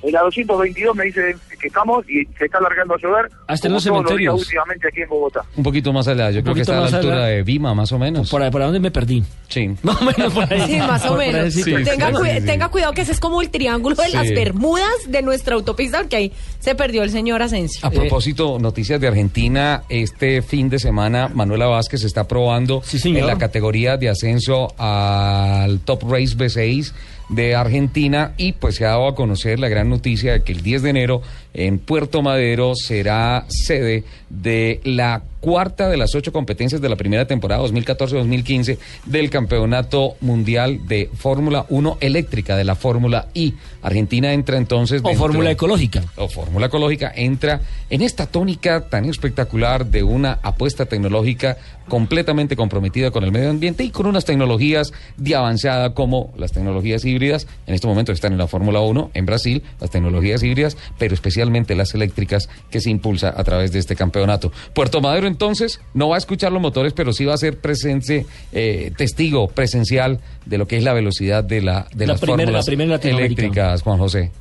[0.04, 3.32] En la 222 me dice que estamos y se está alargando a llover.
[3.48, 4.42] Hasta en los cementerios.
[4.42, 5.42] últimamente aquí en Bogotá.
[5.56, 7.26] Un poquito más allá, yo creo que está a la altura allá.
[7.28, 8.30] de Vima, más o menos.
[8.30, 9.24] Por ahí, por ahí donde me perdí.
[9.48, 9.70] Sí.
[9.84, 10.62] Más o menos por ahí.
[10.66, 11.54] Sí, más o Por- por ahí menos.
[11.54, 12.46] sí tenga, sí, cu- sí, sí.
[12.46, 14.12] tenga cuidado que ese es como el triángulo de Sí.
[14.14, 17.86] las Bermudas de nuestra autopista, porque ahí se perdió el señor Asensio.
[17.88, 23.38] A propósito, noticias de Argentina, este fin de semana Manuela Vázquez está probando en la
[23.38, 26.92] categoría de ascenso al Top Race B6
[27.30, 30.62] de Argentina y pues se ha dado a conocer la gran noticia de que el
[30.62, 31.22] 10 de enero
[31.54, 37.28] en Puerto Madero será sede de la cuarta de las ocho competencias de la primera
[37.28, 43.54] temporada 2014-2015 del Campeonato Mundial de Fórmula 1 eléctrica de la Fórmula I.
[43.82, 46.02] Argentina entra entonces O dentro- fórmula ecológica.
[46.16, 47.60] o Fórmula Ecológica entra
[47.90, 51.58] en esta tónica tan espectacular de una apuesta tecnológica
[51.90, 57.04] completamente comprometida con el medio ambiente y con unas tecnologías de avanzada como las tecnologías
[57.04, 57.46] híbridas.
[57.68, 61.43] En este momento están en la Fórmula 1 en Brasil, las tecnologías híbridas, pero especialmente
[61.76, 64.52] las eléctricas que se impulsa a través de este campeonato.
[64.74, 68.26] Puerto Madero entonces no va a escuchar los motores, pero sí va a ser presente,
[68.52, 72.44] eh, testigo presencial de lo que es la velocidad de, la, de La las primera-
[72.44, 73.42] fórmulas la primera en Latinoamérica.
[73.42, 74.32] eléctricas, Juan José.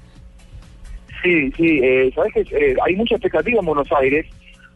[1.22, 4.26] Sí, sí, eh, sabes que eh, hay mucha expectativa en Buenos Aires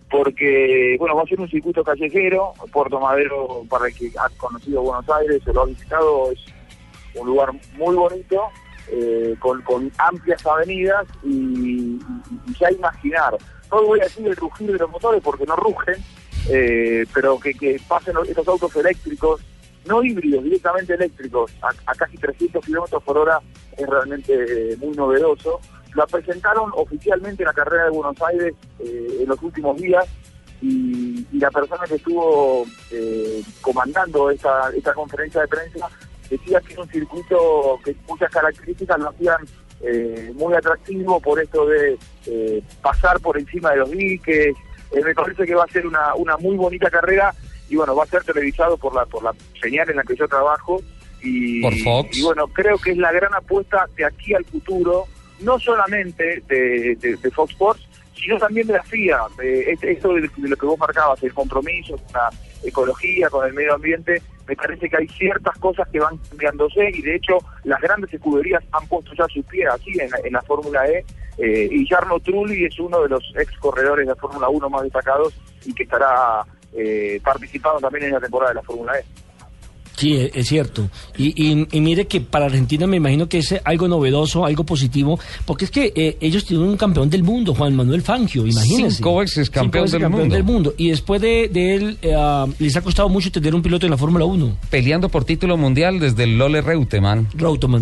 [0.09, 2.53] porque, bueno, va a ser un circuito callejero.
[2.73, 6.39] Puerto Madero, para el que ha conocido Buenos Aires, se lo ha visitado, es
[7.17, 8.41] un lugar muy bonito,
[8.89, 11.99] eh, con, amplias avenidas y,
[12.59, 13.37] ya imaginar.
[13.71, 15.97] No voy a decir el rugir de los motores porque no rugen,
[16.49, 19.41] eh, pero que, pasen estos autos eléctricos,
[19.87, 23.41] no híbridos, directamente eléctricos, a, casi 300 kilómetros por hora
[23.77, 25.61] es realmente eh, muy novedoso.
[25.95, 30.05] La presentaron oficialmente en la carrera de Buenos Aires en los últimos días
[30.61, 32.65] y, la persona que estuvo
[33.61, 35.89] comandando esta, esta conferencia de prensa
[36.31, 39.39] decía que era un circuito que muchas características lo hacían
[39.83, 44.55] eh, muy atractivo por esto de eh, pasar por encima de los diques.
[44.93, 47.35] Eh, me parece que va a ser una, una muy bonita carrera
[47.69, 50.27] y bueno, va a ser televisado por la, por la señal en la que yo
[50.29, 50.81] trabajo.
[51.23, 52.17] Y, Por Fox.
[52.19, 55.07] y bueno, creo que es la gran apuesta de aquí al futuro,
[55.41, 57.83] no solamente de, de- de Fox Sports,
[58.15, 59.19] sino también de la FIA.
[59.37, 62.31] De este- esto de, de lo que vos marcabas, el compromiso la
[62.63, 67.03] ecología, con el medio ambiente, me parece que hay ciertas cosas que van cambiándose y
[67.03, 70.43] de hecho las grandes escuderías han puesto ya sus pies aquí en la, en la
[70.43, 71.05] Fórmula E
[71.39, 74.83] eh, y Jarno Trulli es uno de los ex corredores de la Fórmula 1 más
[74.85, 75.35] destacados
[75.65, 79.05] y que estará eh, participando también en la temporada de la Fórmula E.
[79.97, 80.89] Sí, e- es cierto.
[81.17, 85.19] Y, y- y mire que para Argentina me imagino que es algo novedoso, algo positivo,
[85.45, 88.97] porque es que eh, ellos tienen un campeón del mundo, Juan Manuel Fangio, imagínense.
[88.99, 90.43] Cinco veces campeón Cinco del mundo.
[90.43, 90.75] mundo.
[90.77, 92.15] Y después de, de él, eh,
[92.59, 94.57] les ha costado mucho tener un piloto en la Fórmula 1.
[94.71, 97.29] peleando por título mundial desde el Lole Reutemann.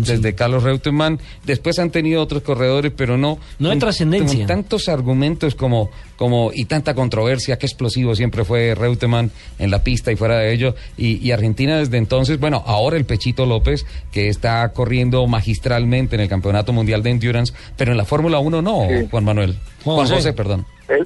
[0.05, 1.19] Desde Carlos Reutemann.
[1.45, 3.39] Después han tenido otros corredores, pero no.
[3.59, 4.39] No con- trascendencia.
[4.39, 6.51] con tantos argumentos como, como.
[6.53, 10.75] y tanta controversia, qué explosivo siempre fue Reutemann en la pista y fuera de ello.
[10.97, 16.21] Y, y Argentina desde entonces, bueno, ahora el Pechito López, que está corriendo magistralmente en
[16.21, 19.55] el Campeonato Mundial de Endurance, pero en la Fórmula 1 no, Juan Manuel.
[19.83, 20.33] Juan, José.
[20.33, 20.65] perdón.
[20.87, 20.99] Es,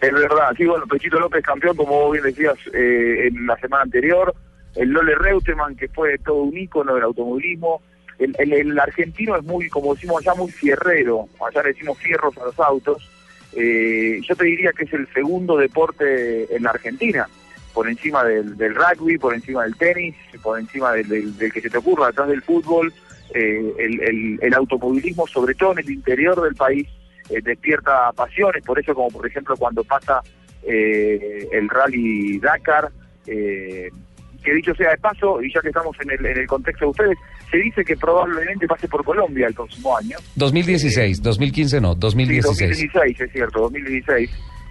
[0.00, 3.82] es verdad, sí, bueno, Pechito López campeón, como vos bien decías, eh, en la semana
[3.82, 4.34] anterior.
[4.76, 7.82] El Lole Reutemann, que fue todo un ícono del automovilismo.
[8.18, 11.26] El, el- el argentino es muy, como decimos allá, muy fierrero.
[11.44, 13.10] Allá le decimos fierros a los autos.
[13.56, 17.28] Eh, yo te diría que es el segundo deporte en la Argentina,
[17.78, 21.60] por encima del, del rugby, por encima del tenis, por encima del, del- del que
[21.60, 22.92] se te ocurra, atrás del fútbol.
[23.34, 26.88] eh, el, el- el automovilismo, sobre todo en el interior del país,
[27.30, 30.22] eh, despierta pasiones, por eso como por ejemplo cuando pasa
[30.64, 32.90] eh, el rally Dakar,
[33.28, 33.90] eh,
[34.42, 36.90] que dicho sea de paso, y ya que estamos en el, en el contexto de
[36.90, 37.18] ustedes,
[37.50, 40.16] se dice que probablemente pase por Colombia el próximo año.
[40.34, 42.70] 2016, 2015 no, Sí, 2016.
[42.70, 44.30] 2016, es cierto, 2016.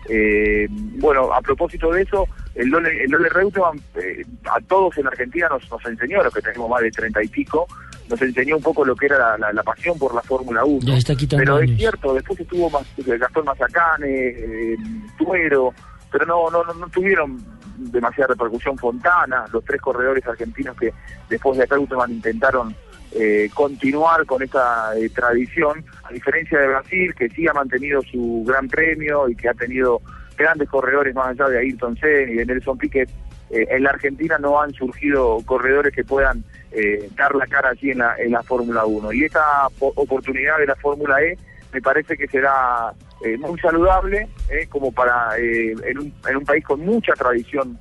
[0.09, 5.07] Eh, bueno, a propósito de eso, el Lole, el Lole Reutemann eh, a todos en
[5.07, 7.67] Argentina nos, nos enseñó, a los que tenemos más de treinta y pico,
[8.09, 10.79] nos enseñó un poco lo que era la, la- la pasión por la Fórmula 1.
[10.85, 14.77] Ya está quitando Pero es cierto, después estuvo más, Gastón Mazacane, eh,
[15.17, 15.73] Tuero,
[16.11, 17.38] pero no, no, no, no tuvieron
[17.77, 20.93] demasiada repercusión Fontana, los tres corredores argentinos que
[21.29, 22.73] después de Reutemann intentaron
[23.11, 28.43] eh, continuar con esta eh, tradición, a diferencia de Brasil, que sí ha mantenido su
[28.45, 30.01] gran premio y que ha tenido
[30.38, 33.09] grandes corredores más allá de Ayrton Senna y de Nelson Piquet,
[33.49, 37.91] eh, en la Argentina no han surgido corredores que puedan eh, dar la cara allí
[37.91, 39.13] en la, Fórmula 1.
[39.13, 41.38] Y esta po- oportunidad de la Fórmula E
[41.73, 42.93] me parece que será
[43.23, 44.27] eh, muy saludable,
[44.69, 47.77] como para en, un, país con mucha tradición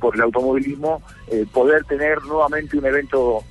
[0.00, 1.00] por el automovilismo,
[1.52, 3.42] poder tener nuevamente un evento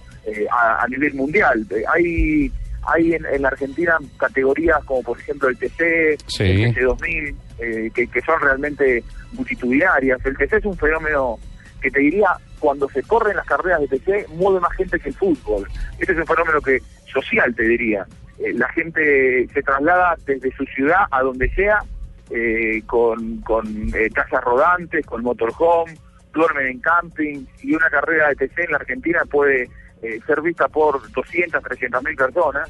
[0.52, 1.66] a, a nivel mundial.
[1.92, 2.52] Hay
[2.88, 6.44] hay en, en la Argentina categorías como por ejemplo el TC, Sí.
[6.64, 9.04] el TC 2000, eh, que, que son realmente
[9.34, 10.20] multitudinarias.
[10.26, 11.38] El TC es un fenómeno
[11.82, 12.30] que te diría,
[12.60, 15.68] cuando se corren las carreras de TC, mueve más gente que el fútbol.
[16.00, 16.80] Este es un fenómeno que
[17.12, 18.06] social, te diría.
[18.40, 21.80] Eh, la gente se traslada desde su ciudad a donde sea,
[22.32, 25.94] eh, con, con eh, casas rodantes, con motorhome,
[26.34, 29.70] duermen en camping, y una carrera de TC en la Argentina puede
[30.06, 32.70] eh, ser vista por 200, 300 mil personas.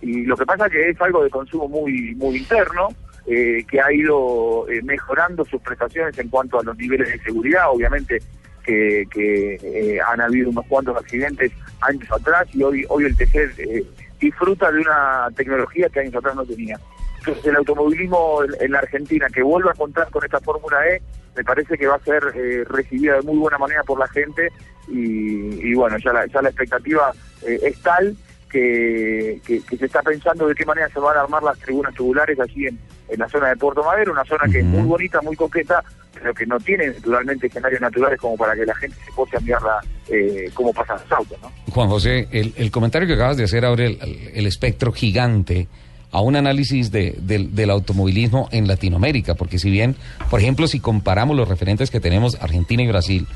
[0.00, 2.88] Y lo que pasa que es algo de consumo muy, muy interno,
[3.26, 7.70] eh, que ha ido eh, mejorando sus prestaciones en cuanto a los niveles de seguridad,
[7.70, 8.20] obviamente
[8.62, 11.50] que, eh, han habido unos cuantos accidentes
[11.80, 13.86] años atrás y hoy, hoy el TC
[14.20, 16.78] disfruta de una tecnología que años atrás no tenía.
[17.26, 21.00] Entonces el automovilismo en, la Argentina que vuelva a contar con esta Fórmula E
[21.34, 24.50] me parece que va a ser eh, recibida de muy buena manera por la gente
[24.88, 27.12] y, y bueno, ya la, ya la expectativa
[27.46, 28.14] eh, es tal
[28.50, 31.94] que, que, que se está pensando de qué manera se van a armar las tribunas
[31.94, 32.78] tubulares allí en,
[33.08, 35.82] en la zona de Puerto Madero, una zona que es muy bonita, muy coqueta,
[36.12, 39.40] pero que no tiene naturalmente escenarios naturales como para que la gente se pose a
[39.40, 41.50] mirarla eh, cómo pasan los autos, ¿no?
[41.72, 45.66] Juan José, el, el comentario que acabas de hacer abre el, el espectro gigante
[46.14, 49.96] a un análisis de- del, del automovilismo en Latinoamérica, porque si bien,
[50.30, 53.26] por ejemplo, si comparamos los referentes que tenemos Argentina y Brasil,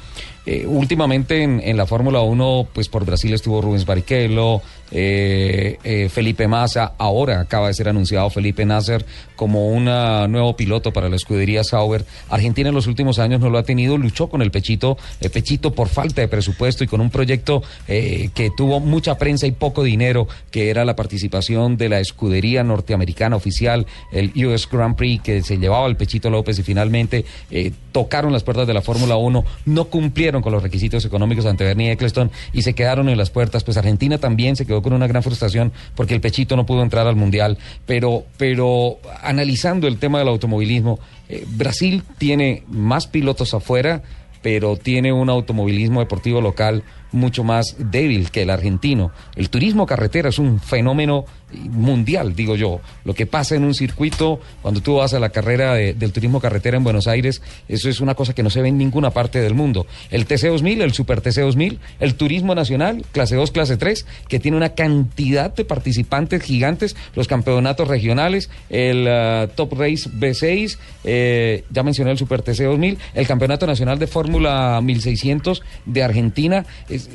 [0.46, 6.08] eh, últimamente en, en la Fórmula 1, pues por Brasil estuvo Rubens Barrichello, eh, eh,
[6.08, 9.04] Felipe Massa, ahora acaba de ser anunciado Felipe Nasser
[9.36, 12.04] como un ah, nuevo piloto para la escudería Sauber.
[12.28, 15.72] Argentina en los últimos años no lo ha tenido, luchó con el Pechito, el Pechito
[15.72, 19.82] por falta de presupuesto y con un proyecto eh, que tuvo mucha prensa y poco
[19.84, 25.42] dinero, que era la participación de la escudería norteamericana oficial, el US Grand Prix, que
[25.42, 29.44] se llevaba el Pechito López y finalmente eh, tocaron las puertas de la Fórmula 1,
[29.66, 33.62] no cumplieron con los requisitos económicos ante Bernie Eccleston y se quedaron en las puertas.
[33.62, 37.06] Pues Argentina también se quedó con una gran frustración porque el Pechito no pudo entrar
[37.06, 37.58] al Mundial.
[37.86, 40.98] Pero, pero analizando el tema del automovilismo,
[41.28, 44.02] eh, Brasil tiene más pilotos afuera,
[44.42, 49.10] pero tiene un automovilismo deportivo local mucho más débil que el argentino.
[49.34, 52.80] El turismo carretera es un fenómeno mundial, digo yo.
[53.04, 56.40] Lo que pasa en un circuito, cuando tú vas a la carrera de- del turismo
[56.40, 59.40] carretera en Buenos Aires, eso es una cosa que no se ve en ninguna parte
[59.40, 59.86] del mundo.
[60.10, 64.70] El TC2000, el Super TC2000, el turismo nacional, clase 2, clase 3, que tiene una
[64.70, 72.10] cantidad de participantes gigantes, los campeonatos regionales, el ah, Top Race B6, eh, ya mencioné
[72.10, 76.66] el Super TC2000, el Campeonato Nacional de Fórmula 1600 de Argentina.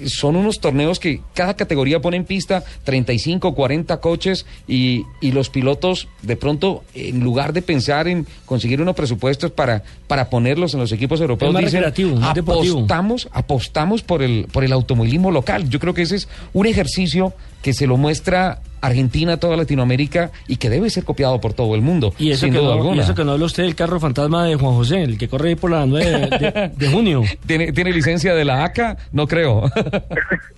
[0.05, 4.22] Son unos torneos que cada categoría pone en pista 35, 40 coches
[4.67, 9.83] y, y los pilotos de pronto, en lugar de pensar en conseguir unos presupuestos para,
[10.07, 11.83] para ponerlos en los equipos europeos, dicen,
[12.21, 15.69] apostamos, apostamos por el, por el automovilismo local.
[15.69, 20.57] Yo creo que ese es un ejercicio que se lo muestra Argentina toda Latinoamérica y
[20.57, 22.79] que debe ser copiado por todo el mundo, Y eso, sin que duda no, y
[22.79, 23.03] alguna.
[23.03, 25.55] eso que no habla usted del carro fantasma de Juan José, el que corre ahí
[25.55, 27.21] por la 9 de, de- de junio.
[27.45, 28.97] ¿Tiene, ¿Tiene licencia de la ACA?
[29.13, 29.71] No creo.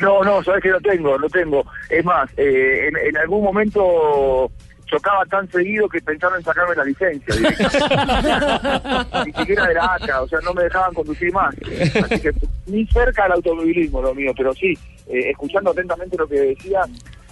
[0.00, 1.64] No, no, sabes que no tengo, no tengo.
[1.88, 4.50] Es más, eh, en, en algún momento
[4.86, 7.34] chocaba tan seguido que pensaron en sacarme la licencia.
[9.24, 11.54] Ni siquiera de la ACA, o sea, no me dejaban conducir más.
[12.04, 12.32] Así que
[12.66, 14.76] ni cerca del automovilismo lo mío, pero sí,
[15.08, 16.82] eh, escuchando atentamente lo que decía,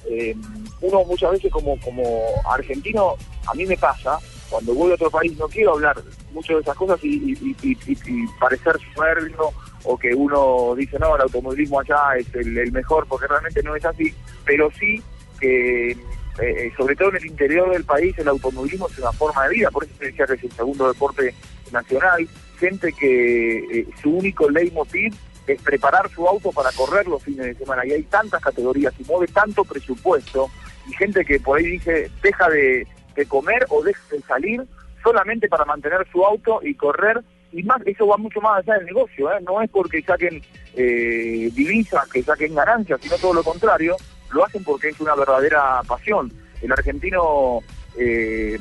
[0.09, 0.35] eh,
[0.81, 2.03] uno muchas veces como, como
[2.51, 3.15] argentino,
[3.47, 4.19] a mí me pasa,
[4.51, 5.97] cuando voy a otro país no quiero hablar
[6.33, 9.51] mucho de esas cosas y, y- y- y- y parecer soberbio
[9.91, 13.83] o que uno dice, no, el automovilismo allá es el, mejor, porque realmente no es
[13.87, 15.03] así, pero sí
[15.41, 19.55] que, eh, sobre todo en el interior del país, el automovilismo es una forma de
[19.55, 21.33] vida, por eso te decía que es el segundo deporte
[21.73, 22.29] nacional,
[22.59, 25.15] gente que eh, su único leitmotiv
[25.47, 29.05] es preparar su auto para correr los fines de semana, y hay tantas categorías y
[29.05, 30.51] mueve tanto presupuesto,
[30.87, 32.87] y gente que por ahí dice, deja de,
[33.17, 34.63] de comer o deja de salir
[35.03, 37.23] solamente para mantener su auto y correr
[37.53, 39.39] y más eso va mucho más allá del negocio ¿eh?
[39.47, 40.43] no es porque saquen
[40.75, 43.97] eh, divisas que saquen ganancias sino todo lo contrario
[44.33, 47.61] lo hacen porque es una verdadera pasión el argentino
[47.97, 48.59] eh,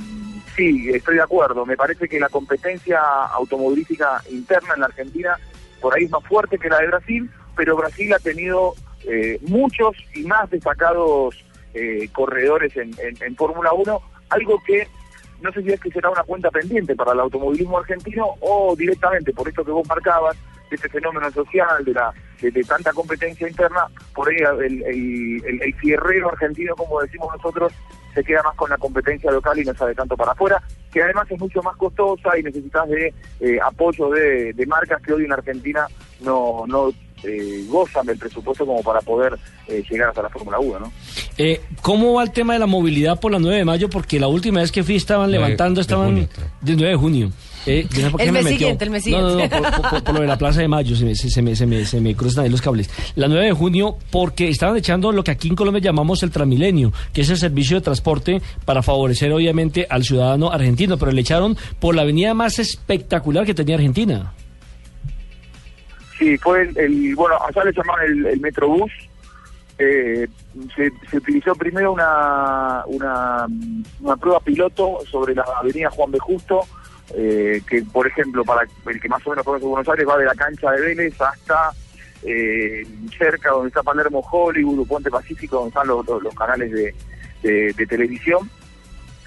[0.55, 2.99] sí estoy de acuerdo me parece que la competencia
[3.33, 5.37] automovilística interna en la Argentina
[5.81, 8.73] por ahí es más fuerte que la de Brasil pero Brasil ha tenido
[9.41, 11.43] muchos y más destacados
[12.11, 14.87] corredores en, en, en Fórmula 1 algo que
[15.41, 19.31] no sé si es que será una cuenta pendiente para el automovilismo argentino o directamente
[19.33, 20.35] por esto que vos marcabas,
[20.69, 25.61] de este fenómeno social, de la de, tanta competencia interna, por ahí el, el, el-
[25.63, 27.71] el fierrero argentino, como decimos nosotros,
[28.13, 30.61] se queda más con la competencia local y no sabe tanto para afuera,
[30.91, 35.13] que además es mucho más costosa y necesitas de eh, apoyo de, de marcas que
[35.13, 35.87] hoy en Argentina
[36.21, 36.91] no, no
[37.23, 39.37] eh, gozan del presupuesto como para poder
[39.67, 40.91] eh, llegar hasta la Fórmula 1, ¿no?
[41.37, 43.89] Eh, ¿Cómo va el tema de la movilidad por la 9 de mayo?
[43.89, 46.15] Porque la última vez que fui estaban levantando, de estaban
[46.61, 47.31] del 9 de junio.
[47.65, 48.57] Eh, yo no sé por qué El me mes metió.
[48.59, 49.57] siguiente, el mes No, no, no, siguiente.
[49.59, 51.65] por, por- por lo de la Plaza de Mayo, se me, se, se me, se
[51.65, 52.89] me, se me cruzan ahí los cables.
[53.15, 56.93] La 9 de junio, porque estaban echando lo que aquí en Colombia llamamos el Transmilenio,
[57.11, 61.57] que es el servicio de transporte para favorecer obviamente al ciudadano argentino, pero le echaron
[61.79, 64.31] por la avenida más espectacular que tenía Argentina.
[66.17, 68.91] Sí, fue el, bueno, allá le llamaban el, el Metrobús.
[69.79, 70.27] Eh,
[70.75, 73.47] se, utilizó primero una, una,
[74.19, 76.17] prueba piloto sobre la avenida Juan B.
[76.19, 76.61] Justo,
[77.15, 80.25] eh, que por ejemplo, para el que más o menos conoce Buenos Aires, va de
[80.25, 81.69] la cancha de Vélez hasta
[82.23, 82.83] eh,
[83.17, 86.95] cerca donde está Palermo Hollywood o Puente Pacífico, donde están los, los- los canales de,
[87.43, 88.49] de- de televisión.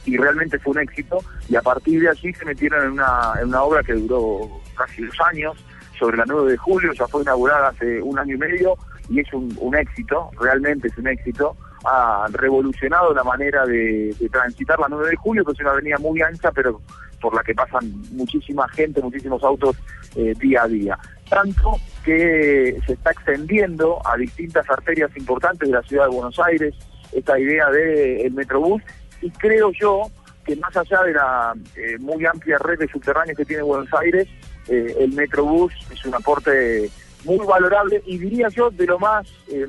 [0.07, 1.19] Y realmente fue un éxito.
[1.49, 5.03] Y a partir de allí se metieron en una, en una obra que duró casi
[5.05, 5.57] dos años,
[6.01, 8.77] sobre la 9 de julio, ya fue inaugurada hace un año y medio
[9.09, 11.57] y es un, éxito, realmente es un éxito.
[11.85, 15.99] Ha revolucionado la manera de, de transitar la 9 de julio, que es una avenida
[15.99, 16.81] muy ancha, pero
[17.21, 19.77] por la que pasan muchísima gente, muchísimos autos
[20.17, 20.99] eh, día a día.
[21.29, 26.75] Tanto que se está extendiendo a distintas arterias importantes de la ciudad de Buenos Aires
[27.13, 28.83] esta idea del Metrobús
[29.21, 30.03] y creo yo
[30.45, 34.27] que más allá de la eh, muy amplia red de subterráneos que tiene Buenos Aires,
[34.69, 36.91] eh, el Metrobús es un aporte
[37.25, 39.67] muy valorable y diría yo de lo más eh,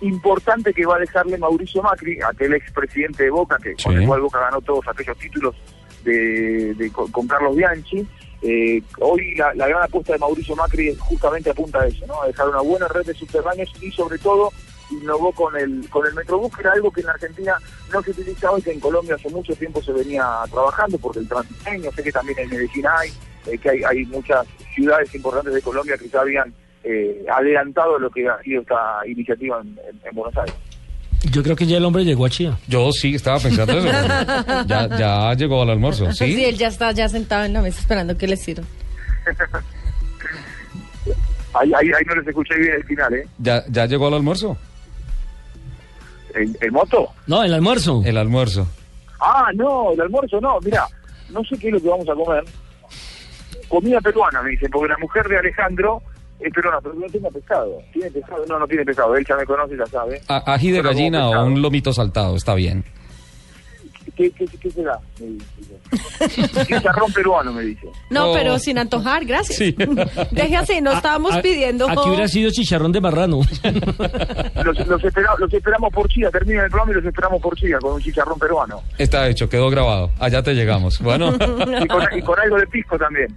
[0.00, 4.20] importante que va a dejarle Mauricio Macri, aquel expresidente de Boca, que con el cual
[4.20, 5.54] Boca ganó todos aquellos títulos
[6.04, 8.06] de, de- con, con Carlos Bianchi.
[8.40, 12.22] Eh, hoy la, la gran apuesta de Mauricio Macri es justamente apunta a eso, ¿no?
[12.22, 14.52] a dejar una buena red de subterráneos y sobre todo
[14.92, 17.54] innovó con el con el Metrobús, que era algo que en Argentina
[17.92, 21.28] no se utilizaba y que en Colombia hace mucho tiempo se venía trabajando, porque el
[21.28, 23.10] transmilenio, sé que también en Medellín hay,
[23.52, 26.52] eh, que hay, hay muchas ciudades importantes de Colombia que ya habían
[26.84, 30.54] eh, adelantado lo que ha sido esta iniciativa en, en- en Buenos Aires.
[31.32, 32.56] Yo creo que ya el hombre llegó a Chía.
[32.68, 33.88] Yo sí estaba pensando eso.
[34.66, 36.32] ya, ya llegó al almuerzo, ¿sí?
[36.34, 38.64] Sí, él ya está ya sentado en la mesa esperando que le sirva.
[41.54, 43.26] Ahí, ahí, ahí no les escuché bien el final, ¿eh?
[43.38, 44.56] ¿Ya, ya llegó al almuerzo?
[46.34, 47.08] ¿El, el moto?
[47.26, 48.02] No, el almuerzo.
[48.04, 48.68] El almuerzo.
[49.18, 50.86] Ah, no, el almuerzo no, mira,
[51.30, 52.44] no sé qué es lo que vamos a comer.
[53.68, 56.02] Comida peruana, me dicen, porque la mujer de Alejandro
[56.40, 57.78] es peruana, pero no tiene pescado.
[57.92, 58.44] ¿Tiene pescado?
[58.48, 60.20] No, no tiene pescado, él ya me conoce, ya sabe.
[60.28, 62.84] A- ají de Pero gallina o un lomito saltado, está bien.
[64.18, 64.98] ¿Qué, qué, qué será?
[65.20, 66.64] Me dice.
[66.66, 67.86] Chicharrón peruano, me dice.
[68.10, 68.34] No, Oh.
[68.34, 69.56] pero sin antojar, gracias.
[69.58, 69.76] Sí.
[70.32, 71.88] Deje así, no estábamos A- pidiendo.
[71.88, 73.38] Aquí hubiera sido chicharrón de marrano.
[74.64, 77.78] Los, los, espera- los esperamos por Chía, termina el programa y los esperamos por Chía
[77.80, 78.82] con un chicharrón peruano.
[78.98, 80.10] Está hecho, quedó grabado.
[80.18, 80.98] Allá te llegamos.
[80.98, 81.28] Bueno,
[81.80, 83.28] Y con, y con algo de pisco también.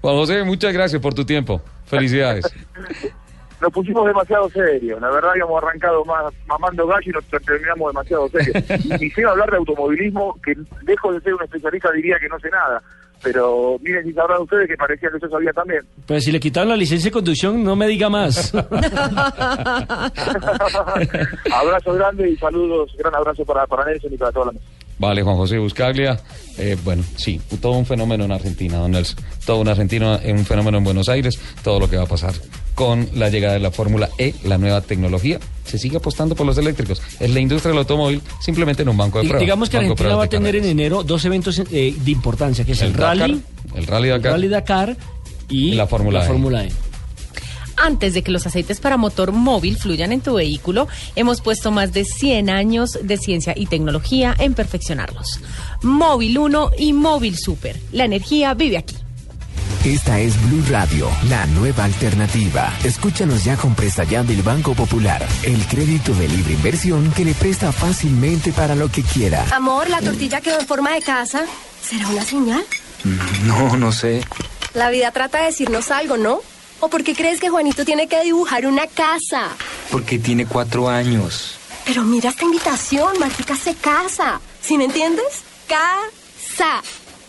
[0.00, 1.60] Juan José, muchas gracias por tu tiempo.
[1.86, 2.44] Felicidades.
[3.64, 5.00] Nos pusimos demasiado serios.
[5.00, 8.62] La verdad, habíamos arrancado más mamando gallo y nos terminamos demasiado serios.
[9.00, 10.54] Y si a hablar de automovilismo, que
[10.86, 12.82] lejos de ser un especialista diría que no sé nada.
[13.22, 15.80] Pero miren, si sabrán ustedes que parecía que yo sabía también.
[16.06, 18.52] Pues si le quitaron la licencia de conducción, no me diga más.
[21.50, 24.66] abrazo grande y saludos, gran abrazo para, para Nelson y para toda la mesa.
[25.04, 26.18] Vale, Juan José Buscaglia.
[26.56, 29.16] Eh, bueno, sí, todo un fenómeno en Argentina, don Nelson.
[29.44, 31.38] Todo un argentino, un fenómeno en Buenos Aires.
[31.62, 32.32] Todo lo que va a pasar
[32.74, 35.38] con la llegada de la Fórmula E, la nueva tecnología.
[35.64, 37.00] Se sigue apostando por los eléctricos.
[37.20, 39.40] Es la industria del automóvil simplemente en un banco de pruebas.
[39.40, 42.80] Digamos que Argentina va a tener en enero dos eventos eh, de importancia, que es
[42.80, 43.42] el, El Dakar, rally,
[43.74, 44.32] el Rally Dakar.
[44.32, 44.96] Rally Dakar
[45.48, 46.70] y, Y la Fórmula E.
[47.76, 51.92] Antes de que los aceites para motor móvil fluyan en tu vehículo, hemos puesto más
[51.92, 55.40] de 100 años de ciencia y tecnología en perfeccionarlos.
[55.82, 57.78] Móvil 1 y Móvil Super.
[57.92, 58.96] La energía vive aquí.
[59.84, 62.72] Esta es Blue Radio, la nueva alternativa.
[62.84, 67.34] Escúchanos ya con Presta Ya del Banco Popular, el crédito de libre inversión que le
[67.34, 69.44] presta fácilmente para lo que quiera.
[69.54, 71.44] Amor, la tortilla quedó en forma de casa.
[71.82, 72.64] ¿Será una señal?
[73.44, 74.24] No, no sé.
[74.72, 76.40] La vida trata de decirnos algo, ¿no?
[76.84, 79.48] ¿O por qué crees que Juanito tiene que dibujar una casa?
[79.90, 81.56] Porque tiene cuatro años.
[81.86, 84.38] Pero mira esta invitación, Martica se casa.
[84.60, 85.24] ¿Sí me entiendes?
[85.66, 86.82] Casa.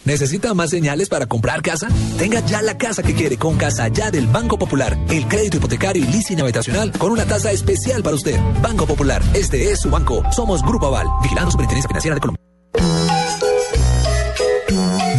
[0.03, 1.87] ¿Necesita más señales para comprar casa?
[2.17, 4.97] Tenga ya la casa que quiere con Casa Ya del Banco Popular.
[5.07, 8.37] El crédito hipotecario y leasing habitacional con una tasa especial para usted.
[8.61, 10.21] Banco Popular, este es su banco.
[10.33, 13.14] Somos Grupo Aval, vigilando Superintendencia Financiera de Colombia.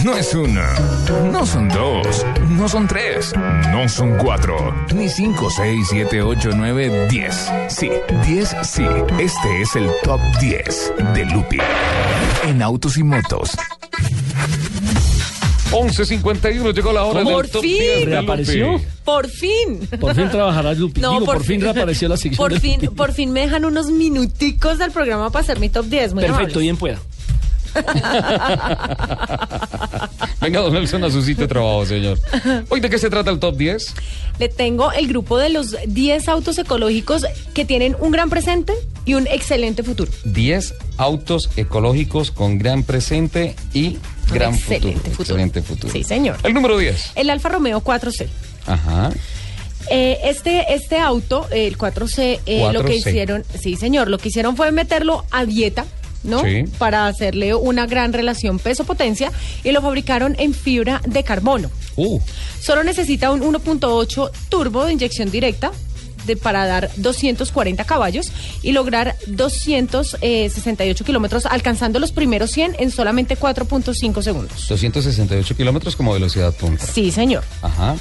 [0.07, 0.73] No es una,
[1.33, 3.35] no son dos, no son tres,
[3.73, 7.51] no son cuatro, ni cinco, seis, siete, ocho, nueve, diez.
[7.69, 7.91] Sí,
[8.25, 8.85] diez, sí.
[9.19, 11.59] Este es el top 10 de Lupi
[12.45, 13.51] en autos y motos.
[15.73, 17.77] 11.51 llegó la hora Por del top fin.
[17.77, 18.73] 10 de ¿Reapareció?
[18.75, 18.85] Lupi.
[19.05, 19.89] Por fin.
[20.01, 21.01] Por fin trabajará Lupi.
[21.01, 22.95] Digo, por, fin reapareció la sección Por de fin, Lupi.
[22.95, 26.15] por fin me dejan unos minuticos del programa para hacer mi top 10.
[26.15, 26.59] Muy Perfecto, amables.
[26.63, 27.01] bien pueda.
[30.41, 32.19] Venga, don Nelson, a su sitio de trabajo, señor.
[32.69, 33.95] Hoy, ¿de qué se trata el top 10?
[34.39, 37.25] Le tengo el grupo de los 10 autos ecológicos
[37.55, 38.75] que tienen un gran presente
[39.05, 40.11] y un excelente futuro.
[40.25, 43.99] 10 autos ecológicos con gran presente y
[44.33, 45.13] gran excelente futuro.
[45.17, 45.23] futuro.
[45.23, 45.93] Excelente futuro.
[45.93, 46.37] Sí, señor.
[46.43, 47.13] El número 10.
[47.15, 48.27] El Alfa Romeo 4C.
[48.67, 49.11] Ajá.
[49.91, 52.99] Eh, este, este auto, el 4C, eh, lo que 4C.
[52.99, 55.87] hicieron, sí señor, lo que hicieron fue meterlo a dieta,
[56.23, 56.43] ¿no?
[56.43, 56.65] Sí.
[56.79, 59.33] Para hacerle una gran relación peso-potencia
[59.65, 61.71] y lo fabricaron en fibra de carbono.
[61.97, 62.21] Uh,
[62.61, 65.73] Solo necesita un 1.8 turbo de inyección directa
[66.27, 68.33] de, para dar 240 caballos
[68.63, 74.69] y lograr 268 kilómetros, alcanzando los primeros 100 en solamente 4.5 segundos.
[74.69, 76.85] 268 kilómetros como velocidad punta.
[76.87, 77.45] Sí, señor.
[77.63, 77.97] Ajá.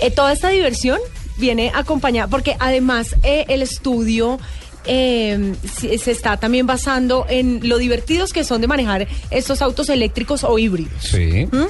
[0.00, 0.98] Eh, toda esta diversión
[1.36, 4.38] viene acompañada, porque además eh, el estudio
[4.84, 10.44] eh, se está también basando en lo divertidos que son de manejar estos autos eléctricos
[10.44, 11.02] o híbridos.
[11.02, 11.46] Sí.
[11.50, 11.66] ¿Mm?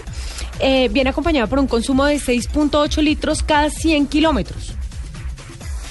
[0.60, 4.74] Eh, viene acompañada por un consumo de 6.8 litros cada 100 kilómetros.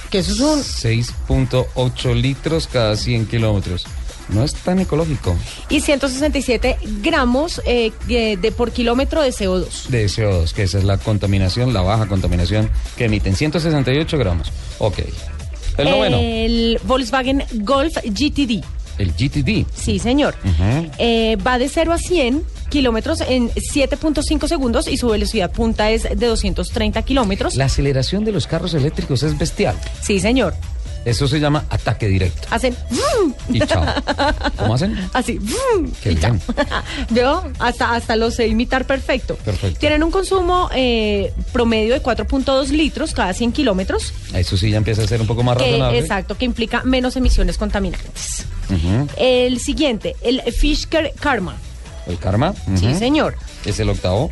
[0.09, 0.59] Que eso es un...
[0.59, 3.85] 6.8 litros cada 100 kilómetros.
[4.29, 5.37] No es tan ecológico
[5.69, 9.87] Y 167 gramos eh, de, de por kilómetro de CO2.
[9.87, 14.51] de CO2, que esa es la contaminación, la baja contaminación que emiten 168 gramos.
[14.79, 14.99] Ok.
[15.77, 18.63] El noveno, El Volkswagen Golf GTD.
[18.97, 19.65] el GTD.
[19.75, 20.35] Sí, señor.
[20.97, 26.03] Eh, va de 0 a 100 kilómetros en 7.5 segundos y su velocidad punta es
[26.03, 27.55] de 230 kilómetros.
[27.55, 29.75] La aceleración de los carros eléctricos es bestial.
[30.01, 30.55] Sí, señor.
[31.05, 32.47] Eso se llama ataque directo.
[32.51, 32.75] Hacen...
[33.49, 33.85] Y chao.
[34.57, 34.97] ¿Cómo hacen?
[35.13, 35.39] Así.
[36.03, 36.41] Qué bien.
[37.11, 39.35] Yo hasta, hasta lo sé imitar perfecto.
[39.37, 39.79] Perfecto.
[39.79, 44.13] Tienen un consumo eh, promedio de 4.2 litros cada 100 kilómetros.
[44.33, 45.99] Eso sí ya empieza a ser un poco más Que, razonable.
[45.99, 48.45] exacto, que implica menos emisiones contaminantes.
[49.15, 51.55] El siguiente, el Fisker Karma.
[52.05, 52.53] El karma.
[52.75, 53.35] Sí, señor.
[53.65, 54.29] Es el octavo.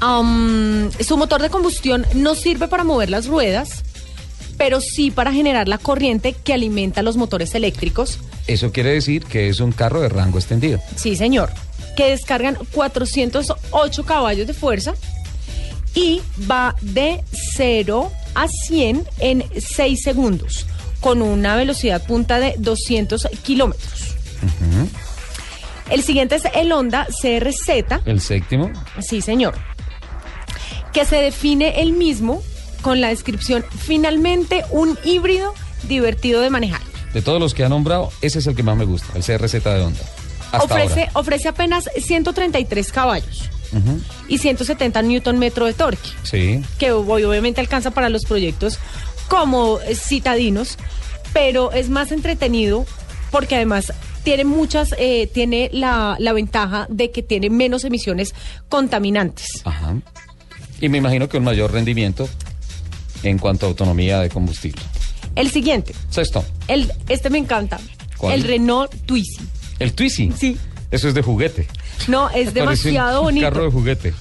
[0.00, 3.82] Am, su motor de combustión no sirve para mover las ruedas,
[4.58, 8.18] pero sí para generar la corriente que alimenta los motores eléctricos.
[8.46, 10.80] Eso quiere decir que es un carro de rango extendido.
[10.96, 11.50] Sí, señor.
[11.96, 14.94] Que descargan 408 caballos de fuerza
[15.94, 16.20] y
[16.50, 17.22] va de
[17.56, 20.66] 0 a 100 en 6 segundos,
[21.00, 24.14] con una velocidad punta de 200 kilómetros.
[25.90, 28.02] El siguiente es el Honda CRZ.
[28.04, 28.70] El séptimo.
[29.00, 29.54] Sí, señor.
[30.92, 32.42] Que se define el mismo
[32.82, 36.80] con la descripción finalmente un híbrido divertido de manejar.
[37.12, 39.52] De todos los que ha nombrado, ese es el que más me gusta, el CRZ
[39.64, 40.00] de Honda.
[40.52, 41.10] Hasta Ofrece, ahora.
[41.14, 43.50] ofrece apenas 133 caballos
[44.28, 46.62] y 170 newton metro de torque, Sí.
[46.78, 48.78] que ob- obviamente alcanza para los proyectos
[49.28, 50.78] como citadinos,
[51.34, 52.86] pero es más entretenido
[53.30, 53.92] porque además
[54.22, 58.34] tiene muchas, eh, tiene la, la ventaja de que tiene menos emisiones
[58.70, 59.46] contaminantes.
[59.64, 59.96] Ajá.
[60.80, 62.28] Y me imagino que un mayor rendimiento
[63.22, 64.80] en cuanto a autonomía de combustible.
[65.34, 67.78] El siguiente, Sexto, el, este me encanta,
[68.16, 68.34] ¿Cuál?
[68.34, 69.38] el Renault Twizy.
[69.78, 70.32] el Twizy.
[70.36, 70.56] Sí.
[70.90, 71.68] Eso es de juguete.
[72.08, 73.46] No, es demasiado un bonito.
[73.46, 74.14] carro de juguete.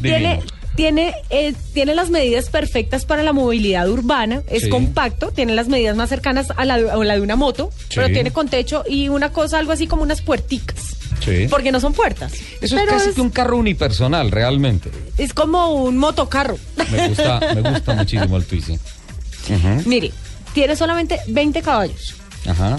[0.00, 0.52] Tiene, Divino.
[0.76, 4.68] tiene, eh, tiene las medidas perfectas para la movilidad urbana, es Sí.
[4.68, 7.94] compacto, tiene las medidas más cercanas a la, de- a la de una moto, Sí.
[7.96, 11.46] pero tiene con techo y una cosa, algo así como unas puerticas, Sí.
[11.48, 12.32] porque no son puertas.
[12.60, 14.90] Eso es casi es, que un carro unipersonal, realmente.
[15.18, 16.58] es como un motocarro.
[16.90, 18.78] Me gusta, me gusta muchísimo el Twizy.
[19.86, 20.10] Mire,
[20.54, 22.14] tiene solamente 20 caballos,
[22.46, 22.78] Ajá.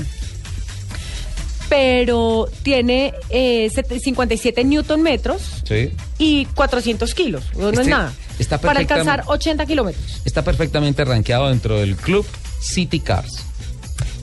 [1.70, 5.92] pero tiene eh, sete- 57 newton metros Sí.
[6.18, 8.14] y 400 kilos, no es Este nada.
[8.40, 10.22] está para alcanzar 80 kilómetros.
[10.26, 12.26] Está perfectamente rankeado dentro del club
[12.62, 13.44] City Cars.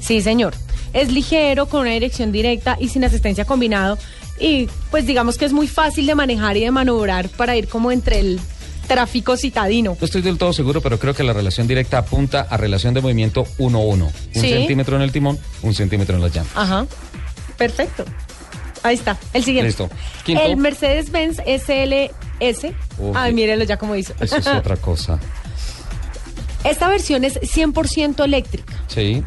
[0.01, 0.55] Sí, señor.
[0.93, 3.99] Es ligero, con una dirección directa y sin asistencia combinado.
[4.39, 7.93] Y pues digamos que es muy fácil de manejar y de maniobrar para ir como
[7.93, 8.41] entre el
[8.89, 9.97] tráfico citadino.
[10.01, 13.01] No estoy del todo seguro, pero creo que la relación directa apunta a relación de
[13.01, 14.07] movimiento 1-1.
[14.07, 14.49] Un Sí.
[14.49, 16.57] centímetro en el timón, un centímetro en las llantas.
[16.57, 16.87] Ajá.
[17.57, 18.05] Perfecto.
[18.83, 19.17] Ahí está.
[19.35, 19.69] El siguiente.
[19.69, 19.91] Listo.
[20.25, 20.43] Quinto.
[20.43, 22.73] El Mercedes-Benz SLS.
[23.15, 24.15] Ay, mírenlo ya como dice.
[24.19, 25.21] Eso es otra cosa.
[26.65, 28.73] Esta versión es 100% eléctrica.
[28.89, 29.23] Sí.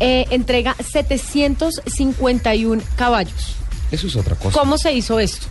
[0.00, 3.56] Eh, entrega 751 caballos.
[3.90, 4.58] Eso es otra cosa.
[4.58, 5.46] ¿Cómo se hizo esto?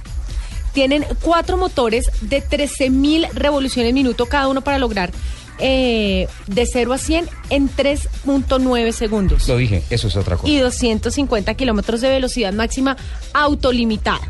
[0.74, 5.12] Tienen cuatro motores de 13.000 revoluciones minuto cada uno para lograr
[5.60, 9.48] eh, de 0 a 100 en 3.9 segundos.
[9.48, 10.52] Lo dije, eso es otra cosa.
[10.52, 12.98] Y 250 kilómetros de velocidad máxima
[13.34, 14.22] autolimitada.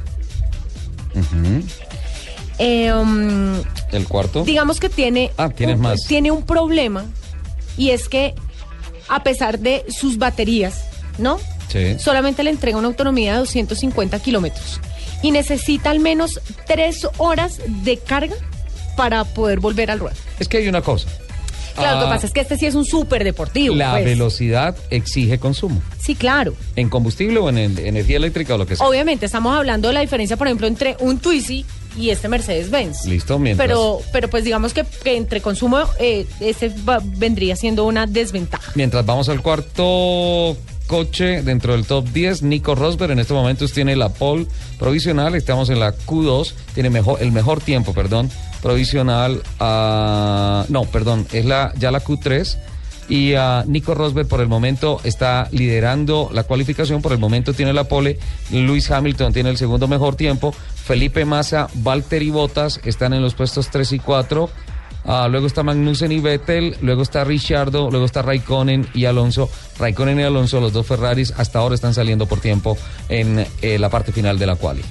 [2.58, 3.56] Eh, um,
[3.92, 4.44] El cuarto.
[4.44, 6.02] digamos que tiene, Ah, tienes un, más.
[6.08, 7.06] tiene un problema
[7.78, 8.34] y es que
[9.10, 10.84] a pesar de sus baterías,
[11.18, 11.40] ¿no?
[11.70, 11.98] Sí.
[12.00, 14.80] Solamente le entrega una autonomía de 250 kilómetros
[15.22, 18.36] y necesita al menos tres horas de carga
[18.96, 20.16] para poder volver al ruedo.
[20.40, 21.08] Es que hay una cosa.
[21.76, 23.74] Claro, lo que Ah, pasa es que este sí es un súper deportivo.
[23.76, 24.04] La pues.
[24.06, 25.82] velocidad exige consumo.
[26.00, 26.54] Sí, claro.
[26.76, 28.86] En combustible o en en energía eléctrica o lo que sea.
[28.86, 31.66] Obviamente, estamos hablando de la diferencia, por ejemplo, entre un Twizy
[32.00, 33.06] y este Mercedes-Benz.
[33.06, 33.68] Listo, mientras.
[33.68, 38.72] Pero, pero pues digamos que, que entre consumo, eh, ese va- vendría siendo una desventaja.
[38.76, 40.56] Mientras vamos al cuarto
[40.88, 44.48] coche dentro del top 10, Nico Rosberg en estos momentos tiene la pole
[44.80, 48.32] provisional, estamos en la Q2, tiene mejor, el mejor tiempo, perdón,
[48.64, 49.42] provisional,
[50.70, 52.58] no, perdón, es la ya la Q3
[53.08, 53.34] y
[53.68, 58.20] Nico Rosberg por el momento está liderando la cualificación, por el momento tiene la pole,
[58.52, 60.54] Luis Hamilton tiene el segundo mejor tiempo,
[60.90, 64.50] Felipe Massa, Valtteri Bottas están en los puestos 3 y 4.
[65.06, 69.52] Ah, luego está Magnussen y Vettel, luego está Ricciardo, luego está Raikkonen y Alonso.
[69.78, 72.76] Raikkonen y Alonso, los dos Ferraris, hasta ahora están saliendo por tiempo
[73.08, 74.82] en eh, la parte final de la quali.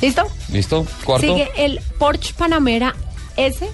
[0.00, 0.22] ¿Listo?
[0.52, 0.86] ¿Listo?
[1.02, 1.26] Cuarto.
[1.26, 2.94] Sigue el Porsche Panamera
[3.36, 3.68] S,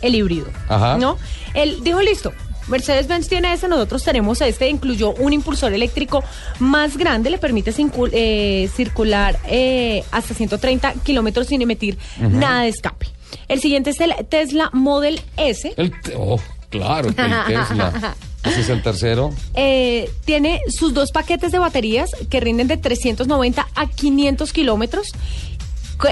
[0.00, 0.46] el híbrido.
[0.68, 0.96] Ajá.
[0.96, 1.18] ¿No?
[1.54, 2.32] Él dijo, listo.
[2.68, 6.24] Mercedes-Benz tiene ese, nosotros tenemos este, incluyó un impulsor eléctrico
[6.58, 7.74] más grande, le permite
[8.12, 13.06] eh, circular eh, hasta 130 kilómetros sin emitir nada de escape.
[13.48, 15.74] El siguiente es el Tesla Model S.
[15.76, 17.14] El oh, claro, el
[17.46, 18.14] Tesla.
[18.44, 19.32] Ese es el tercero.
[19.54, 25.12] Eh, tiene sus dos paquetes de baterías que rinden de 390 a 500 kilómetros.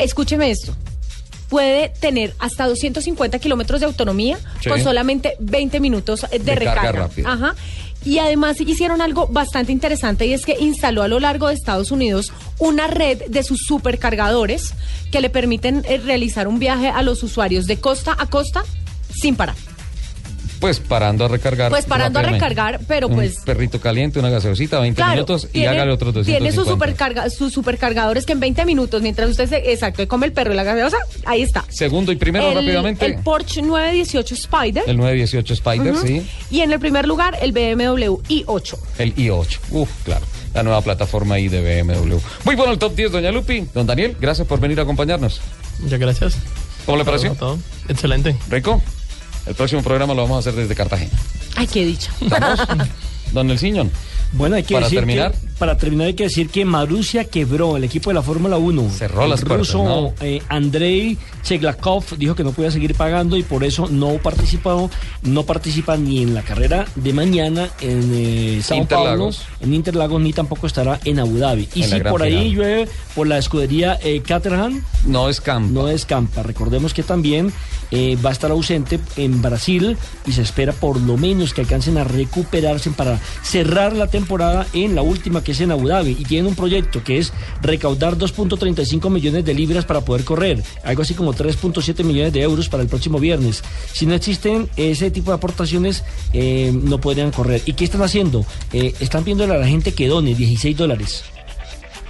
[0.00, 0.74] Escúcheme esto.
[1.52, 4.70] Puede tener hasta 250 kilómetros de autonomía Sí.
[4.70, 7.30] con solamente 20 minutos eh, de, De carga recarga.
[7.30, 7.54] Ajá.
[8.06, 11.90] Y además hicieron algo bastante interesante y es que instaló a lo largo de Estados
[11.90, 14.72] Unidos una red de sus supercargadores
[15.10, 18.64] que le permiten eh, realizar un viaje a los usuarios de costa a costa
[19.14, 19.54] sin parar.
[20.62, 21.70] Pues parando a recargar.
[21.70, 25.54] Pues parando a recargar, pero pues Un perrito caliente, una gaseosita, 20 Claro, minutos y
[25.54, 26.38] tiene- hágale otros 250.
[26.38, 30.32] Tiene sus, supercarga, sus supercargadores que en 20 minutos, mientras usted se, exacto, come el
[30.32, 31.64] perro y la gaseosa, ahí está.
[31.68, 33.04] Segundo y primero el, rápidamente.
[33.04, 34.84] El Porsche 918 Spider.
[34.86, 36.24] El 918 Spider, sí.
[36.52, 38.78] Y en el primer lugar, el BMW i8.
[38.98, 39.58] El i8.
[39.72, 40.24] Uf, claro.
[40.54, 42.18] La nueva plataforma ahí de BMW.
[42.44, 43.66] Muy bueno el top 10, doña Lupi.
[43.74, 45.40] Don Daniel, gracias por venir a acompañarnos.
[45.80, 46.34] Muchas gracias.
[46.86, 47.30] ¿Cómo le pareció?
[47.34, 47.58] Todo, todo.
[47.88, 48.36] Excelente.
[48.48, 48.80] ¿Rico?
[49.46, 51.10] El próximo programa lo vamos a hacer desde Cartagena.
[51.56, 52.10] Ay, qué dicha.
[53.32, 53.90] Don Nelsiñón.
[54.34, 55.32] Bueno, hay que Para decir terminar.
[55.32, 58.88] que, para terminar hay que decir que Marussia quebró el equipo de la Fórmula 1.
[58.90, 60.14] Cerró el las puertas, ruso ¿no?
[60.22, 64.90] eh, Andrei Cheglakov dijo que no podía seguir pagando y por eso no participó,
[65.22, 69.38] no participa ni en la carrera de mañana en eh, Sao Interlagos.
[69.38, 71.68] Paulo, en Interlagos, ni tampoco estará en Abu Dhabi.
[71.74, 72.50] Y En si por ahí final.
[72.54, 75.70] llueve por la escudería eh, Caterham, no es Campa.
[75.72, 76.42] No es Campa.
[76.42, 77.52] Recordemos que también
[77.92, 79.96] eh, va a estar ausente en Brasil
[80.26, 84.94] y se espera por lo menos que alcancen a recuperarse para cerrar la temporada en
[84.94, 86.16] la última que es en Abu Dhabi.
[86.18, 91.02] Y tienen un proyecto que es recaudar 2.35 millones de libras para poder correr, algo
[91.02, 93.62] así como 3.7 millones de euros para el próximo viernes.
[93.92, 96.02] Si no existen ese tipo de aportaciones,
[96.32, 97.62] eh, no podrían correr.
[97.66, 98.46] ¿Y qué están haciendo?
[98.72, 101.24] Eh, están pidiendo a la gente que done 16 dólares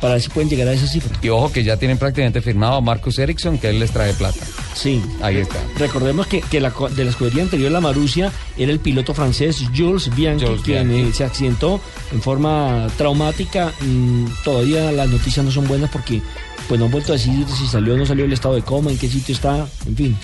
[0.02, 1.16] para ver si pueden llegar a esa cifra.
[1.22, 4.44] Y ojo que ya tienen prácticamente firmado a Marcus Ericsson que él les trae plata.
[4.74, 5.00] Sí.
[5.22, 5.56] Ahí está.
[5.78, 10.14] Recordemos que, que la, de la escudería anterior, la Marusia, era el piloto francés Jules
[10.14, 11.08] Bianchi, Jules quien Bianchi.
[11.10, 11.80] eh, se accidentó
[12.12, 13.72] en forma traumática.
[13.80, 16.20] Mm, todavía las noticias no son buenas porque
[16.68, 18.90] pues no han vuelto a decir si salió o no salió el estado de coma,
[18.90, 20.16] en qué sitio está, en fin.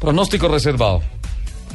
[0.00, 1.02] Pronóstico reservado.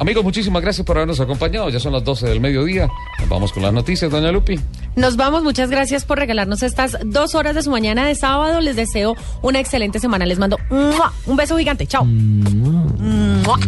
[0.00, 1.68] Amigos, muchísimas gracias por habernos acompañado.
[1.68, 2.88] Ya son las 12 del mediodía.
[3.18, 4.58] Nos vamos con las noticias, doña Lupi.
[4.96, 8.62] Nos vamos, muchas gracias por regalarnos estas dos horas de su mañana de sábado.
[8.62, 10.24] Les deseo una excelente semana.
[10.24, 11.12] Les mando ¡mua!
[11.26, 11.86] un beso gigante.
[11.86, 12.06] Chao.
[12.06, 13.58] ¡Mua!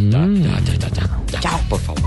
[1.40, 2.02] Chao, por favor.